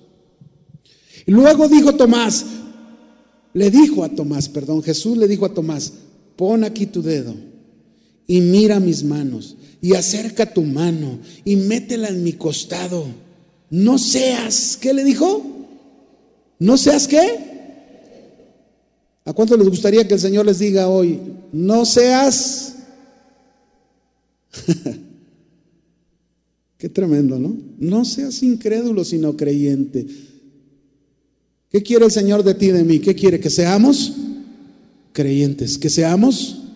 Luego 1.28 1.68
dijo 1.68 1.93
Tomás, 1.93 2.43
le 3.53 3.70
dijo 3.70 4.03
a 4.03 4.10
Tomás, 4.10 4.49
perdón, 4.49 4.82
Jesús 4.82 5.16
le 5.16 5.28
dijo 5.28 5.45
a 5.45 5.53
Tomás, 5.53 5.93
pon 6.36 6.64
aquí 6.64 6.88
tu 6.88 7.03
dedo 7.03 7.49
y 8.30 8.40
mira 8.42 8.80
mis 8.80 9.04
manos 9.04 9.58
y 9.82 9.96
acerca 9.96 10.54
tu 10.54 10.62
mano 10.62 11.18
y 11.44 11.56
métela 11.56 12.10
en 12.10 12.24
mi 12.24 12.34
costado. 12.34 13.08
No 13.72 13.98
seas, 13.98 14.78
¿qué 14.80 14.94
le 14.94 15.04
dijo? 15.04 15.44
No 16.60 16.78
seas 16.78 17.08
qué. 17.08 17.50
¿A 19.26 19.34
cuánto 19.34 19.58
les 19.58 19.68
gustaría 19.68 20.08
que 20.08 20.14
el 20.14 20.20
Señor 20.20 20.46
les 20.46 20.60
diga 20.60 20.88
hoy? 20.90 21.20
No 21.52 21.86
seas... 21.86 22.76
Qué 26.78 26.88
tremendo, 26.88 27.40
¿no? 27.40 27.58
No 27.80 28.06
seas 28.06 28.42
incrédulo, 28.44 29.04
sino 29.04 29.36
creyente. 29.36 30.06
¿Qué 31.70 31.84
quiere 31.84 32.06
el 32.06 32.12
Señor 32.12 32.44
de 32.44 32.54
ti 32.54 32.68
de 32.68 32.84
mí? 32.84 33.00
¿Qué 33.00 33.16
quiere? 33.16 33.40
Que 33.40 33.50
seamos 33.50 34.14
creyentes, 35.12 35.78
que 35.78 35.90
seamos, 35.90 36.68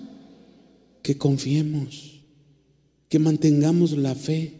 que 1.04 1.18
confiemos 1.20 2.14
que 3.14 3.20
mantengamos 3.20 3.91
la 3.91 4.16
fe. 4.16 4.54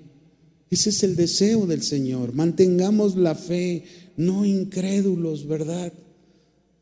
Ese 0.70 0.91
es 0.91 1.02
el 1.02 1.16
deseo 1.16 1.66
del 1.66 1.82
Señor. 1.82 2.36
Mantengamos 2.36 3.16
la 3.16 3.34
fe, 3.34 3.84
no 4.16 4.46
incrédulos, 4.46 5.48
¿verdad? 5.48 5.91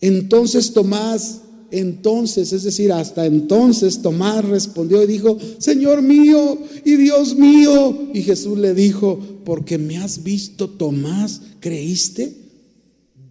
Entonces 0.02 0.74
Tomás 0.74 1.44
Entonces, 1.72 2.52
es 2.52 2.64
decir, 2.64 2.92
hasta 2.92 3.26
entonces 3.26 4.02
Tomás 4.02 4.44
respondió 4.44 5.02
y 5.02 5.08
dijo, 5.08 5.38
Señor 5.60 6.02
mío 6.02 6.58
y 6.84 6.98
Dios 6.98 7.38
mío. 7.38 8.10
Y 8.14 8.24
Jesús 8.24 8.58
le 8.58 8.74
dijo, 8.74 9.18
porque 9.46 9.78
me 9.78 9.98
has 9.98 10.24
visto, 10.24 10.70
Tomás, 10.70 11.42
¿creíste? 11.62 12.34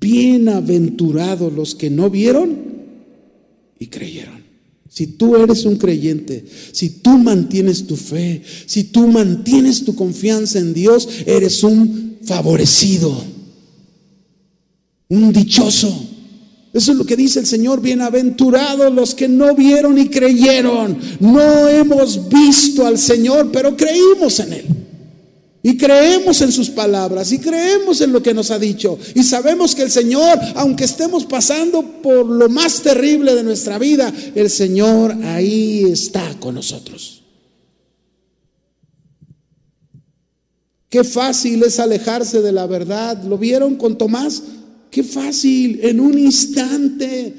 Bienaventurados 0.01 1.53
los 1.53 1.74
que 1.74 1.91
no 1.91 2.09
vieron 2.09 2.57
y 3.78 3.89
creyeron. 3.89 4.39
Si 4.91 5.07
tú 5.07 5.36
eres 5.36 5.64
un 5.64 5.76
creyente, 5.76 6.45
si 6.72 6.91
tú 6.91 7.16
mantienes 7.16 7.86
tu 7.86 7.95
fe, 7.95 8.43
si 8.66 8.84
tú 8.84 9.07
mantienes 9.07 9.84
tu 9.84 9.95
confianza 9.95 10.59
en 10.59 10.74
Dios, 10.74 11.09
eres 11.26 11.62
un 11.62 12.18
favorecido, 12.24 13.24
un 15.09 15.32
dichoso. 15.32 16.09
Eso 16.72 16.93
es 16.93 16.99
lo 16.99 17.07
que 17.07 17.14
dice 17.14 17.38
el 17.38 17.47
Señor, 17.47 17.80
bienaventurados 17.80 18.93
los 18.93 19.14
que 19.14 19.28
no 19.28 19.55
vieron 19.55 19.97
y 19.97 20.09
creyeron. 20.09 20.99
No 21.20 21.68
hemos 21.68 22.28
visto 22.28 22.84
al 22.84 22.99
Señor, 22.99 23.51
pero 23.53 23.76
creímos 23.76 24.41
en 24.41 24.53
Él. 24.53 24.80
Y 25.62 25.76
creemos 25.76 26.40
en 26.40 26.52
sus 26.52 26.70
palabras 26.70 27.32
y 27.32 27.38
creemos 27.38 28.00
en 28.00 28.12
lo 28.12 28.22
que 28.22 28.32
nos 28.32 28.50
ha 28.50 28.58
dicho. 28.58 28.98
Y 29.14 29.22
sabemos 29.22 29.74
que 29.74 29.82
el 29.82 29.90
Señor, 29.90 30.38
aunque 30.54 30.84
estemos 30.84 31.26
pasando 31.26 31.82
por 32.02 32.26
lo 32.26 32.48
más 32.48 32.80
terrible 32.80 33.34
de 33.34 33.42
nuestra 33.42 33.78
vida, 33.78 34.11
el 34.34 34.48
Señor 34.48 35.14
ahí 35.22 35.84
está 35.84 36.34
con 36.40 36.54
nosotros. 36.54 37.22
Qué 40.88 41.04
fácil 41.04 41.62
es 41.62 41.78
alejarse 41.78 42.40
de 42.40 42.52
la 42.52 42.66
verdad. 42.66 43.22
¿Lo 43.22 43.36
vieron 43.36 43.76
con 43.76 43.98
Tomás? 43.98 44.42
Qué 44.90 45.04
fácil, 45.04 45.80
en 45.82 46.00
un 46.00 46.18
instante. 46.18 47.34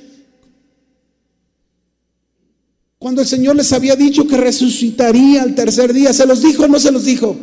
Cuando 3.00 3.22
el 3.22 3.28
Señor 3.28 3.56
les 3.56 3.74
había 3.74 3.96
dicho 3.96 4.28
que 4.28 4.38
resucitaría 4.38 5.42
al 5.42 5.56
tercer 5.56 5.92
día, 5.92 6.14
¿se 6.14 6.28
los 6.28 6.44
dijo 6.44 6.64
o 6.64 6.68
no 6.68 6.80
se 6.80 6.92
los 6.92 7.04
dijo? 7.04 7.36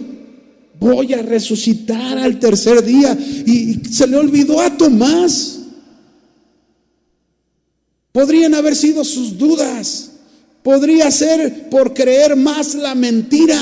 Voy 0.79 1.13
a 1.13 1.23
resucitar 1.23 2.19
al 2.19 2.39
tercer 2.39 2.85
día. 2.85 3.13
Y 3.15 3.81
se 3.91 4.07
le 4.07 4.17
olvidó 4.17 4.61
a 4.61 4.77
Tomás. 4.77 5.59
Podrían 8.13 8.55
haber 8.55 8.77
sido 8.77 9.05
sus 9.05 9.37
dudas. 9.37 10.11
Podría 10.63 11.11
ser 11.11 11.69
por 11.71 11.95
creer 11.95 12.37
más 12.37 12.75
la 12.75 12.95
mentira. 12.95 13.61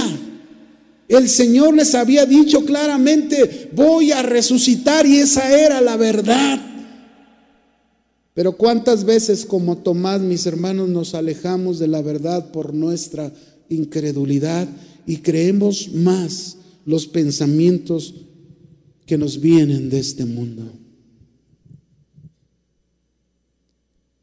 El 1.09 1.29
Señor 1.29 1.75
les 1.75 1.95
había 1.95 2.27
dicho 2.27 2.65
claramente, 2.65 3.71
voy 3.73 4.11
a 4.11 4.23
resucitar 4.23 5.07
y 5.07 5.19
esa 5.19 5.57
era 5.57 5.81
la 5.81 5.97
verdad. 5.97 6.61
Pero 8.35 8.57
cuántas 8.57 9.05
veces 9.05 9.47
como 9.47 9.79
Tomás, 9.79 10.21
mis 10.21 10.47
hermanos, 10.47 10.89
nos 10.89 11.15
alejamos 11.15 11.79
de 11.79 11.87
la 11.87 12.03
verdad 12.03 12.51
por 12.51 12.75
nuestra 12.75 13.33
incredulidad 13.69 14.69
y 15.07 15.19
creemos 15.19 15.91
más 15.95 16.57
los 16.87 17.07
pensamientos 17.07 18.15
que 19.05 19.19
nos 19.19 19.41
vienen 19.41 19.91
de 19.91 19.99
este 19.99 20.25
mundo. 20.25 20.73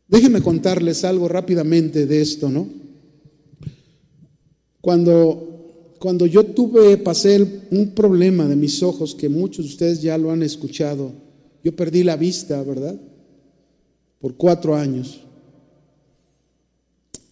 Déjenme 0.07 0.41
contarles 0.41 1.03
algo 1.03 1.28
rápidamente 1.28 2.07
de 2.07 2.22
esto, 2.22 2.49
¿no? 2.49 2.68
Cuando 4.82 5.53
cuando 6.03 6.26
yo 6.26 6.43
tuve, 6.43 6.97
pasé 6.97 7.61
un 7.72 7.91
problema 7.91 8.45
de 8.45 8.57
mis 8.57 8.84
ojos, 8.84 9.16
que 9.16 9.30
muchos 9.30 9.64
de 9.64 9.72
ustedes 9.72 10.01
ya 10.01 10.18
lo 10.18 10.32
han 10.32 10.43
escuchado, 10.43 11.14
yo 11.64 11.74
perdí 11.78 12.03
la 12.03 12.18
vista, 12.18 12.61
¿verdad? 12.61 12.99
Por 14.20 14.36
cuatro 14.36 14.76
años. 14.76 15.22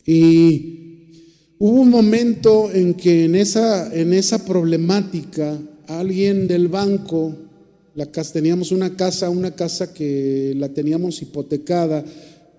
Y 0.06 0.91
hubo 1.64 1.82
un 1.82 1.90
momento 1.90 2.72
en 2.72 2.94
que 2.96 3.26
en 3.26 3.36
esa, 3.36 3.94
en 3.94 4.14
esa 4.14 4.46
problemática, 4.46 5.60
alguien 5.88 6.48
del 6.48 6.68
banco, 6.68 7.36
la 7.96 8.08
casa, 8.08 8.34
teníamos 8.34 8.72
una 8.72 8.96
casa, 8.96 9.30
una 9.30 9.52
casa 9.52 9.94
que 9.94 10.54
la 10.58 10.70
teníamos 10.70 11.22
hipotecada, 11.22 12.04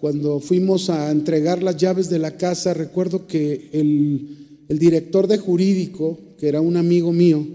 cuando 0.01 0.41
fuimos 0.41 0.89
a 0.91 1.11
entregar 1.11 1.63
las 1.63 1.77
llaves 1.77 2.09
de 2.11 2.19
la 2.19 2.37
casa, 2.37 2.75
recuerdo 2.75 3.27
que 3.27 3.71
el 3.73 4.43
el 4.73 4.79
director 4.79 5.27
de 5.27 5.37
jurídico, 5.37 6.19
que 6.39 6.49
era 6.49 6.63
un 6.63 6.79
amigo 6.79 7.13
mío, 7.13 7.47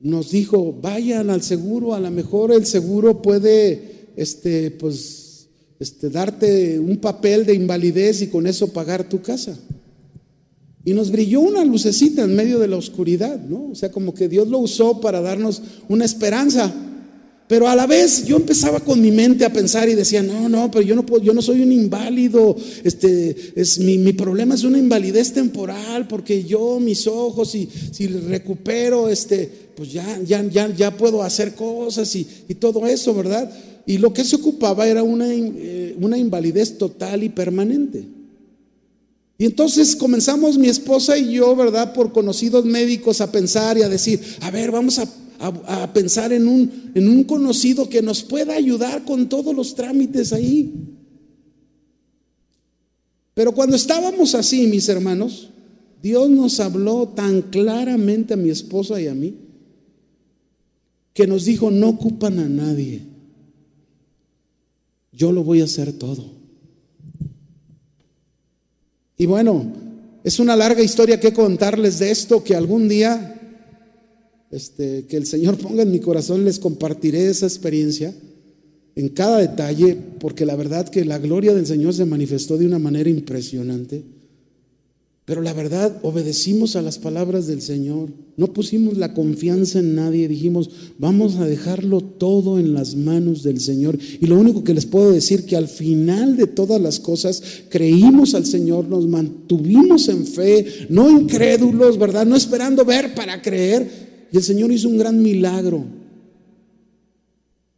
nos 0.00 0.32
dijo, 0.32 0.72
vayan 0.72 1.30
al 1.30 1.42
seguro, 1.42 1.94
a 1.94 2.00
lo 2.00 2.10
mejor 2.10 2.52
el 2.52 2.66
seguro 2.66 3.22
puede, 3.22 4.08
este, 4.16 4.72
pues, 4.72 5.46
este, 5.78 6.10
darte 6.10 6.80
un 6.80 6.96
papel 6.96 7.46
de 7.46 7.54
invalidez 7.54 8.20
y 8.22 8.26
con 8.26 8.48
eso 8.48 8.72
pagar 8.72 9.08
tu 9.08 9.22
casa. 9.22 9.56
Y 10.86 10.94
nos 10.94 11.10
brilló 11.10 11.40
una 11.40 11.64
lucecita 11.64 12.22
en 12.22 12.36
medio 12.36 12.60
de 12.60 12.68
la 12.68 12.76
oscuridad, 12.76 13.40
¿no? 13.40 13.70
O 13.72 13.74
sea, 13.74 13.90
como 13.90 14.14
que 14.14 14.28
Dios 14.28 14.46
lo 14.46 14.58
usó 14.58 15.00
para 15.00 15.20
darnos 15.20 15.60
una 15.88 16.04
esperanza. 16.04 16.72
Pero 17.48 17.68
a 17.68 17.74
la 17.74 17.88
vez 17.88 18.24
yo 18.24 18.36
empezaba 18.36 18.78
con 18.78 19.00
mi 19.00 19.10
mente 19.10 19.44
a 19.44 19.52
pensar 19.52 19.88
y 19.88 19.96
decía, 19.96 20.22
no, 20.22 20.48
no, 20.48 20.70
pero 20.70 20.82
yo 20.82 20.94
no 20.94 21.04
puedo, 21.04 21.24
yo 21.24 21.34
no 21.34 21.42
soy 21.42 21.60
un 21.60 21.72
inválido, 21.72 22.54
este, 22.84 23.36
es, 23.56 23.80
mi, 23.80 24.12
problema 24.12 24.54
es 24.54 24.62
una 24.62 24.78
invalidez 24.78 25.32
temporal, 25.32 26.06
porque 26.06 26.44
yo, 26.44 26.78
mis 26.78 27.08
ojos, 27.08 27.56
y 27.56 27.68
si 27.90 28.06
recupero, 28.06 29.08
este, 29.08 29.50
pues 29.74 29.92
ya, 29.92 30.20
ya, 30.24 30.48
ya, 30.48 30.72
ya 30.72 30.96
puedo 30.96 31.20
hacer 31.20 31.56
cosas 31.56 32.14
y, 32.14 32.24
y, 32.46 32.54
todo 32.54 32.86
eso, 32.86 33.12
¿verdad? 33.12 33.50
Y 33.86 33.98
lo 33.98 34.12
que 34.12 34.22
se 34.22 34.36
ocupaba 34.36 34.86
era 34.86 35.02
una, 35.02 35.26
eh, 35.34 35.96
una 36.00 36.16
invalidez 36.16 36.78
total 36.78 37.24
y 37.24 37.28
permanente. 37.28 38.15
Y 39.38 39.44
entonces 39.44 39.94
comenzamos 39.96 40.56
mi 40.56 40.68
esposa 40.68 41.18
y 41.18 41.32
yo, 41.32 41.54
¿verdad? 41.54 41.92
Por 41.92 42.12
conocidos 42.12 42.64
médicos 42.64 43.20
a 43.20 43.30
pensar 43.30 43.76
y 43.76 43.82
a 43.82 43.88
decir, 43.88 44.20
a 44.40 44.50
ver, 44.50 44.70
vamos 44.70 44.98
a 44.98 45.06
a, 45.38 45.92
pensar 45.92 46.32
en 46.32 46.48
un, 46.48 46.92
en 46.94 47.08
un 47.08 47.24
conocido 47.24 47.88
que 47.88 48.02
nos 48.02 48.22
pueda 48.22 48.54
ayudar 48.54 49.04
con 49.04 49.28
todos 49.28 49.54
los 49.54 49.74
trámites 49.74 50.32
ahí. 50.32 50.72
Pero 53.34 53.52
cuando 53.52 53.76
estábamos 53.76 54.34
así, 54.34 54.66
mis 54.66 54.88
hermanos, 54.88 55.50
Dios 56.02 56.30
nos 56.30 56.60
habló 56.60 57.08
tan 57.08 57.42
claramente 57.42 58.34
a 58.34 58.36
mi 58.36 58.50
esposa 58.50 59.00
y 59.00 59.08
a 59.08 59.14
mí, 59.14 59.34
que 61.12 61.26
nos 61.26 61.44
dijo, 61.44 61.70
no 61.70 61.90
ocupan 61.90 62.38
a 62.38 62.48
nadie, 62.48 63.02
yo 65.12 65.32
lo 65.32 65.44
voy 65.44 65.60
a 65.60 65.64
hacer 65.64 65.92
todo. 65.94 66.35
Y 69.16 69.26
bueno, 69.26 69.72
es 70.24 70.38
una 70.38 70.56
larga 70.56 70.82
historia 70.82 71.20
que 71.20 71.32
contarles 71.32 71.98
de 71.98 72.10
esto, 72.10 72.42
que 72.42 72.54
algún 72.54 72.88
día 72.88 73.32
este, 74.50 75.06
que 75.06 75.16
el 75.16 75.26
Señor 75.26 75.58
ponga 75.58 75.82
en 75.82 75.90
mi 75.90 76.00
corazón, 76.00 76.44
les 76.44 76.58
compartiré 76.58 77.28
esa 77.28 77.46
experiencia 77.46 78.14
en 78.94 79.08
cada 79.10 79.38
detalle, 79.38 79.96
porque 80.18 80.46
la 80.46 80.56
verdad 80.56 80.88
que 80.88 81.04
la 81.04 81.18
gloria 81.18 81.54
del 81.54 81.66
Señor 81.66 81.92
se 81.92 82.06
manifestó 82.06 82.56
de 82.56 82.66
una 82.66 82.78
manera 82.78 83.10
impresionante. 83.10 84.02
Pero 85.26 85.42
la 85.42 85.52
verdad, 85.52 85.98
obedecimos 86.02 86.76
a 86.76 86.82
las 86.82 87.00
palabras 87.00 87.48
del 87.48 87.60
Señor, 87.60 88.10
no 88.36 88.52
pusimos 88.52 88.96
la 88.96 89.12
confianza 89.12 89.80
en 89.80 89.96
nadie, 89.96 90.28
dijimos, 90.28 90.70
vamos 90.98 91.34
a 91.34 91.46
dejarlo 91.46 92.00
todo 92.00 92.60
en 92.60 92.74
las 92.74 92.94
manos 92.94 93.42
del 93.42 93.60
Señor. 93.60 93.98
Y 94.20 94.26
lo 94.26 94.38
único 94.38 94.62
que 94.62 94.72
les 94.72 94.86
puedo 94.86 95.10
decir 95.10 95.44
que 95.44 95.56
al 95.56 95.66
final 95.66 96.36
de 96.36 96.46
todas 96.46 96.80
las 96.80 97.00
cosas 97.00 97.42
creímos 97.68 98.36
al 98.36 98.46
Señor, 98.46 98.88
nos 98.88 99.08
mantuvimos 99.08 100.08
en 100.08 100.24
fe, 100.26 100.64
no 100.90 101.10
incrédulos, 101.10 101.98
¿verdad? 101.98 102.24
No 102.24 102.36
esperando 102.36 102.84
ver 102.84 103.12
para 103.16 103.42
creer, 103.42 104.28
y 104.30 104.36
el 104.36 104.44
Señor 104.44 104.70
hizo 104.70 104.88
un 104.88 104.98
gran 104.98 105.20
milagro. 105.20 105.84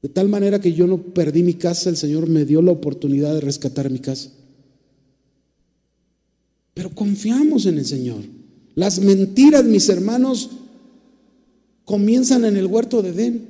De 0.02 0.10
tal 0.10 0.28
manera 0.28 0.60
que 0.60 0.74
yo 0.74 0.86
no 0.86 1.02
perdí 1.14 1.42
mi 1.42 1.54
casa, 1.54 1.88
el 1.88 1.96
Señor 1.96 2.28
me 2.28 2.44
dio 2.44 2.60
la 2.60 2.72
oportunidad 2.72 3.32
de 3.32 3.40
rescatar 3.40 3.90
mi 3.90 4.00
casa. 4.00 4.32
Pero 6.78 6.90
confiamos 6.90 7.66
en 7.66 7.76
el 7.76 7.84
Señor. 7.84 8.22
Las 8.76 9.00
mentiras, 9.00 9.64
mis 9.64 9.88
hermanos, 9.88 10.50
comienzan 11.84 12.44
en 12.44 12.56
el 12.56 12.66
huerto 12.66 13.02
de 13.02 13.08
Edén, 13.08 13.48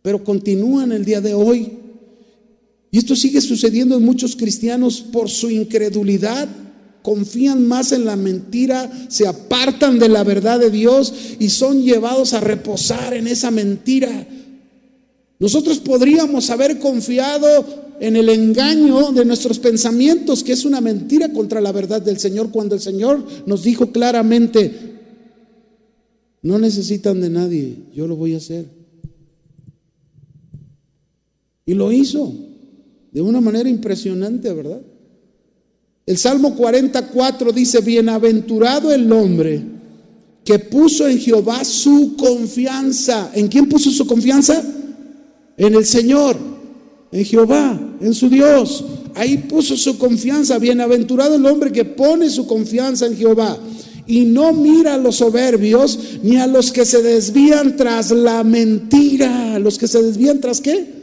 pero 0.00 0.22
continúan 0.22 0.92
el 0.92 1.04
día 1.04 1.20
de 1.20 1.34
hoy. 1.34 1.72
Y 2.92 2.98
esto 2.98 3.16
sigue 3.16 3.40
sucediendo 3.40 3.96
en 3.96 4.04
muchos 4.04 4.36
cristianos 4.36 5.00
por 5.00 5.28
su 5.28 5.50
incredulidad 5.50 6.48
confían 7.02 7.66
más 7.66 7.92
en 7.92 8.04
la 8.04 8.16
mentira, 8.16 8.90
se 9.08 9.26
apartan 9.26 9.98
de 9.98 10.08
la 10.08 10.24
verdad 10.24 10.60
de 10.60 10.70
Dios 10.70 11.14
y 11.38 11.48
son 11.48 11.82
llevados 11.82 12.34
a 12.34 12.40
reposar 12.40 13.14
en 13.14 13.26
esa 13.26 13.50
mentira. 13.50 14.28
Nosotros 15.38 15.78
podríamos 15.78 16.50
haber 16.50 16.78
confiado 16.78 17.87
en 18.00 18.16
el 18.16 18.28
engaño 18.28 19.12
de 19.12 19.24
nuestros 19.24 19.58
pensamientos, 19.58 20.44
que 20.44 20.52
es 20.52 20.64
una 20.64 20.80
mentira 20.80 21.32
contra 21.32 21.60
la 21.60 21.72
verdad 21.72 22.00
del 22.00 22.18
Señor, 22.18 22.50
cuando 22.50 22.74
el 22.74 22.80
Señor 22.80 23.24
nos 23.46 23.62
dijo 23.62 23.90
claramente, 23.90 24.72
no 26.42 26.58
necesitan 26.58 27.20
de 27.20 27.30
nadie, 27.30 27.76
yo 27.94 28.06
lo 28.06 28.16
voy 28.16 28.34
a 28.34 28.38
hacer. 28.38 28.66
Y 31.66 31.74
lo 31.74 31.92
hizo. 31.92 32.32
de 33.10 33.22
una 33.22 33.40
manera 33.40 33.68
impresionante, 33.68 34.52
¿verdad? 34.52 34.80
El 36.06 36.16
Salmo 36.16 36.54
44 36.54 37.52
dice, 37.52 37.80
bienaventurado 37.80 38.92
el 38.92 39.10
hombre 39.12 39.62
que 40.48 40.58
puso 40.58 41.06
en 41.06 41.18
Jehová 41.18 41.62
su 41.62 42.16
confianza. 42.16 43.30
¿En 43.34 43.48
quién 43.48 43.68
puso 43.68 43.90
su 43.90 44.06
confianza? 44.06 44.62
En 45.58 45.74
el 45.74 45.84
Señor, 45.84 46.38
en 47.10 47.24
Jehová, 47.24 47.78
en 48.00 48.14
su 48.14 48.28
Dios. 48.28 48.84
Ahí 49.14 49.38
puso 49.38 49.76
su 49.76 49.98
confianza. 49.98 50.58
Bienaventurado 50.58 51.36
el 51.36 51.46
hombre 51.46 51.72
que 51.72 51.84
pone 51.84 52.30
su 52.30 52.46
confianza 52.46 53.06
en 53.06 53.16
Jehová 53.16 53.58
y 54.06 54.24
no 54.24 54.52
mira 54.52 54.94
a 54.94 54.98
los 54.98 55.16
soberbios 55.16 56.18
ni 56.22 56.36
a 56.36 56.46
los 56.46 56.72
que 56.72 56.84
se 56.84 57.02
desvían 57.02 57.76
tras 57.76 58.10
la 58.10 58.42
mentira. 58.44 59.58
¿Los 59.58 59.78
que 59.78 59.86
se 59.86 60.02
desvían 60.02 60.40
tras 60.40 60.60
qué? 60.60 60.98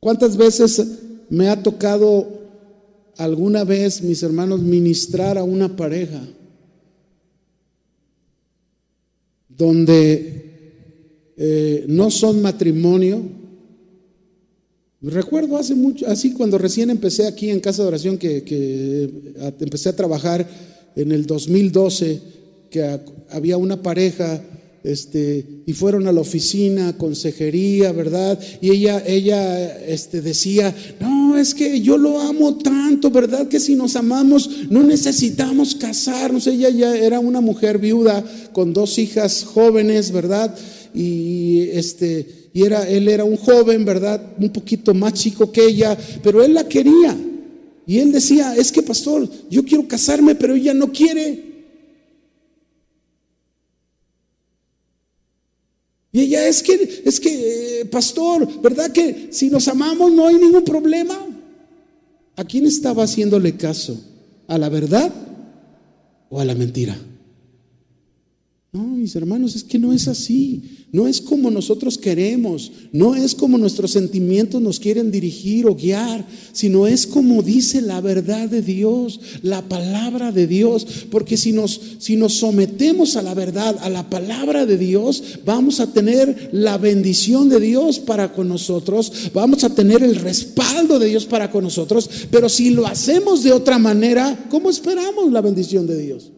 ¿Cuántas 0.00 0.36
veces 0.36 0.82
me 1.30 1.48
ha 1.48 1.62
tocado 1.62 2.42
alguna 3.16 3.64
vez, 3.64 4.02
mis 4.02 4.22
hermanos, 4.22 4.60
ministrar 4.60 5.38
a 5.38 5.44
una 5.44 5.76
pareja 5.76 6.20
donde 9.48 10.51
eh, 11.44 11.86
no 11.88 12.08
son 12.08 12.40
matrimonio? 12.40 13.20
Recuerdo 15.00 15.56
hace 15.56 15.74
mucho, 15.74 16.06
así 16.06 16.32
cuando 16.34 16.56
recién 16.56 16.88
empecé 16.88 17.26
aquí 17.26 17.50
en 17.50 17.58
Casa 17.58 17.82
de 17.82 17.88
Oración, 17.88 18.16
que, 18.16 18.44
que 18.44 19.10
empecé 19.58 19.88
a 19.88 19.96
trabajar 19.96 20.48
en 20.94 21.10
el 21.10 21.26
2012, 21.26 22.20
que 22.70 23.00
había 23.28 23.56
una 23.56 23.82
pareja 23.82 24.40
este, 24.84 25.62
y 25.66 25.72
fueron 25.72 26.06
a 26.06 26.12
la 26.12 26.20
oficina, 26.20 26.96
consejería, 26.96 27.90
¿verdad? 27.90 28.38
Y 28.60 28.70
ella, 28.70 29.02
ella 29.04 29.78
este, 29.80 30.20
decía, 30.20 30.72
no, 31.00 31.36
es 31.36 31.54
que 31.54 31.80
yo 31.80 31.96
lo 31.98 32.20
amo 32.20 32.58
tanto, 32.58 33.10
¿verdad? 33.10 33.48
Que 33.48 33.58
si 33.58 33.74
nos 33.74 33.96
amamos 33.96 34.48
no 34.70 34.82
necesitamos 34.82 35.74
casarnos. 35.74 36.46
Ella 36.46 36.70
ya 36.70 36.96
era 36.96 37.20
una 37.20 37.40
mujer 37.40 37.78
viuda 37.78 38.24
con 38.52 38.72
dos 38.72 38.98
hijas 38.98 39.44
jóvenes, 39.44 40.12
¿verdad? 40.12 40.54
Y 40.94 41.70
este, 41.72 42.50
y 42.52 42.64
era, 42.64 42.88
él 42.88 43.08
era 43.08 43.24
un 43.24 43.36
joven, 43.36 43.84
¿verdad? 43.84 44.34
Un 44.38 44.50
poquito 44.50 44.92
más 44.94 45.14
chico 45.14 45.50
que 45.50 45.64
ella, 45.64 45.96
pero 46.22 46.42
él 46.42 46.54
la 46.54 46.68
quería. 46.68 47.16
Y 47.86 47.98
él 47.98 48.12
decía, 48.12 48.54
es 48.56 48.70
que 48.70 48.82
pastor, 48.82 49.28
yo 49.50 49.64
quiero 49.64 49.88
casarme, 49.88 50.34
pero 50.34 50.54
ella 50.54 50.74
no 50.74 50.92
quiere. 50.92 51.52
Y 56.12 56.20
ella 56.20 56.46
es 56.46 56.62
que, 56.62 57.02
es 57.04 57.18
que, 57.18 57.80
eh, 57.80 57.84
pastor, 57.86 58.60
¿verdad 58.60 58.92
que 58.92 59.28
si 59.30 59.48
nos 59.48 59.66
amamos 59.66 60.12
no 60.12 60.28
hay 60.28 60.36
ningún 60.36 60.62
problema? 60.62 61.18
¿A 62.36 62.44
quién 62.44 62.66
estaba 62.66 63.04
haciéndole 63.04 63.56
caso? 63.56 63.98
¿A 64.46 64.58
la 64.58 64.68
verdad 64.68 65.10
o 66.28 66.38
a 66.38 66.44
la 66.44 66.54
mentira? 66.54 66.98
No, 68.74 68.84
mis 68.84 69.14
hermanos, 69.16 69.54
es 69.54 69.64
que 69.64 69.78
no 69.78 69.92
es 69.92 70.08
así. 70.08 70.86
No 70.92 71.06
es 71.06 71.20
como 71.20 71.50
nosotros 71.50 71.98
queremos. 71.98 72.72
No 72.90 73.14
es 73.14 73.34
como 73.34 73.58
nuestros 73.58 73.90
sentimientos 73.90 74.62
nos 74.62 74.80
quieren 74.80 75.10
dirigir 75.10 75.66
o 75.66 75.74
guiar, 75.74 76.26
sino 76.52 76.86
es 76.86 77.06
como 77.06 77.42
dice 77.42 77.82
la 77.82 78.00
verdad 78.00 78.48
de 78.48 78.62
Dios, 78.62 79.20
la 79.42 79.60
palabra 79.68 80.32
de 80.32 80.46
Dios. 80.46 80.86
Porque 81.10 81.36
si 81.36 81.52
nos, 81.52 81.82
si 81.98 82.16
nos 82.16 82.32
sometemos 82.32 83.16
a 83.16 83.20
la 83.20 83.34
verdad, 83.34 83.76
a 83.82 83.90
la 83.90 84.08
palabra 84.08 84.64
de 84.64 84.78
Dios, 84.78 85.22
vamos 85.44 85.78
a 85.78 85.92
tener 85.92 86.48
la 86.52 86.78
bendición 86.78 87.50
de 87.50 87.60
Dios 87.60 87.98
para 87.98 88.32
con 88.32 88.48
nosotros, 88.48 89.12
vamos 89.34 89.64
a 89.64 89.74
tener 89.74 90.02
el 90.02 90.14
respaldo 90.14 90.98
de 90.98 91.08
Dios 91.08 91.26
para 91.26 91.50
con 91.50 91.64
nosotros. 91.64 92.08
Pero 92.30 92.48
si 92.48 92.70
lo 92.70 92.86
hacemos 92.86 93.42
de 93.42 93.52
otra 93.52 93.78
manera, 93.78 94.46
¿cómo 94.48 94.70
esperamos 94.70 95.30
la 95.30 95.42
bendición 95.42 95.86
de 95.86 96.00
Dios? 96.00 96.32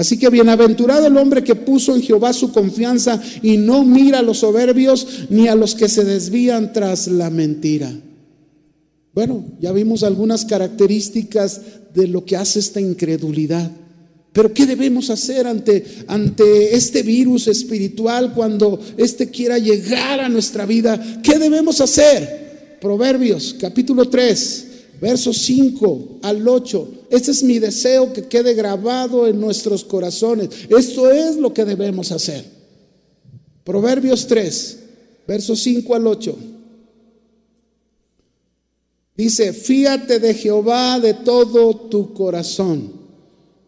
Así 0.00 0.16
que 0.16 0.30
bienaventurado 0.30 1.06
el 1.06 1.16
hombre 1.18 1.44
que 1.44 1.54
puso 1.54 1.94
en 1.94 2.00
Jehová 2.00 2.32
su 2.32 2.52
confianza 2.52 3.20
y 3.42 3.58
no 3.58 3.84
mira 3.84 4.20
a 4.20 4.22
los 4.22 4.38
soberbios 4.38 5.26
ni 5.28 5.46
a 5.46 5.54
los 5.54 5.74
que 5.74 5.90
se 5.90 6.06
desvían 6.06 6.72
tras 6.72 7.06
la 7.06 7.28
mentira. 7.28 7.92
Bueno, 9.12 9.44
ya 9.60 9.72
vimos 9.72 10.02
algunas 10.02 10.46
características 10.46 11.60
de 11.92 12.08
lo 12.08 12.24
que 12.24 12.38
hace 12.38 12.60
esta 12.60 12.80
incredulidad. 12.80 13.70
Pero 14.32 14.54
¿qué 14.54 14.64
debemos 14.64 15.10
hacer 15.10 15.46
ante, 15.46 15.84
ante 16.06 16.74
este 16.74 17.02
virus 17.02 17.46
espiritual 17.48 18.32
cuando 18.32 18.80
éste 18.96 19.28
quiera 19.28 19.58
llegar 19.58 20.20
a 20.20 20.30
nuestra 20.30 20.64
vida? 20.64 21.20
¿Qué 21.22 21.38
debemos 21.38 21.78
hacer? 21.82 22.78
Proverbios 22.80 23.54
capítulo 23.60 24.08
3, 24.08 24.66
versos 24.98 25.36
5 25.36 26.20
al 26.22 26.48
8. 26.48 26.99
Este 27.10 27.32
es 27.32 27.42
mi 27.42 27.58
deseo 27.58 28.12
que 28.12 28.22
quede 28.22 28.54
grabado 28.54 29.26
en 29.26 29.40
nuestros 29.40 29.84
corazones. 29.84 30.48
Esto 30.68 31.10
es 31.10 31.36
lo 31.36 31.52
que 31.52 31.64
debemos 31.64 32.12
hacer. 32.12 32.44
Proverbios 33.64 34.26
3, 34.26 34.78
versos 35.26 35.60
5 35.60 35.94
al 35.94 36.06
8. 36.06 36.36
Dice, 39.16 39.52
fíate 39.52 40.18
de 40.18 40.32
Jehová 40.34 40.98
de 40.98 41.12
todo 41.14 41.74
tu 41.76 42.14
corazón. 42.14 42.92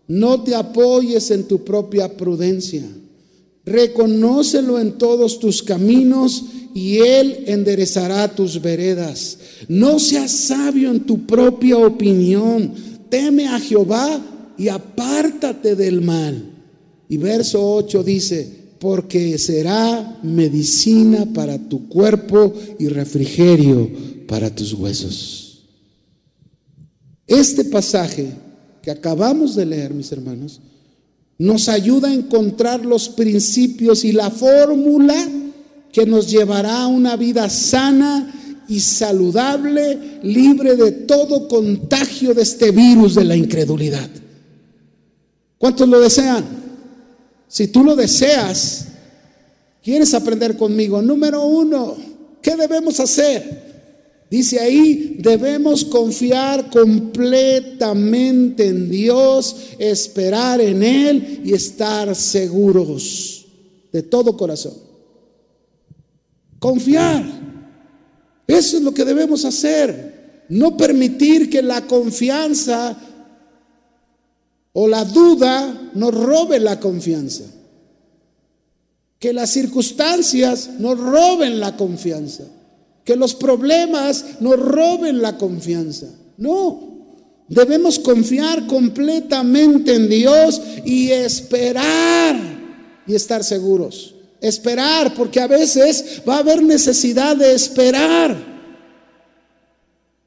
No 0.07 0.43
te 0.43 0.55
apoyes 0.55 1.30
en 1.30 1.45
tu 1.45 1.64
propia 1.64 2.16
prudencia. 2.16 2.84
Reconócelo 3.64 4.78
en 4.78 4.93
todos 4.99 5.38
tus 5.38 5.62
caminos 5.62 6.45
y 6.74 6.99
Él 6.99 7.45
enderezará 7.47 8.34
tus 8.34 8.62
veredas. 8.62 9.38
No 9.68 9.99
seas 9.99 10.30
sabio 10.30 10.90
en 10.90 11.01
tu 11.01 11.26
propia 11.26 11.76
opinión. 11.76 12.72
Teme 13.12 13.46
a 13.46 13.60
Jehová 13.60 14.22
y 14.56 14.68
apártate 14.68 15.76
del 15.76 16.00
mal. 16.00 16.50
Y 17.10 17.18
verso 17.18 17.74
8 17.74 18.02
dice, 18.02 18.50
porque 18.78 19.36
será 19.36 20.18
medicina 20.22 21.26
para 21.26 21.58
tu 21.58 21.90
cuerpo 21.90 22.54
y 22.78 22.88
refrigerio 22.88 23.90
para 24.26 24.48
tus 24.48 24.72
huesos. 24.72 25.62
Este 27.26 27.66
pasaje 27.66 28.32
que 28.80 28.90
acabamos 28.90 29.56
de 29.56 29.66
leer, 29.66 29.92
mis 29.92 30.10
hermanos, 30.10 30.62
nos 31.36 31.68
ayuda 31.68 32.08
a 32.08 32.14
encontrar 32.14 32.82
los 32.86 33.10
principios 33.10 34.06
y 34.06 34.12
la 34.12 34.30
fórmula 34.30 35.14
que 35.92 36.06
nos 36.06 36.30
llevará 36.30 36.84
a 36.84 36.86
una 36.86 37.16
vida 37.16 37.50
sana 37.50 38.41
y 38.73 38.81
saludable, 38.81 40.20
libre 40.23 40.77
de 40.77 40.93
todo 40.93 41.47
contagio 41.47 42.33
de 42.33 42.41
este 42.43 42.70
virus 42.70 43.14
de 43.14 43.25
la 43.25 43.37
incredulidad. 43.37 44.09
¿Cuántos 45.59 45.87
lo 45.87 46.01
desean? 46.01 46.43
Si 47.47 47.68
tú 47.68 47.85
lo 47.85 47.95
deseas, 47.95 48.87
¿quieres 49.83 50.14
aprender 50.14 50.57
conmigo? 50.57 51.03
Número 51.03 51.45
uno, 51.45 51.97
¿qué 52.41 52.57
debemos 52.57 52.99
hacer? 52.99 53.73
Dice 54.31 54.59
ahí, 54.59 55.16
debemos 55.18 55.85
confiar 55.85 56.70
completamente 56.70 58.68
en 58.68 58.91
Dios, 58.91 59.55
esperar 59.79 60.62
en 60.62 60.83
Él 60.83 61.43
y 61.45 61.53
estar 61.53 62.14
seguros 62.16 63.45
de 63.93 64.03
todo 64.03 64.35
corazón. 64.35 64.73
Confiar. 66.59 67.51
Eso 68.53 68.76
es 68.76 68.82
lo 68.82 68.92
que 68.92 69.05
debemos 69.05 69.44
hacer. 69.44 70.44
No 70.48 70.76
permitir 70.76 71.48
que 71.48 71.62
la 71.62 71.86
confianza 71.86 72.96
o 74.74 74.86
la 74.86 75.05
duda 75.05 75.90
nos 75.94 76.14
robe 76.14 76.61
la 76.61 76.78
confianza. 76.78 77.44
Que 79.18 79.32
las 79.32 79.50
circunstancias 79.50 80.68
nos 80.78 80.98
roben 80.98 81.61
la 81.61 81.76
confianza. 81.76 82.44
Que 83.05 83.16
los 83.16 83.34
problemas 83.34 84.24
nos 84.40 84.59
roben 84.59 85.22
la 85.22 85.38
confianza. 85.38 86.09
No. 86.36 86.92
Debemos 87.48 87.98
confiar 87.98 88.66
completamente 88.66 89.94
en 89.94 90.09
Dios 90.09 90.61
y 90.84 91.11
esperar 91.11 92.36
y 93.07 93.14
estar 93.14 93.44
seguros. 93.44 94.14
Esperar, 94.43 95.14
porque 95.14 95.40
a 95.40 95.47
veces 95.47 96.20
va 96.28 96.36
a 96.36 96.40
haber 96.40 96.62
necesidad 96.62 97.36
de 97.36 97.55
esperar. 97.55 98.53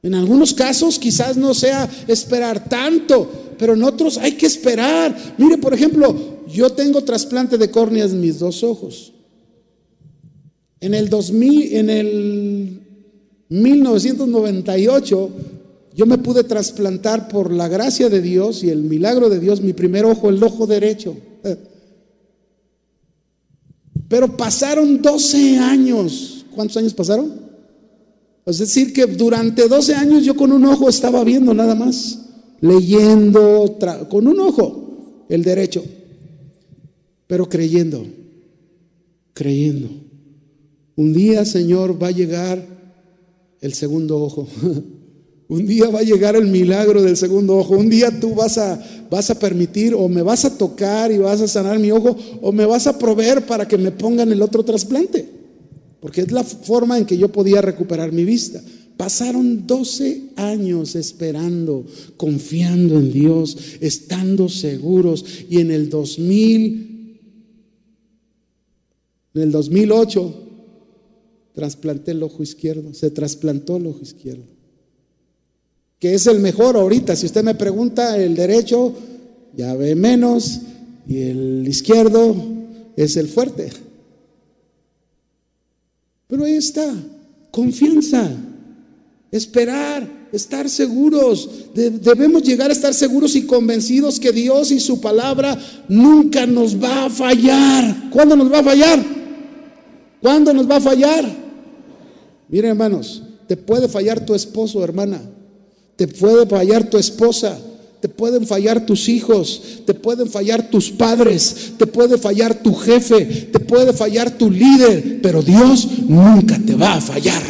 En 0.01 0.15
algunos 0.15 0.53
casos 0.53 0.97
quizás 0.97 1.35
no 1.35 1.53
sea 1.53 1.89
esperar 2.07 2.69
tanto, 2.69 3.55
pero 3.57 3.73
en 3.73 3.83
otros 3.83 4.17
hay 4.17 4.33
que 4.33 4.45
esperar. 4.45 5.35
Mire, 5.37 5.57
por 5.57 5.73
ejemplo, 5.73 6.15
yo 6.47 6.71
tengo 6.71 7.03
trasplante 7.03 7.57
de 7.57 7.71
córneas 7.71 8.11
en 8.11 8.21
mis 8.21 8.39
dos 8.39 8.63
ojos. 8.63 9.13
En 10.79 10.93
el 10.93 11.09
2000, 11.09 11.75
en 11.75 11.89
el 11.89 12.81
1998, 13.49 15.29
yo 15.95 16.05
me 16.05 16.17
pude 16.17 16.43
trasplantar 16.43 17.27
por 17.27 17.51
la 17.51 17.67
gracia 17.67 18.09
de 18.09 18.21
Dios 18.21 18.63
y 18.63 18.69
el 18.69 18.83
milagro 18.83 19.29
de 19.29 19.39
Dios 19.39 19.61
mi 19.61 19.73
primer 19.73 20.05
ojo, 20.05 20.29
el 20.29 20.43
ojo 20.43 20.67
derecho. 20.67 21.17
Pero 24.07 24.35
pasaron 24.37 25.01
12 25.01 25.57
años. 25.57 26.45
¿Cuántos 26.53 26.77
años 26.77 26.93
pasaron? 26.93 27.45
Es 28.45 28.59
decir, 28.59 28.93
que 28.93 29.05
durante 29.05 29.67
12 29.67 29.95
años 29.95 30.23
yo 30.23 30.35
con 30.35 30.51
un 30.51 30.65
ojo 30.65 30.87
estaba 30.87 31.23
viendo 31.23 31.53
nada 31.53 31.73
más, 31.73 32.19
leyendo, 32.61 33.77
con 34.09 34.27
un 34.27 34.39
ojo, 34.39 35.25
el 35.29 35.43
derecho, 35.43 35.83
pero 37.25 37.49
creyendo, 37.49 38.05
creyendo. 39.33 39.89
Un 40.95 41.11
día, 41.11 41.43
Señor, 41.43 42.01
va 42.01 42.07
a 42.07 42.11
llegar 42.11 42.63
el 43.61 43.73
segundo 43.73 44.21
ojo. 44.21 44.47
Un 45.47 45.67
día 45.67 45.89
va 45.89 45.99
a 45.99 46.03
llegar 46.03 46.35
el 46.35 46.47
milagro 46.47 47.03
del 47.03 47.15
segundo 47.15 47.57
ojo. 47.57 47.77
Un 47.77 47.89
día 47.89 48.19
tú 48.19 48.33
vas 48.33 48.57
a, 48.57 48.83
vas 49.11 49.29
a 49.29 49.37
permitir 49.37 49.93
o 49.93 50.09
me 50.09 50.23
vas 50.23 50.43
a 50.43 50.57
tocar 50.57 51.11
y 51.11 51.19
vas 51.19 51.39
a 51.41 51.47
sanar 51.47 51.77
mi 51.77 51.91
ojo 51.91 52.17
o 52.41 52.51
me 52.51 52.65
vas 52.65 52.87
a 52.87 52.97
proveer 52.97 53.45
para 53.45 53.67
que 53.67 53.77
me 53.77 53.91
pongan 53.91 54.31
el 54.31 54.41
otro 54.41 54.65
trasplante. 54.65 55.29
Porque 55.99 56.21
es 56.21 56.31
la 56.31 56.43
forma 56.43 56.97
en 56.97 57.05
que 57.05 57.17
yo 57.17 57.31
podía 57.31 57.61
recuperar 57.61 58.11
mi 58.11 58.25
vista. 58.25 58.61
Pasaron 58.97 59.67
12 59.67 60.31
años 60.37 60.95
esperando, 60.95 61.85
confiando 62.17 62.97
en 62.97 63.11
Dios, 63.11 63.57
estando 63.81 64.49
seguros. 64.49 65.25
Y 65.47 65.59
en 65.59 65.69
el 65.69 65.89
2000, 65.91 67.19
en 69.35 69.41
el 69.41 69.51
2008, 69.51 70.43
trasplanté 71.53 72.11
el 72.11 72.23
ojo 72.23 72.41
izquierdo. 72.41 72.95
Se 72.95 73.11
trasplantó 73.11 73.77
el 73.77 73.85
ojo 73.87 73.99
izquierdo 74.01 74.54
que 75.99 76.13
es 76.13 76.27
el 76.27 76.39
mejor 76.39 76.75
ahorita. 76.75 77.15
Si 77.15 77.25
usted 77.25 77.43
me 77.43 77.55
pregunta, 77.55 78.17
el 78.17 78.35
derecho 78.35 78.93
ya 79.55 79.73
ve 79.75 79.95
menos 79.95 80.59
y 81.07 81.21
el 81.21 81.67
izquierdo 81.67 82.35
es 82.95 83.17
el 83.17 83.27
fuerte. 83.27 83.71
Pero 86.27 86.43
ahí 86.43 86.55
está, 86.55 86.91
confianza, 87.51 88.31
esperar, 89.31 90.27
estar 90.31 90.69
seguros. 90.69 91.49
debemos 91.73 92.43
llegar 92.43 92.69
a 92.69 92.73
estar 92.73 92.93
seguros 92.93 93.35
y 93.35 93.45
convencidos 93.45 94.19
que 94.19 94.31
Dios 94.31 94.71
y 94.71 94.79
su 94.79 94.99
palabra 94.99 95.57
nunca 95.87 96.45
nos 96.45 96.81
va 96.81 97.05
a 97.05 97.09
fallar. 97.09 98.09
¿Cuándo 98.11 98.35
nos 98.35 98.51
va 98.51 98.59
a 98.59 98.63
fallar? 98.63 99.05
¿Cuándo 100.21 100.53
nos 100.53 100.69
va 100.69 100.77
a 100.77 100.81
fallar? 100.81 101.25
Miren 102.49 102.71
hermanos, 102.71 103.23
te 103.47 103.55
puede 103.55 103.87
fallar 103.87 104.25
tu 104.25 104.33
esposo, 104.33 104.83
hermana. 104.83 105.21
Te 105.95 106.07
puede 106.07 106.45
fallar 106.45 106.89
tu 106.89 106.97
esposa, 106.97 107.57
te 108.01 108.09
pueden 108.09 108.45
fallar 108.45 108.85
tus 108.85 109.07
hijos, 109.07 109.79
te 109.85 109.93
pueden 109.93 110.29
fallar 110.29 110.69
tus 110.69 110.91
padres, 110.91 111.73
te 111.77 111.87
puede 111.87 112.17
fallar 112.17 112.61
tu 112.61 112.73
jefe, 112.73 113.25
te 113.51 113.59
puede 113.59 113.93
fallar 113.93 114.37
tu 114.37 114.51
líder, 114.51 115.21
pero 115.21 115.41
Dios 115.41 115.87
nunca 116.07 116.59
te 116.63 116.75
va 116.75 116.93
a 116.93 117.01
fallar. 117.01 117.41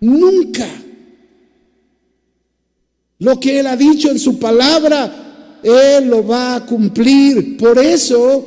Nunca. 0.00 0.66
Lo 3.18 3.40
que 3.40 3.60
Él 3.60 3.66
ha 3.66 3.76
dicho 3.76 4.10
en 4.10 4.18
su 4.18 4.38
palabra, 4.38 5.58
Él 5.62 6.08
lo 6.08 6.26
va 6.26 6.56
a 6.56 6.66
cumplir. 6.66 7.56
Por 7.56 7.78
eso, 7.78 8.44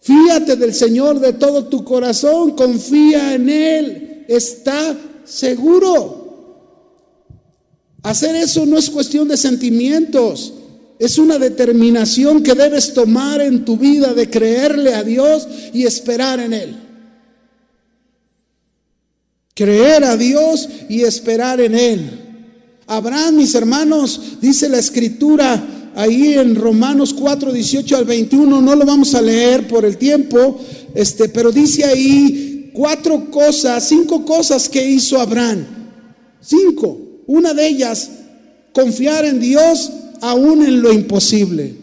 fíate 0.00 0.56
del 0.56 0.74
Señor 0.74 1.18
de 1.18 1.32
todo 1.32 1.66
tu 1.66 1.82
corazón, 1.82 2.52
confía 2.52 3.34
en 3.34 3.48
Él, 3.48 4.24
está 4.28 4.96
seguro. 5.24 6.27
Hacer 8.02 8.36
eso 8.36 8.64
no 8.64 8.78
es 8.78 8.90
cuestión 8.90 9.28
de 9.28 9.36
sentimientos, 9.36 10.52
es 10.98 11.18
una 11.18 11.38
determinación 11.38 12.42
que 12.42 12.54
debes 12.54 12.92
tomar 12.94 13.40
en 13.40 13.64
tu 13.64 13.76
vida 13.76 14.14
de 14.14 14.28
creerle 14.28 14.94
a 14.94 15.04
Dios 15.04 15.48
y 15.72 15.84
esperar 15.84 16.40
en 16.40 16.52
Él. 16.52 16.76
Creer 19.54 20.04
a 20.04 20.16
Dios 20.16 20.68
y 20.88 21.02
esperar 21.02 21.60
en 21.60 21.74
Él. 21.74 22.10
Abraham, 22.86 23.36
mis 23.36 23.54
hermanos, 23.54 24.20
dice 24.40 24.68
la 24.68 24.78
escritura 24.78 25.92
ahí 25.94 26.34
en 26.34 26.54
Romanos 26.54 27.12
4, 27.12 27.52
18 27.52 27.96
al 27.96 28.04
21, 28.04 28.60
no 28.60 28.74
lo 28.76 28.86
vamos 28.86 29.14
a 29.14 29.22
leer 29.22 29.66
por 29.66 29.84
el 29.84 29.98
tiempo, 29.98 30.60
este, 30.94 31.28
pero 31.28 31.50
dice 31.50 31.84
ahí 31.84 32.70
cuatro 32.72 33.30
cosas, 33.30 33.88
cinco 33.88 34.24
cosas 34.24 34.68
que 34.68 34.88
hizo 34.88 35.20
Abraham. 35.20 35.66
Cinco. 36.40 37.07
Una 37.28 37.52
de 37.52 37.68
ellas, 37.68 38.10
confiar 38.72 39.26
en 39.26 39.38
Dios 39.38 39.92
aún 40.22 40.64
en 40.64 40.80
lo 40.80 40.92
imposible. 40.92 41.74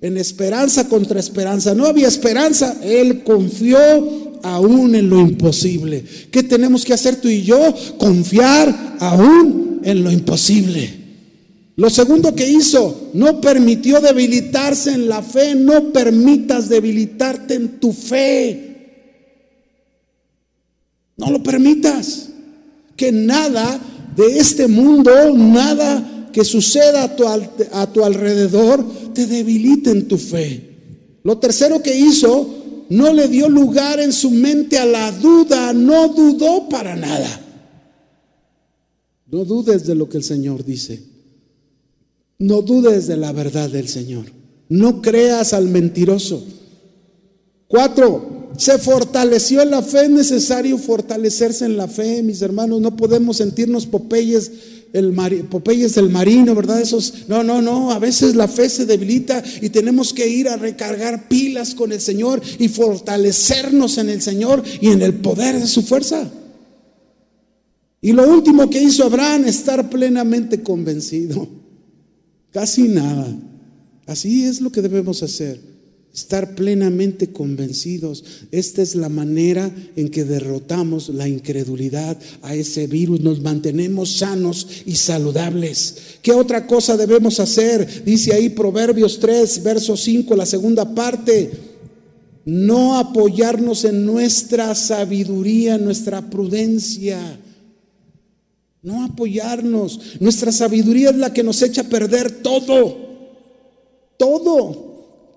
En 0.00 0.16
esperanza 0.16 0.88
contra 0.88 1.18
esperanza. 1.18 1.74
No 1.74 1.84
había 1.84 2.06
esperanza. 2.06 2.76
Él 2.80 3.24
confió 3.24 4.38
aún 4.44 4.94
en 4.94 5.10
lo 5.10 5.20
imposible. 5.20 6.04
¿Qué 6.30 6.44
tenemos 6.44 6.84
que 6.84 6.94
hacer 6.94 7.16
tú 7.16 7.28
y 7.28 7.42
yo? 7.42 7.74
Confiar 7.98 8.96
aún 9.00 9.80
en 9.82 10.04
lo 10.04 10.12
imposible. 10.12 11.02
Lo 11.74 11.90
segundo 11.90 12.32
que 12.32 12.48
hizo, 12.48 13.10
no 13.14 13.40
permitió 13.40 14.00
debilitarse 14.00 14.92
en 14.92 15.08
la 15.08 15.22
fe. 15.22 15.56
No 15.56 15.92
permitas 15.92 16.68
debilitarte 16.68 17.54
en 17.54 17.80
tu 17.80 17.92
fe. 17.92 18.68
No 21.16 21.32
lo 21.32 21.42
permitas. 21.42 22.28
Que 22.96 23.10
nada 23.10 23.80
de 24.16 24.38
este 24.38 24.68
mundo, 24.68 25.10
nada 25.34 26.30
que 26.32 26.44
suceda 26.44 27.04
a 27.04 27.16
tu, 27.16 27.24
a 27.26 27.92
tu 27.92 28.04
alrededor 28.04 28.84
te 29.12 29.26
debilite 29.26 29.90
en 29.90 30.08
tu 30.08 30.18
fe. 30.18 30.70
Lo 31.22 31.38
tercero 31.38 31.82
que 31.82 31.96
hizo, 31.96 32.48
no 32.88 33.12
le 33.12 33.28
dio 33.28 33.48
lugar 33.48 34.00
en 34.00 34.12
su 34.12 34.30
mente 34.30 34.78
a 34.78 34.84
la 34.84 35.12
duda, 35.12 35.72
no 35.72 36.08
dudó 36.08 36.68
para 36.68 36.96
nada. 36.96 37.40
No 39.26 39.44
dudes 39.44 39.86
de 39.86 39.94
lo 39.94 40.08
que 40.08 40.18
el 40.18 40.24
Señor 40.24 40.64
dice. 40.64 41.02
No 42.38 42.60
dudes 42.60 43.06
de 43.06 43.16
la 43.16 43.32
verdad 43.32 43.70
del 43.70 43.88
Señor. 43.88 44.26
No 44.68 45.00
creas 45.00 45.52
al 45.52 45.68
mentiroso. 45.68 46.44
Cuatro, 47.68 48.41
se 48.56 48.78
fortaleció 48.78 49.62
en 49.62 49.70
la 49.70 49.82
fe, 49.82 50.04
es 50.04 50.10
necesario 50.10 50.78
fortalecerse 50.78 51.64
en 51.64 51.76
la 51.76 51.88
fe, 51.88 52.22
mis 52.22 52.42
hermanos. 52.42 52.80
No 52.80 52.96
podemos 52.96 53.38
sentirnos 53.38 53.86
Popeyes, 53.86 54.50
el 54.92 55.12
Popeyes 55.50 55.94
del 55.94 56.10
marino, 56.10 56.54
¿verdad? 56.54 56.80
Esos, 56.80 57.28
no, 57.28 57.42
no, 57.42 57.62
no. 57.62 57.92
A 57.92 57.98
veces 57.98 58.34
la 58.34 58.48
fe 58.48 58.68
se 58.68 58.86
debilita 58.86 59.42
y 59.60 59.70
tenemos 59.70 60.12
que 60.12 60.28
ir 60.28 60.48
a 60.48 60.56
recargar 60.56 61.28
pilas 61.28 61.74
con 61.74 61.92
el 61.92 62.00
Señor 62.00 62.42
y 62.58 62.68
fortalecernos 62.68 63.98
en 63.98 64.10
el 64.10 64.20
Señor 64.20 64.62
y 64.80 64.88
en 64.88 65.02
el 65.02 65.14
poder 65.14 65.58
de 65.58 65.66
su 65.66 65.82
fuerza. 65.82 66.30
Y 68.00 68.12
lo 68.12 68.28
último 68.28 68.68
que 68.68 68.82
hizo 68.82 69.04
Abraham, 69.04 69.44
estar 69.44 69.88
plenamente 69.88 70.62
convencido. 70.62 71.48
Casi 72.50 72.82
nada. 72.82 73.34
Así 74.06 74.44
es 74.44 74.60
lo 74.60 74.70
que 74.70 74.82
debemos 74.82 75.22
hacer 75.22 75.71
estar 76.14 76.54
plenamente 76.54 77.32
convencidos. 77.32 78.24
Esta 78.50 78.82
es 78.82 78.94
la 78.94 79.08
manera 79.08 79.74
en 79.96 80.10
que 80.10 80.24
derrotamos 80.24 81.08
la 81.08 81.26
incredulidad 81.26 82.18
a 82.42 82.54
ese 82.54 82.86
virus, 82.86 83.20
nos 83.20 83.40
mantenemos 83.40 84.18
sanos 84.18 84.66
y 84.84 84.96
saludables. 84.96 85.96
¿Qué 86.20 86.32
otra 86.32 86.66
cosa 86.66 86.96
debemos 86.96 87.40
hacer? 87.40 88.04
Dice 88.04 88.34
ahí 88.34 88.50
Proverbios 88.50 89.18
3, 89.20 89.62
verso 89.62 89.96
5, 89.96 90.36
la 90.36 90.46
segunda 90.46 90.94
parte. 90.94 91.50
No 92.44 92.98
apoyarnos 92.98 93.84
en 93.84 94.04
nuestra 94.04 94.74
sabiduría, 94.74 95.78
nuestra 95.78 96.28
prudencia. 96.28 97.38
No 98.82 99.04
apoyarnos. 99.04 100.18
Nuestra 100.20 100.50
sabiduría 100.50 101.10
es 101.10 101.16
la 101.16 101.32
que 101.32 101.44
nos 101.44 101.62
echa 101.62 101.82
a 101.82 101.88
perder 101.88 102.42
todo. 102.42 103.12
Todo 104.18 104.81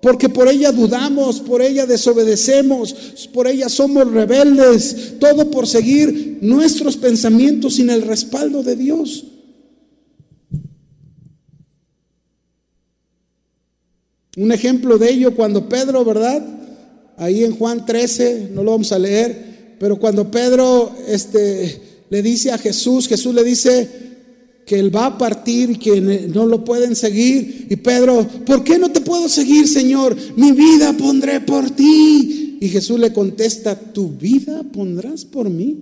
porque 0.01 0.29
por 0.29 0.47
ella 0.47 0.71
dudamos, 0.71 1.39
por 1.39 1.61
ella 1.61 1.85
desobedecemos, 1.85 3.27
por 3.33 3.47
ella 3.47 3.69
somos 3.69 4.11
rebeldes, 4.11 5.13
todo 5.19 5.49
por 5.49 5.67
seguir 5.67 6.37
nuestros 6.41 6.97
pensamientos 6.97 7.75
sin 7.75 7.89
el 7.89 8.03
respaldo 8.03 8.61
de 8.61 8.75
Dios. 8.75 9.25
Un 14.37 14.51
ejemplo 14.51 14.97
de 14.97 15.11
ello 15.11 15.35
cuando 15.35 15.69
Pedro, 15.69 16.03
¿verdad? 16.03 16.45
Ahí 17.17 17.43
en 17.43 17.55
Juan 17.55 17.85
13, 17.85 18.49
no 18.53 18.63
lo 18.63 18.71
vamos 18.71 18.91
a 18.91 18.99
leer, 18.99 19.75
pero 19.79 19.97
cuando 19.97 20.29
Pedro 20.29 20.93
este, 21.07 22.03
le 22.09 22.21
dice 22.21 22.51
a 22.51 22.57
Jesús, 22.57 23.07
Jesús 23.07 23.33
le 23.33 23.43
dice, 23.43 23.89
que 24.65 24.79
él 24.79 24.93
va 24.93 25.05
a 25.05 25.17
partir 25.17 25.69
y 25.69 25.75
que 25.75 26.01
no 26.01 26.47
lo 26.47 26.65
pueden 26.65 26.95
seguir. 26.95 27.67
Y 27.69 27.75
Pedro, 27.75 28.27
¿por 28.45 28.63
qué 28.63 28.79
no 28.79 28.91
te 28.91 28.99
puedo 28.99 29.29
seguir, 29.29 29.67
Señor? 29.67 30.15
Mi 30.35 30.51
vida 30.51 30.93
pondré 30.93 31.39
por 31.41 31.69
ti. 31.69 32.57
Y 32.59 32.69
Jesús 32.69 32.99
le 32.99 33.13
contesta, 33.13 33.79
¿tu 33.79 34.09
vida 34.09 34.63
pondrás 34.63 35.23
por 35.23 35.49
mí? 35.49 35.77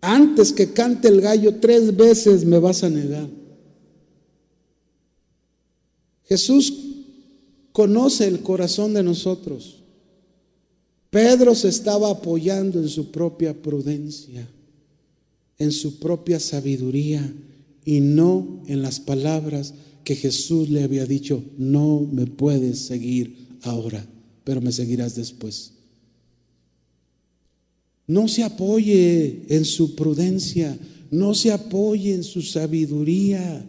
Antes 0.00 0.52
que 0.52 0.72
cante 0.72 1.08
el 1.08 1.20
gallo 1.20 1.56
tres 1.56 1.94
veces 1.94 2.44
me 2.44 2.58
vas 2.58 2.82
a 2.82 2.88
negar. 2.88 3.28
Jesús 6.24 6.72
conoce 7.72 8.26
el 8.26 8.40
corazón 8.40 8.94
de 8.94 9.02
nosotros. 9.02 9.82
Pedro 11.10 11.54
se 11.54 11.68
estaba 11.68 12.10
apoyando 12.10 12.80
en 12.80 12.88
su 12.88 13.10
propia 13.10 13.54
prudencia, 13.54 14.48
en 15.58 15.72
su 15.72 15.98
propia 15.98 16.40
sabiduría 16.40 17.30
y 17.86 18.00
no 18.00 18.62
en 18.66 18.82
las 18.82 19.00
palabras 19.00 19.72
que 20.04 20.16
Jesús 20.16 20.68
le 20.68 20.82
había 20.82 21.06
dicho, 21.06 21.42
no 21.56 22.06
me 22.12 22.26
puedes 22.26 22.80
seguir 22.80 23.46
ahora, 23.62 24.04
pero 24.44 24.60
me 24.60 24.72
seguirás 24.72 25.14
después. 25.14 25.72
No 28.08 28.28
se 28.28 28.42
apoye 28.42 29.44
en 29.48 29.64
su 29.64 29.94
prudencia, 29.94 30.76
no 31.10 31.32
se 31.34 31.52
apoye 31.52 32.12
en 32.12 32.24
su 32.24 32.42
sabiduría, 32.42 33.64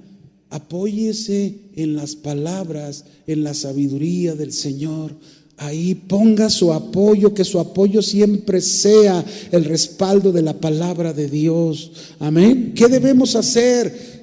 apóyese 0.50 1.56
en 1.76 1.96
las 1.96 2.16
palabras, 2.16 3.06
en 3.28 3.44
la 3.44 3.54
sabiduría 3.54 4.36
del 4.36 4.52
Señor. 4.52 5.16
Ahí 5.58 5.96
ponga 5.96 6.52
su 6.52 6.72
apoyo, 6.72 7.34
que 7.34 7.44
su 7.44 7.60
apoyo 7.60 8.04
siempre 8.04 8.62
sea 8.62 9.26
el 9.52 9.66
respaldo 9.66 10.32
de 10.32 10.44
la 10.44 10.54
palabra 10.54 11.14
de 11.14 11.28
Dios. 11.28 11.92
Amén. 12.20 12.74
¿Qué 12.76 12.88
debemos 12.88 13.36
hacer? 13.36 14.18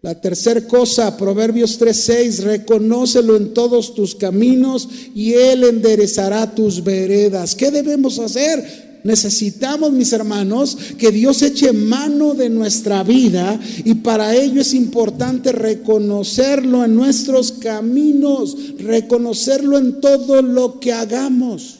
La 0.00 0.18
tercera 0.18 0.60
cosa, 0.60 1.16
Proverbios 1.16 1.78
3:6, 1.78 2.44
reconócelo 2.44 3.36
en 3.36 3.52
todos 3.52 3.94
tus 3.94 4.14
caminos 4.14 4.88
y 5.14 5.32
Él 5.34 5.64
enderezará 5.64 6.54
tus 6.54 6.82
veredas. 6.82 7.54
¿Qué 7.54 7.70
debemos 7.70 8.18
hacer? 8.18 8.85
Necesitamos, 9.06 9.92
mis 9.92 10.12
hermanos, 10.12 10.76
que 10.98 11.12
Dios 11.12 11.40
eche 11.42 11.72
mano 11.72 12.34
de 12.34 12.50
nuestra 12.50 13.04
vida 13.04 13.56
y 13.84 13.94
para 13.94 14.34
ello 14.34 14.60
es 14.60 14.74
importante 14.74 15.52
reconocerlo 15.52 16.84
en 16.84 16.96
nuestros 16.96 17.52
caminos, 17.52 18.56
reconocerlo 18.80 19.78
en 19.78 20.00
todo 20.00 20.42
lo 20.42 20.80
que 20.80 20.92
hagamos. 20.92 21.76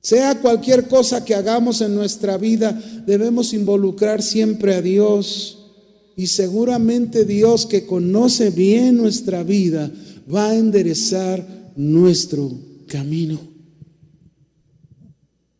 Sea 0.00 0.40
cualquier 0.40 0.88
cosa 0.88 1.24
que 1.24 1.36
hagamos 1.36 1.80
en 1.80 1.94
nuestra 1.94 2.36
vida, 2.36 2.76
debemos 3.06 3.52
involucrar 3.52 4.20
siempre 4.20 4.74
a 4.74 4.82
Dios. 4.82 5.60
Y 6.16 6.26
seguramente 6.26 7.24
Dios 7.24 7.66
que 7.66 7.86
conoce 7.86 8.50
bien 8.50 8.96
nuestra 8.96 9.44
vida 9.44 9.92
va 10.32 10.50
a 10.50 10.56
enderezar 10.56 11.72
nuestro 11.76 12.50
camino. 12.88 13.53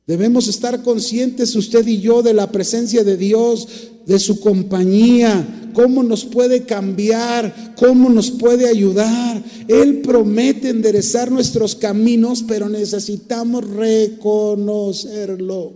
Debemos 0.06 0.48
estar 0.48 0.82
conscientes 0.82 1.56
usted 1.56 1.86
y 1.86 2.00
yo 2.00 2.22
de 2.22 2.34
la 2.34 2.52
presencia 2.52 3.04
de 3.04 3.16
Dios, 3.16 3.88
de 4.04 4.18
su 4.18 4.38
compañía, 4.40 5.70
cómo 5.72 6.02
nos 6.02 6.26
puede 6.26 6.64
cambiar, 6.64 7.74
cómo 7.76 8.10
nos 8.10 8.30
puede 8.30 8.68
ayudar. 8.68 9.42
Él 9.66 10.02
promete 10.02 10.68
enderezar 10.68 11.32
nuestros 11.32 11.74
caminos, 11.74 12.44
pero 12.46 12.68
necesitamos 12.68 13.66
reconocerlo. 13.66 15.72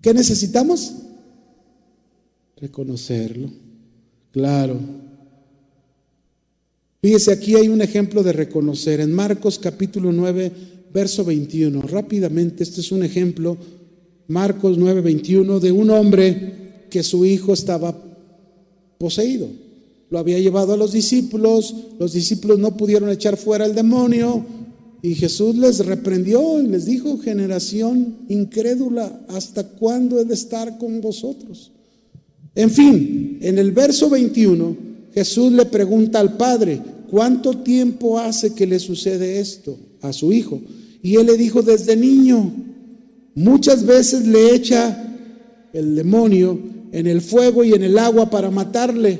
¿Qué 0.00 0.14
necesitamos? 0.14 0.92
Reconocerlo. 2.56 3.50
Claro. 4.30 4.78
Fíjese, 7.02 7.32
aquí 7.32 7.56
hay 7.56 7.66
un 7.68 7.82
ejemplo 7.82 8.22
de 8.22 8.32
reconocer. 8.32 9.00
En 9.00 9.12
Marcos 9.12 9.58
capítulo 9.58 10.12
9 10.12 10.78
verso 10.92 11.24
21. 11.24 11.82
Rápidamente, 11.82 12.62
este 12.62 12.80
es 12.80 12.92
un 12.92 13.02
ejemplo, 13.02 13.56
Marcos 14.28 14.78
9, 14.78 15.00
21, 15.00 15.60
de 15.60 15.72
un 15.72 15.90
hombre 15.90 16.86
que 16.90 17.02
su 17.02 17.24
hijo 17.24 17.52
estaba 17.52 17.96
poseído. 18.98 19.48
Lo 20.10 20.18
había 20.18 20.38
llevado 20.38 20.72
a 20.72 20.76
los 20.76 20.92
discípulos, 20.92 21.74
los 21.98 22.12
discípulos 22.12 22.58
no 22.58 22.76
pudieron 22.76 23.10
echar 23.10 23.36
fuera 23.36 23.64
el 23.64 23.74
demonio 23.74 24.44
y 25.02 25.14
Jesús 25.14 25.56
les 25.56 25.86
reprendió 25.86 26.60
y 26.60 26.66
les 26.66 26.84
dijo, 26.84 27.18
generación 27.18 28.16
incrédula, 28.28 29.24
¿hasta 29.28 29.66
cuándo 29.68 30.20
he 30.20 30.24
de 30.24 30.34
estar 30.34 30.78
con 30.78 31.00
vosotros? 31.00 31.70
En 32.56 32.70
fin, 32.70 33.38
en 33.40 33.58
el 33.58 33.70
verso 33.70 34.10
21, 34.10 34.76
Jesús 35.14 35.52
le 35.52 35.64
pregunta 35.66 36.18
al 36.18 36.36
Padre, 36.36 36.82
¿cuánto 37.08 37.58
tiempo 37.58 38.18
hace 38.18 38.52
que 38.52 38.66
le 38.66 38.80
sucede 38.80 39.38
esto 39.38 39.78
a 40.02 40.12
su 40.12 40.32
hijo? 40.32 40.60
Y 41.02 41.16
él 41.16 41.26
le 41.26 41.36
dijo 41.36 41.62
desde 41.62 41.96
niño, 41.96 42.52
muchas 43.34 43.84
veces 43.84 44.26
le 44.26 44.54
echa 44.54 45.16
el 45.72 45.94
demonio 45.94 46.58
en 46.92 47.06
el 47.06 47.20
fuego 47.20 47.64
y 47.64 47.72
en 47.72 47.82
el 47.82 47.98
agua 47.98 48.28
para 48.28 48.50
matarle. 48.50 49.18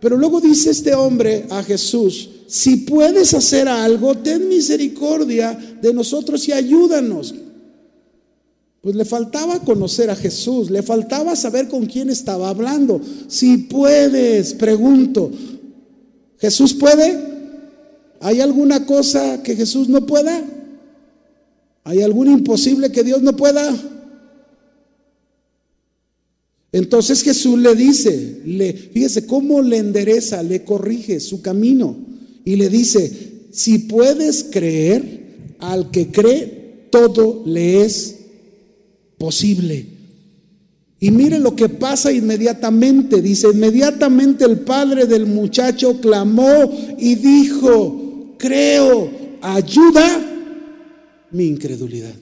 Pero 0.00 0.16
luego 0.16 0.40
dice 0.40 0.70
este 0.70 0.94
hombre 0.94 1.46
a 1.50 1.62
Jesús, 1.62 2.30
si 2.46 2.76
puedes 2.76 3.34
hacer 3.34 3.68
algo, 3.68 4.14
ten 4.16 4.48
misericordia 4.48 5.58
de 5.82 5.92
nosotros 5.92 6.48
y 6.48 6.52
ayúdanos. 6.52 7.34
Pues 8.80 8.94
le 8.94 9.04
faltaba 9.04 9.58
conocer 9.60 10.08
a 10.08 10.16
Jesús, 10.16 10.70
le 10.70 10.82
faltaba 10.82 11.34
saber 11.34 11.68
con 11.68 11.86
quién 11.86 12.10
estaba 12.10 12.48
hablando. 12.48 13.00
Si 13.26 13.58
puedes, 13.58 14.54
pregunto, 14.54 15.32
¿Jesús 16.38 16.74
puede? 16.74 17.37
¿Hay 18.20 18.40
alguna 18.40 18.84
cosa 18.86 19.42
que 19.42 19.54
Jesús 19.54 19.88
no 19.88 20.06
pueda? 20.06 20.44
¿Hay 21.84 22.02
algún 22.02 22.28
imposible 22.30 22.90
que 22.90 23.04
Dios 23.04 23.22
no 23.22 23.36
pueda? 23.36 23.74
Entonces 26.72 27.22
Jesús 27.22 27.58
le 27.58 27.74
dice, 27.74 28.42
le, 28.44 28.72
fíjese 28.72 29.26
cómo 29.26 29.62
le 29.62 29.78
endereza, 29.78 30.42
le 30.42 30.64
corrige 30.64 31.20
su 31.20 31.40
camino 31.40 31.96
y 32.44 32.56
le 32.56 32.68
dice, 32.68 33.10
si 33.52 33.78
puedes 33.78 34.44
creer, 34.44 35.18
al 35.58 35.90
que 35.90 36.08
cree, 36.08 36.86
todo 36.90 37.42
le 37.46 37.84
es 37.84 38.16
posible. 39.16 39.86
Y 41.00 41.10
mire 41.10 41.38
lo 41.38 41.54
que 41.54 41.68
pasa 41.68 42.12
inmediatamente. 42.12 43.22
Dice, 43.22 43.48
inmediatamente 43.52 44.44
el 44.44 44.60
padre 44.60 45.06
del 45.06 45.26
muchacho 45.26 46.00
clamó 46.00 46.70
y 46.98 47.14
dijo, 47.14 48.07
creo, 48.38 49.10
ayuda 49.42 50.28
mi 51.30 51.44
incredulidad. 51.44 52.14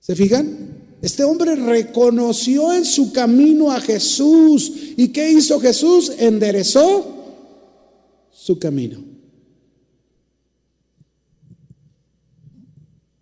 ¿Se 0.00 0.14
fijan? 0.14 0.74
Este 1.02 1.24
hombre 1.24 1.54
reconoció 1.54 2.72
en 2.72 2.84
su 2.84 3.12
camino 3.12 3.70
a 3.70 3.80
Jesús. 3.80 4.72
¿Y 4.96 5.08
qué 5.08 5.30
hizo 5.30 5.60
Jesús? 5.60 6.12
Enderezó 6.18 7.14
su 8.32 8.58
camino. 8.58 9.04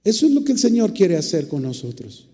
Eso 0.04 0.26
es 0.26 0.32
lo 0.32 0.44
que 0.44 0.52
el 0.52 0.58
Señor 0.58 0.92
quiere 0.92 1.16
hacer 1.16 1.48
con 1.48 1.62
nosotros. 1.62 2.28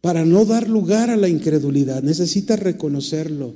Para 0.00 0.24
no 0.24 0.44
dar 0.44 0.68
lugar 0.68 1.10
a 1.10 1.16
la 1.16 1.28
incredulidad, 1.28 2.02
necesita 2.02 2.56
reconocerlo 2.56 3.54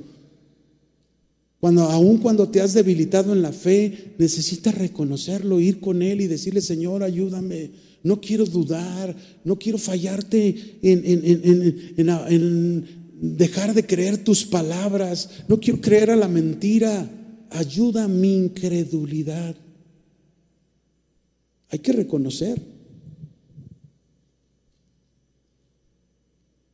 cuando 1.59 1.83
aún 1.83 2.19
cuando 2.19 2.47
te 2.49 2.61
has 2.61 2.73
debilitado 2.73 3.33
en 3.33 3.41
la 3.41 3.51
fe, 3.51 4.15
necesitas 4.17 4.75
reconocerlo, 4.75 5.59
ir 5.59 5.81
con 5.81 6.01
él 6.01 6.21
y 6.21 6.27
decirle, 6.27 6.61
Señor, 6.61 7.03
ayúdame. 7.03 7.71
No 8.01 8.21
quiero 8.21 8.45
dudar, 8.45 9.13
no 9.43 9.59
quiero 9.59 9.77
fallarte 9.77 10.77
en, 10.81 11.03
en 11.97 12.85
dejar 13.19 13.73
de 13.73 13.85
creer 13.85 14.23
tus 14.23 14.45
palabras, 14.45 15.29
no 15.49 15.59
quiero 15.59 15.81
creer 15.81 16.11
a 16.11 16.15
la 16.15 16.29
mentira. 16.29 17.09
Ayuda 17.49 18.05
a 18.05 18.07
mi 18.07 18.35
incredulidad. 18.35 19.55
Hay 21.69 21.79
que 21.79 21.91
reconocer. 21.91 22.61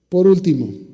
Por 0.10 0.28
último, 0.28 0.85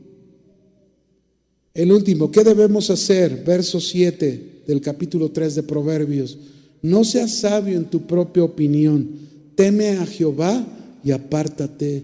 el 1.73 1.91
último, 1.91 2.31
¿qué 2.31 2.43
debemos 2.43 2.89
hacer? 2.89 3.43
Verso 3.45 3.79
7 3.79 4.63
del 4.67 4.81
capítulo 4.81 5.31
3 5.31 5.55
de 5.55 5.63
Proverbios. 5.63 6.37
No 6.81 7.03
seas 7.03 7.31
sabio 7.31 7.77
en 7.77 7.85
tu 7.85 8.01
propia 8.01 8.43
opinión. 8.43 9.09
Teme 9.55 9.91
a 9.91 10.05
Jehová 10.05 10.65
y 11.03 11.11
apártate 11.11 12.03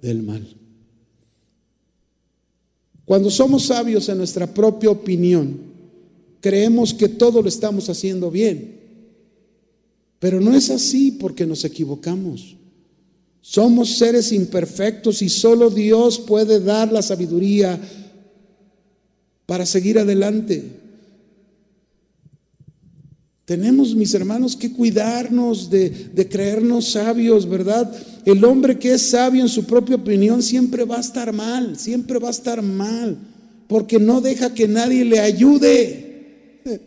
del 0.00 0.22
mal. 0.22 0.46
Cuando 3.04 3.30
somos 3.30 3.66
sabios 3.66 4.08
en 4.08 4.18
nuestra 4.18 4.46
propia 4.46 4.90
opinión, 4.90 5.58
creemos 6.40 6.94
que 6.94 7.08
todo 7.08 7.42
lo 7.42 7.48
estamos 7.48 7.88
haciendo 7.90 8.30
bien. 8.30 8.80
Pero 10.18 10.40
no 10.40 10.54
es 10.54 10.70
así 10.70 11.10
porque 11.10 11.44
nos 11.44 11.64
equivocamos. 11.64 12.56
Somos 13.40 13.96
seres 13.98 14.30
imperfectos 14.32 15.20
y 15.20 15.28
solo 15.28 15.68
Dios 15.68 16.20
puede 16.20 16.60
dar 16.60 16.92
la 16.92 17.02
sabiduría 17.02 17.80
para 19.46 19.66
seguir 19.66 19.98
adelante. 19.98 20.80
Tenemos, 23.44 23.94
mis 23.94 24.14
hermanos, 24.14 24.56
que 24.56 24.72
cuidarnos 24.72 25.68
de, 25.68 25.90
de, 25.90 26.28
creernos 26.28 26.92
sabios, 26.92 27.48
¿verdad? 27.48 27.92
El 28.24 28.44
hombre 28.44 28.78
que 28.78 28.94
es 28.94 29.10
sabio 29.10 29.42
en 29.42 29.48
su 29.48 29.64
propia 29.64 29.96
opinión 29.96 30.42
siempre 30.42 30.84
va 30.84 30.96
a 30.96 31.00
estar 31.00 31.32
mal, 31.32 31.78
siempre 31.78 32.18
va 32.18 32.28
a 32.28 32.30
estar 32.30 32.62
mal, 32.62 33.18
porque 33.66 33.98
no 33.98 34.20
deja 34.20 34.54
que 34.54 34.68
nadie 34.68 35.04
le 35.04 35.20
ayude. 35.20 36.60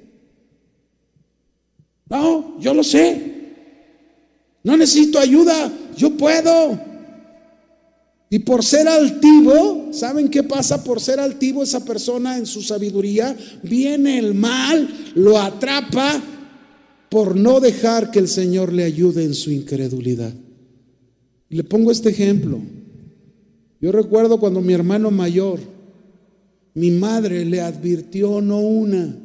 No, 2.08 2.60
yo 2.60 2.72
lo 2.76 2.84
sé. 2.84 3.36
No 4.64 4.78
necesito 4.78 5.18
ayuda, 5.18 5.72
yo 5.98 6.16
puedo. 6.18 6.80
Y 8.30 8.40
por 8.40 8.64
ser 8.64 8.88
altivo, 8.88 9.90
¿saben 9.92 10.30
qué 10.30 10.44
pasa 10.44 10.84
por 10.84 11.00
ser 11.00 11.20
altivo 11.20 11.64
esa 11.64 11.86
persona 11.86 12.38
en 12.38 12.46
su 12.46 12.62
sabiduría? 12.62 13.38
Viene 13.64 14.18
el 14.18 14.34
mal, 14.34 14.90
lo 15.14 15.38
atrapa 15.38 16.22
por 17.10 17.36
no 17.36 17.60
dejar 17.60 18.12
que 18.12 18.20
el 18.20 18.28
Señor 18.28 18.74
le 18.74 18.84
ayude 18.84 19.24
en 19.24 19.34
su 19.34 19.52
incredulidad. 19.52 20.34
Le 21.50 21.64
pongo 21.64 21.92
este 21.92 22.10
ejemplo. 22.10 22.60
Yo 23.80 23.92
recuerdo 23.92 24.40
cuando 24.40 24.62
mi 24.62 24.74
hermano 24.74 25.12
mayor, 25.12 25.60
mi 26.74 26.92
madre 26.92 27.46
le 27.46 27.62
advirtió 27.62 28.42
no 28.42 28.60
una, 28.60 29.18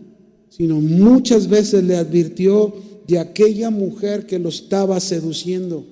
sino 0.50 0.80
muchas 0.80 1.48
veces 1.48 1.82
le 1.84 1.96
advirtió 1.96 2.74
de 3.08 3.18
aquella 3.18 3.70
mujer 3.70 4.26
que 4.26 4.38
lo 4.38 4.50
estaba 4.50 5.00
seduciendo. 5.00 5.84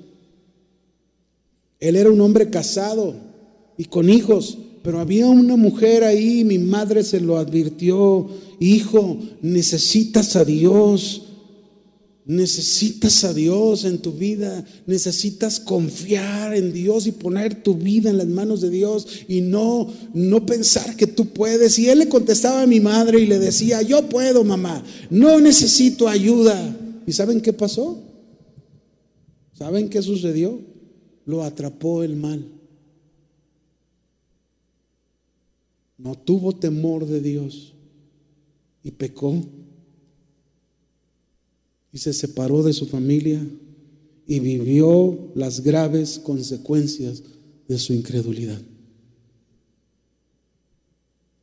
Él 1.81 1.97
era 1.97 2.11
un 2.11 2.21
hombre 2.21 2.51
casado 2.51 3.15
y 3.77 3.85
con 3.85 4.11
hijos, 4.11 4.59
pero 4.83 5.01
había 5.01 5.27
una 5.27 5.57
mujer 5.57 6.05
ahí, 6.05 6.45
mi 6.45 6.59
madre 6.59 7.05
se 7.05 7.21
lo 7.21 7.39
advirtió, 7.39 8.29
hijo, 8.59 9.19
necesitas 9.43 10.37
a 10.37 10.45
Dios, 10.45 11.29
Necesitas 12.29 13.25
a 13.25 13.33
Dios 13.33 13.87
en 13.87 14.01
tu 14.01 14.13
vida, 14.13 14.63
necesitas 14.85 15.59
confiar 15.59 16.55
en 16.55 16.75
Dios 16.75 17.07
y 17.07 17.13
poner 17.13 17.63
tu 17.63 17.73
vida 17.73 18.11
en 18.11 18.19
las 18.19 18.27
manos 18.27 18.61
de 18.61 18.69
Dios 18.69 19.07
y 19.29 19.41
no 19.41 19.91
no 20.13 20.45
pensar 20.45 20.95
que 20.95 21.07
tú 21.07 21.31
puedes. 21.31 21.79
Y 21.79 21.89
él 21.89 22.01
le 22.01 22.09
contestaba 22.11 22.61
a 22.61 22.67
mi 22.67 22.81
madre 22.81 23.19
y 23.19 23.27
le 23.27 23.39
decía, 23.39 23.81
"Yo 23.81 24.11
puedo, 24.11 24.45
mamá. 24.45 24.85
No 25.09 25.41
necesito 25.41 26.07
ayuda." 26.07 26.77
¿Y 27.07 27.13
saben 27.13 27.41
qué 27.41 27.55
pasó? 27.55 27.99
¿Saben 29.55 29.89
qué 29.89 30.03
sucedió? 30.03 30.61
Lo 31.29 31.43
atrapó 31.43 32.03
el 32.03 32.17
mal. 32.17 32.43
No 35.99 36.15
tuvo 36.15 36.57
temor 36.57 37.05
de 37.05 37.21
Dios 37.21 37.75
y 38.83 38.93
pecó 38.93 39.45
y 41.93 41.99
se 41.99 42.15
separó 42.15 42.63
de 42.63 42.73
su 42.73 42.87
familia 42.87 43.47
y 44.27 44.41
vivió 44.41 45.31
las 45.35 45.61
graves 45.61 46.19
consecuencias 46.19 47.23
de 47.69 47.79
su 47.79 47.93
incredulidad. 47.93 48.63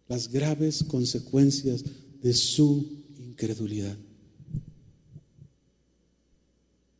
Las 0.07 0.31
graves 0.31 0.83
consecuencias 0.83 1.83
de 2.23 2.33
su 2.33 3.03
incredulidad. 3.19 3.95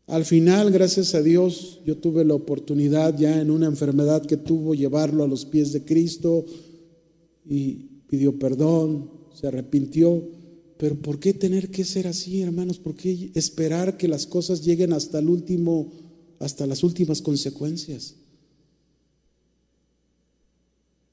Al 0.08 0.26
final, 0.26 0.72
gracias 0.72 1.16
a 1.16 1.22
Dios, 1.22 1.82
yo 1.86 1.98
tuve 1.98 2.24
la 2.26 2.36
oportunidad 2.36 3.18
ya 3.18 3.42
en 3.42 3.50
una 3.50 3.66
enfermedad 3.66 4.26
que 4.26 4.38
tuvo 4.38 4.76
llevarlo 4.76 5.24
a 5.24 5.28
los 5.28 5.46
pies 5.46 5.74
de 5.74 5.84
Cristo 5.84 6.46
y 7.46 7.74
pidió 8.08 8.38
perdón, 8.38 9.10
se 9.34 9.48
arrepintió 9.48 10.24
pero 10.78 10.96
¿por 10.96 11.20
qué 11.20 11.34
tener 11.34 11.72
que 11.72 11.86
ser 11.86 12.08
así, 12.08 12.42
hermanos? 12.42 12.80
¿Por 12.80 12.96
qué 12.96 13.32
esperar 13.34 13.98
que 13.98 14.08
las 14.08 14.26
cosas 14.26 14.64
lleguen 14.64 14.92
hasta 14.92 15.20
el 15.20 15.30
último, 15.30 15.92
hasta 16.40 16.68
las 16.68 16.84
últimas 16.84 17.22
consecuencias? 17.22 18.16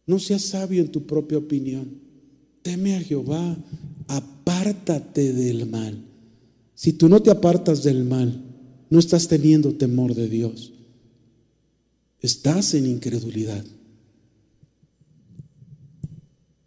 No 0.07 0.19
seas 0.19 0.43
sabio 0.43 0.83
en 0.83 0.91
tu 0.91 1.07
propia 1.07 1.39
opinión. 1.39 2.01
Teme 2.63 2.97
a 2.97 3.01
Jehová, 3.01 3.57
apártate 4.09 5.33
del 5.33 5.67
mal. 5.67 6.03
Si 6.75 6.93
tú 6.93 7.09
no 7.09 7.23
te 7.23 7.31
apartas 7.31 7.85
del 7.85 8.03
mal, 8.03 8.43
no 8.93 8.99
estás 8.99 9.27
teniendo 9.27 9.73
temor 9.73 10.15
de 10.15 10.29
Dios. 10.29 10.71
Estás 12.21 12.75
en 12.75 12.85
incredulidad. 12.85 13.65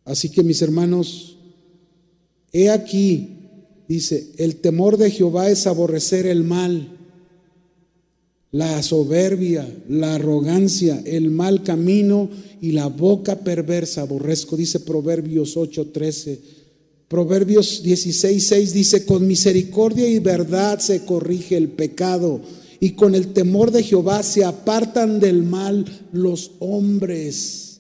Así 0.04 0.32
que 0.32 0.42
mis 0.42 0.60
hermanos, 0.64 1.38
He 2.52 2.72
aquí, 2.72 3.30
dice, 3.88 4.32
el 4.38 4.56
temor 4.56 4.98
de 4.98 5.12
Jehová 5.12 5.50
es 5.50 5.68
aborrecer 5.68 6.26
el 6.26 6.46
mal, 6.46 6.98
la 8.50 8.82
soberbia, 8.82 9.70
la 9.88 10.16
arrogancia, 10.16 11.04
el 11.06 11.30
mal 11.30 11.62
camino 11.62 12.30
y 12.60 12.72
la 12.72 12.88
boca 12.88 13.42
perversa. 13.42 14.04
Aborrezco, 14.04 14.58
dice 14.58 14.80
Proverbios 14.80 15.58
8:13. 15.58 16.40
Proverbios 17.08 17.84
16:6 17.84 18.72
dice, 18.72 19.06
con 19.06 19.28
misericordia 19.28 20.08
y 20.08 20.20
verdad 20.20 20.80
se 20.80 21.06
corrige 21.06 21.56
el 21.56 21.70
pecado 21.70 22.42
y 22.80 22.92
con 22.92 23.16
el 23.16 23.34
temor 23.34 23.72
de 23.72 23.84
Jehová 23.84 24.24
se 24.24 24.44
apartan 24.44 25.20
del 25.20 25.44
mal 25.44 25.86
los 26.12 26.52
hombres. 26.60 27.80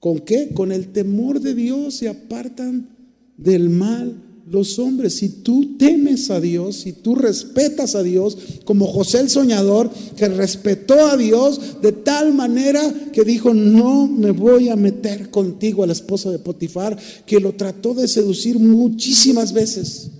¿Con 0.00 0.20
qué? 0.20 0.50
Con 0.54 0.72
el 0.72 0.88
temor 0.92 1.40
de 1.40 1.54
Dios 1.54 1.94
se 1.94 2.08
apartan 2.08 2.88
del 3.36 3.70
mal 3.70 4.27
los 4.50 4.78
hombres. 4.78 5.14
Si 5.16 5.28
tú 5.28 5.76
temes 5.76 6.30
a 6.30 6.40
Dios, 6.40 6.76
si 6.76 6.92
tú 6.92 7.14
respetas 7.14 7.94
a 7.94 8.02
Dios, 8.02 8.36
como 8.64 8.86
José 8.86 9.20
el 9.20 9.30
soñador, 9.30 9.90
que 10.16 10.28
respetó 10.28 11.06
a 11.06 11.16
Dios 11.16 11.80
de 11.82 11.92
tal 11.92 12.34
manera 12.34 12.82
que 13.12 13.24
dijo, 13.24 13.54
no 13.54 14.06
me 14.06 14.30
voy 14.30 14.68
a 14.68 14.76
meter 14.76 15.30
contigo 15.30 15.82
a 15.82 15.86
la 15.86 15.92
esposa 15.92 16.30
de 16.30 16.38
Potifar, 16.38 16.98
que 17.26 17.40
lo 17.40 17.52
trató 17.54 17.94
de 17.94 18.08
seducir 18.08 18.58
muchísimas 18.58 19.52
veces. 19.52 20.10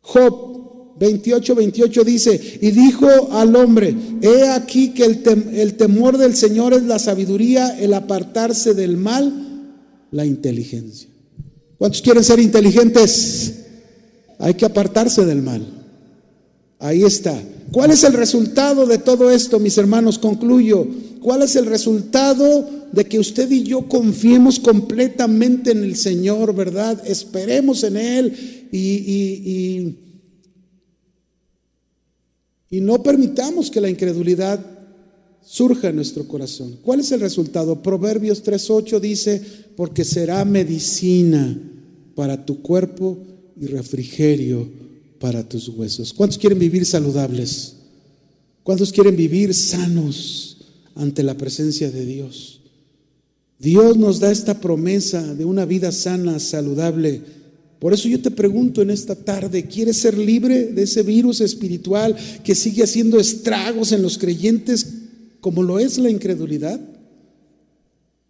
Job 0.00 0.96
28, 0.98 1.54
28 1.54 2.04
dice, 2.04 2.58
y 2.60 2.70
dijo 2.72 3.08
al 3.32 3.56
hombre, 3.56 3.96
he 4.20 4.48
aquí 4.48 4.90
que 4.90 5.04
el, 5.04 5.22
el, 5.54 5.74
temor 5.74 6.18
del 6.18 6.36
Señor 6.36 6.74
es 6.74 6.82
la 6.82 6.98
sabiduría, 6.98 7.78
el 7.78 7.94
apartarse 7.94 8.74
del 8.74 8.98
mal, 8.98 9.49
la 10.10 10.24
inteligencia. 10.24 11.08
¿Cuántos 11.78 12.02
quieren 12.02 12.24
ser 12.24 12.40
inteligentes? 12.40 13.54
Hay 14.38 14.54
que 14.54 14.64
apartarse 14.64 15.24
del 15.24 15.42
mal. 15.42 15.66
Ahí 16.78 17.02
está. 17.02 17.40
¿Cuál 17.72 17.90
es 17.90 18.04
el 18.04 18.14
resultado 18.14 18.86
de 18.86 18.98
todo 18.98 19.30
esto, 19.30 19.58
mis 19.58 19.76
hermanos? 19.78 20.18
Concluyo. 20.18 20.86
¿Cuál 21.20 21.42
es 21.42 21.56
el 21.56 21.66
resultado 21.66 22.68
de 22.92 23.04
que 23.04 23.18
usted 23.18 23.50
y 23.50 23.62
yo 23.62 23.88
confiemos 23.88 24.58
completamente 24.58 25.72
en 25.72 25.84
el 25.84 25.96
Señor, 25.96 26.54
verdad? 26.54 27.02
Esperemos 27.06 27.84
en 27.84 27.96
Él 27.96 28.68
y, 28.72 28.78
y 28.78 30.10
y 32.70 32.80
no 32.80 33.02
permitamos 33.02 33.68
que 33.70 33.80
la 33.80 33.90
incredulidad 33.90 34.64
surja 35.44 35.88
en 35.88 35.96
nuestro 35.96 36.26
corazón. 36.26 36.78
¿Cuál 36.82 37.00
es 37.00 37.12
el 37.12 37.20
resultado? 37.20 37.82
Proverbios 37.82 38.44
3.8 38.44 39.00
dice, 39.00 39.42
porque 39.76 40.04
será 40.04 40.44
medicina 40.44 41.58
para 42.14 42.44
tu 42.44 42.62
cuerpo 42.62 43.18
y 43.60 43.66
refrigerio 43.66 44.68
para 45.18 45.48
tus 45.48 45.68
huesos. 45.68 46.12
¿Cuántos 46.12 46.38
quieren 46.38 46.58
vivir 46.58 46.86
saludables? 46.86 47.74
¿Cuántos 48.62 48.92
quieren 48.92 49.16
vivir 49.16 49.54
sanos 49.54 50.58
ante 50.94 51.22
la 51.22 51.36
presencia 51.36 51.90
de 51.90 52.04
Dios? 52.04 52.60
Dios 53.58 53.96
nos 53.96 54.20
da 54.20 54.30
esta 54.30 54.60
promesa 54.60 55.34
de 55.34 55.44
una 55.44 55.64
vida 55.64 55.92
sana, 55.92 56.38
saludable 56.38 57.22
por 57.80 57.94
eso 57.94 58.08
yo 58.08 58.20
te 58.20 58.30
pregunto 58.30 58.82
en 58.82 58.90
esta 58.90 59.14
tarde, 59.14 59.64
¿quieres 59.64 59.96
ser 59.96 60.16
libre 60.16 60.66
de 60.66 60.82
ese 60.82 61.02
virus 61.02 61.40
espiritual 61.40 62.14
que 62.44 62.54
sigue 62.54 62.82
haciendo 62.82 63.18
estragos 63.18 63.92
en 63.92 64.02
los 64.02 64.18
creyentes 64.18 64.86
como 65.40 65.62
lo 65.62 65.78
es 65.78 65.98
la 65.98 66.10
incredulidad? 66.10 66.80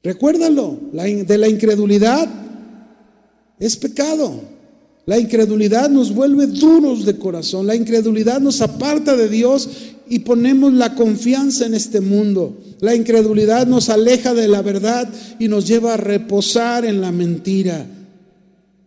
Recuérdalo, 0.03 0.79
de 0.93 1.39
la 1.39 1.49
incredulidad 1.49 2.29
es 3.59 3.77
pecado. 3.77 4.41
La 5.07 5.19
incredulidad 5.19 5.91
nos 5.91 6.15
vuelve 6.15 6.47
duros 6.47 7.05
de 7.05 7.17
corazón, 7.17 7.67
la 7.67 7.75
incredulidad 7.75 8.41
nos 8.41 8.61
aparta 8.61 9.17
de 9.17 9.29
Dios 9.29 9.69
y 10.09 10.21
ponemos 10.21 10.73
la 10.73 10.95
confianza 10.95 11.67
en 11.67 11.75
este 11.75 12.01
mundo. 12.01 12.57
La 12.81 12.95
incredulidad 12.95 13.67
nos 13.67 13.89
aleja 13.89 14.35
de 14.35 14.49
la 14.49 14.63
verdad 14.63 15.09
y 15.39 15.49
nos 15.49 15.67
lleva 15.67 15.95
a 15.95 15.97
reposar 15.97 16.85
en 16.85 17.01
la 17.01 17.13
mentira. 17.13 17.87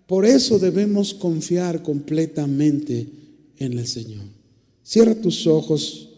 Por 0.08 0.26
eso 0.26 0.60
debemos 0.60 1.14
confiar 1.14 1.82
completamente 1.82 3.08
en 3.58 3.74
el 3.80 3.88
Señor. 3.88 4.26
Cierra 4.84 5.16
tus 5.16 5.48
ojos 5.48 6.10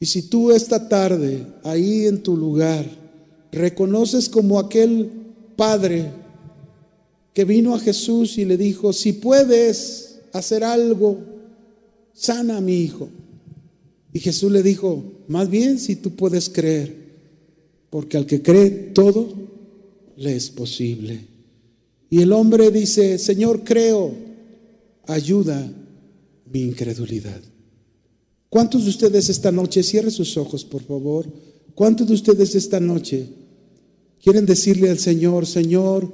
y 0.00 0.06
si 0.06 0.22
tú 0.22 0.52
esta 0.52 0.88
tarde, 0.88 1.44
ahí 1.64 2.06
en 2.06 2.22
tu 2.22 2.36
lugar, 2.36 2.86
reconoces 3.50 4.28
como 4.28 4.58
aquel 4.58 5.10
padre 5.56 6.10
que 7.32 7.44
vino 7.44 7.74
a 7.74 7.80
Jesús 7.80 8.38
y 8.38 8.44
le 8.44 8.56
dijo, 8.56 8.92
si 8.92 9.12
puedes 9.12 10.20
hacer 10.32 10.62
algo, 10.62 11.18
sana 12.12 12.58
a 12.58 12.60
mi 12.60 12.76
hijo. 12.76 13.08
Y 14.12 14.20
Jesús 14.20 14.50
le 14.50 14.62
dijo, 14.62 15.04
más 15.28 15.50
bien 15.50 15.78
si 15.78 15.96
tú 15.96 16.14
puedes 16.14 16.48
creer, 16.48 16.96
porque 17.90 18.16
al 18.16 18.26
que 18.26 18.42
cree 18.42 18.70
todo 18.70 19.32
le 20.16 20.36
es 20.36 20.50
posible. 20.50 21.26
Y 22.10 22.22
el 22.22 22.32
hombre 22.32 22.70
dice, 22.70 23.18
Señor, 23.18 23.64
creo, 23.64 24.12
ayuda 25.06 25.70
mi 26.50 26.62
incredulidad. 26.62 27.40
¿Cuántos 28.50 28.84
de 28.84 28.90
ustedes 28.90 29.28
esta 29.28 29.52
noche, 29.52 29.82
cierre 29.82 30.10
sus 30.10 30.36
ojos, 30.36 30.64
por 30.64 30.82
favor? 30.82 31.26
¿Cuántos 31.74 32.08
de 32.08 32.14
ustedes 32.14 32.54
esta 32.54 32.80
noche 32.80 33.26
quieren 34.22 34.46
decirle 34.46 34.88
al 34.88 34.98
Señor, 34.98 35.46
Señor, 35.46 36.10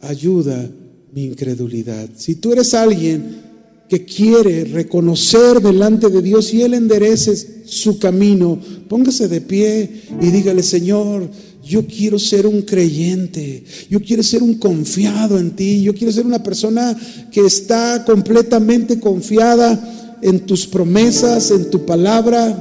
ayuda 0.00 0.68
mi 1.12 1.24
incredulidad? 1.24 2.08
Si 2.16 2.34
tú 2.34 2.52
eres 2.52 2.74
alguien 2.74 3.46
que 3.88 4.04
quiere 4.04 4.64
reconocer 4.64 5.60
delante 5.60 6.08
de 6.08 6.22
Dios 6.22 6.52
y 6.52 6.62
Él 6.62 6.74
enderece 6.74 7.36
su 7.66 8.00
camino, 8.00 8.58
póngase 8.88 9.28
de 9.28 9.40
pie 9.40 10.02
y 10.20 10.30
dígale, 10.30 10.64
Señor, 10.64 11.30
yo 11.64 11.86
quiero 11.86 12.18
ser 12.18 12.48
un 12.48 12.62
creyente, 12.62 13.62
yo 13.88 14.00
quiero 14.00 14.24
ser 14.24 14.42
un 14.42 14.54
confiado 14.54 15.38
en 15.38 15.54
ti, 15.54 15.82
yo 15.82 15.94
quiero 15.94 16.12
ser 16.12 16.26
una 16.26 16.42
persona 16.42 16.96
que 17.30 17.40
está 17.40 18.04
completamente 18.04 18.98
confiada 18.98 20.05
en 20.22 20.40
tus 20.40 20.66
promesas, 20.66 21.50
en 21.50 21.70
tu 21.70 21.84
palabra. 21.84 22.56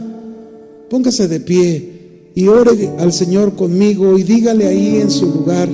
Póngase 0.90 1.28
de 1.28 1.40
pie 1.40 2.30
y 2.36 2.48
ore 2.48 2.92
al 3.00 3.14
Señor 3.14 3.56
conmigo 3.56 4.18
y 4.18 4.24
dígale 4.24 4.68
ahí 4.68 4.98
en 5.02 5.10
su 5.10 5.26
lugar, 5.26 5.70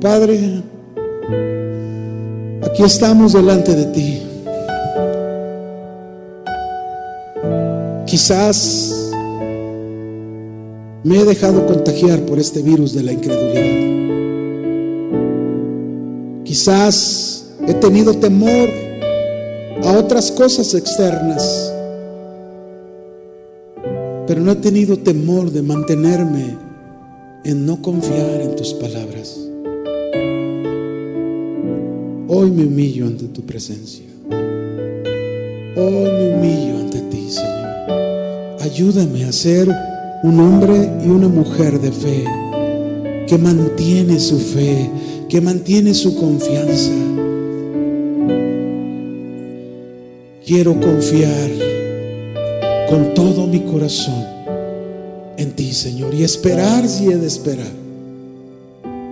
Padre, 0.00 0.62
Aquí 2.78 2.82
estamos 2.82 3.32
delante 3.32 3.74
de 3.74 3.86
ti. 3.86 4.22
Quizás 8.06 9.12
me 11.02 11.18
he 11.18 11.24
dejado 11.24 11.66
contagiar 11.66 12.20
por 12.20 12.38
este 12.38 12.62
virus 12.62 12.94
de 12.94 13.02
la 13.02 13.12
incredulidad. 13.12 13.64
Quizás 16.44 17.46
he 17.66 17.74
tenido 17.74 18.14
temor 18.14 18.68
a 19.84 19.92
otras 19.92 20.32
cosas 20.32 20.74
externas, 20.74 21.72
pero 24.26 24.40
no 24.40 24.52
he 24.52 24.56
tenido 24.56 24.98
temor 24.98 25.50
de 25.50 25.62
mantenerme 25.62 26.56
en 27.44 27.64
no 27.64 27.80
confiar 27.80 28.40
en 28.40 28.56
tus 28.56 28.74
palabras. 28.74 29.38
Hoy 32.28 32.50
me 32.50 32.66
humillo 32.66 33.06
ante 33.06 33.26
tu 33.28 33.42
presencia. 33.42 34.04
Hoy 35.76 36.10
me 36.10 36.34
humillo 36.34 36.78
ante 36.80 37.00
ti, 37.02 37.30
Señor. 37.30 38.60
Ayúdame 38.60 39.24
a 39.24 39.32
ser 39.32 39.68
un 40.22 40.40
hombre 40.40 40.90
y 41.04 41.08
una 41.08 41.28
mujer 41.28 41.80
de 41.80 41.92
fe 41.92 42.24
que 43.26 43.38
mantiene 43.38 44.18
su 44.18 44.38
fe, 44.38 44.90
que 45.28 45.40
mantiene 45.40 45.94
su 45.94 46.16
confianza. 46.16 46.92
Quiero 50.48 50.80
confiar 50.80 51.50
con 52.88 53.12
todo 53.12 53.46
mi 53.46 53.60
corazón 53.64 54.24
en 55.36 55.52
ti, 55.54 55.74
Señor, 55.74 56.14
y 56.14 56.22
esperar 56.22 56.88
si 56.88 57.08
he 57.08 57.18
de 57.18 57.26
esperar. 57.26 57.70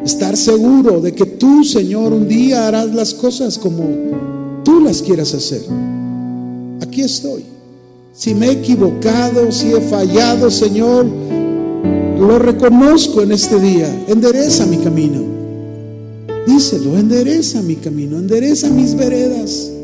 Estar 0.03 0.35
seguro 0.35 1.03
de 1.03 1.13
que 1.13 1.27
tú, 1.27 1.63
Señor, 1.63 2.15
un 2.15 2.27
día 2.27 2.67
harás 2.67 2.95
las 2.95 3.13
cosas 3.13 3.59
como 3.59 4.63
tú 4.65 4.81
las 4.81 5.03
quieras 5.03 5.35
hacer. 5.35 5.61
Aquí 6.81 7.03
estoy. 7.03 7.45
Si 8.15 8.35
me 8.35 8.47
he 8.47 8.53
equivocado, 8.53 9.53
si 9.53 9.73
he 9.73 9.81
fallado, 9.83 10.51
Señor, 10.51 11.05
lo 12.19 12.39
reconozco 12.39 13.21
en 13.21 13.33
este 13.33 13.61
día. 13.61 13.95
Endereza 14.09 14.65
mi 14.65 14.79
camino. 14.79 15.21
Díselo, 16.47 16.97
endereza 16.97 17.61
mi 17.61 17.75
camino, 17.75 18.17
endereza 18.17 18.71
mis 18.71 18.95
veredas. 18.95 19.76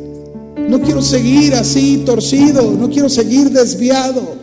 No 0.57 0.81
quiero 0.81 1.03
seguir 1.03 1.55
así 1.55 2.03
torcido, 2.05 2.73
no 2.73 2.89
quiero 2.89 3.09
seguir 3.09 3.51
desviado. 3.51 4.37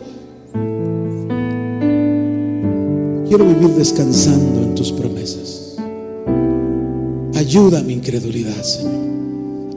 Quiero 3.28 3.44
vivir 3.46 3.70
descansando 3.76 4.62
en 4.62 4.74
tus 4.74 4.90
promesas. 4.92 5.76
Ayuda 7.34 7.82
mi 7.82 7.94
incredulidad, 7.94 8.62
Señor. 8.62 9.00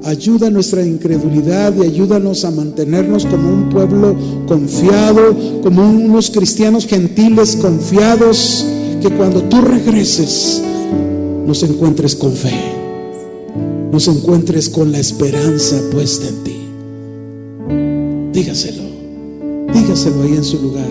Ayuda 0.06 0.50
nuestra 0.50 0.86
incredulidad 0.86 1.74
y 1.78 1.84
ayúdanos 1.84 2.44
a 2.44 2.52
mantenernos 2.52 3.26
como 3.26 3.50
un 3.50 3.70
pueblo 3.70 4.16
confiado, 4.48 5.62
como 5.62 5.90
unos 5.90 6.30
cristianos 6.30 6.86
gentiles 6.86 7.56
confiados, 7.56 8.66
que 9.02 9.10
cuando 9.12 9.44
tú 9.44 9.62
regreses 9.62 10.62
nos 11.48 11.64
encuentres 11.64 12.16
con 12.16 12.34
fe, 12.34 12.83
nos 13.94 14.08
encuentres 14.08 14.70
con 14.70 14.92
la 14.92 14.98
esperanza 14.98 15.80
puesta 15.92 16.28
en 16.28 16.44
ti. 16.44 16.58
Dígaselo, 18.34 18.82
dígaselo 19.72 20.24
ahí 20.24 20.34
en 20.34 20.44
su 20.44 20.60
lugar. 20.60 20.90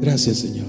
Gracias, 0.00 0.36
Señor. 0.36 0.65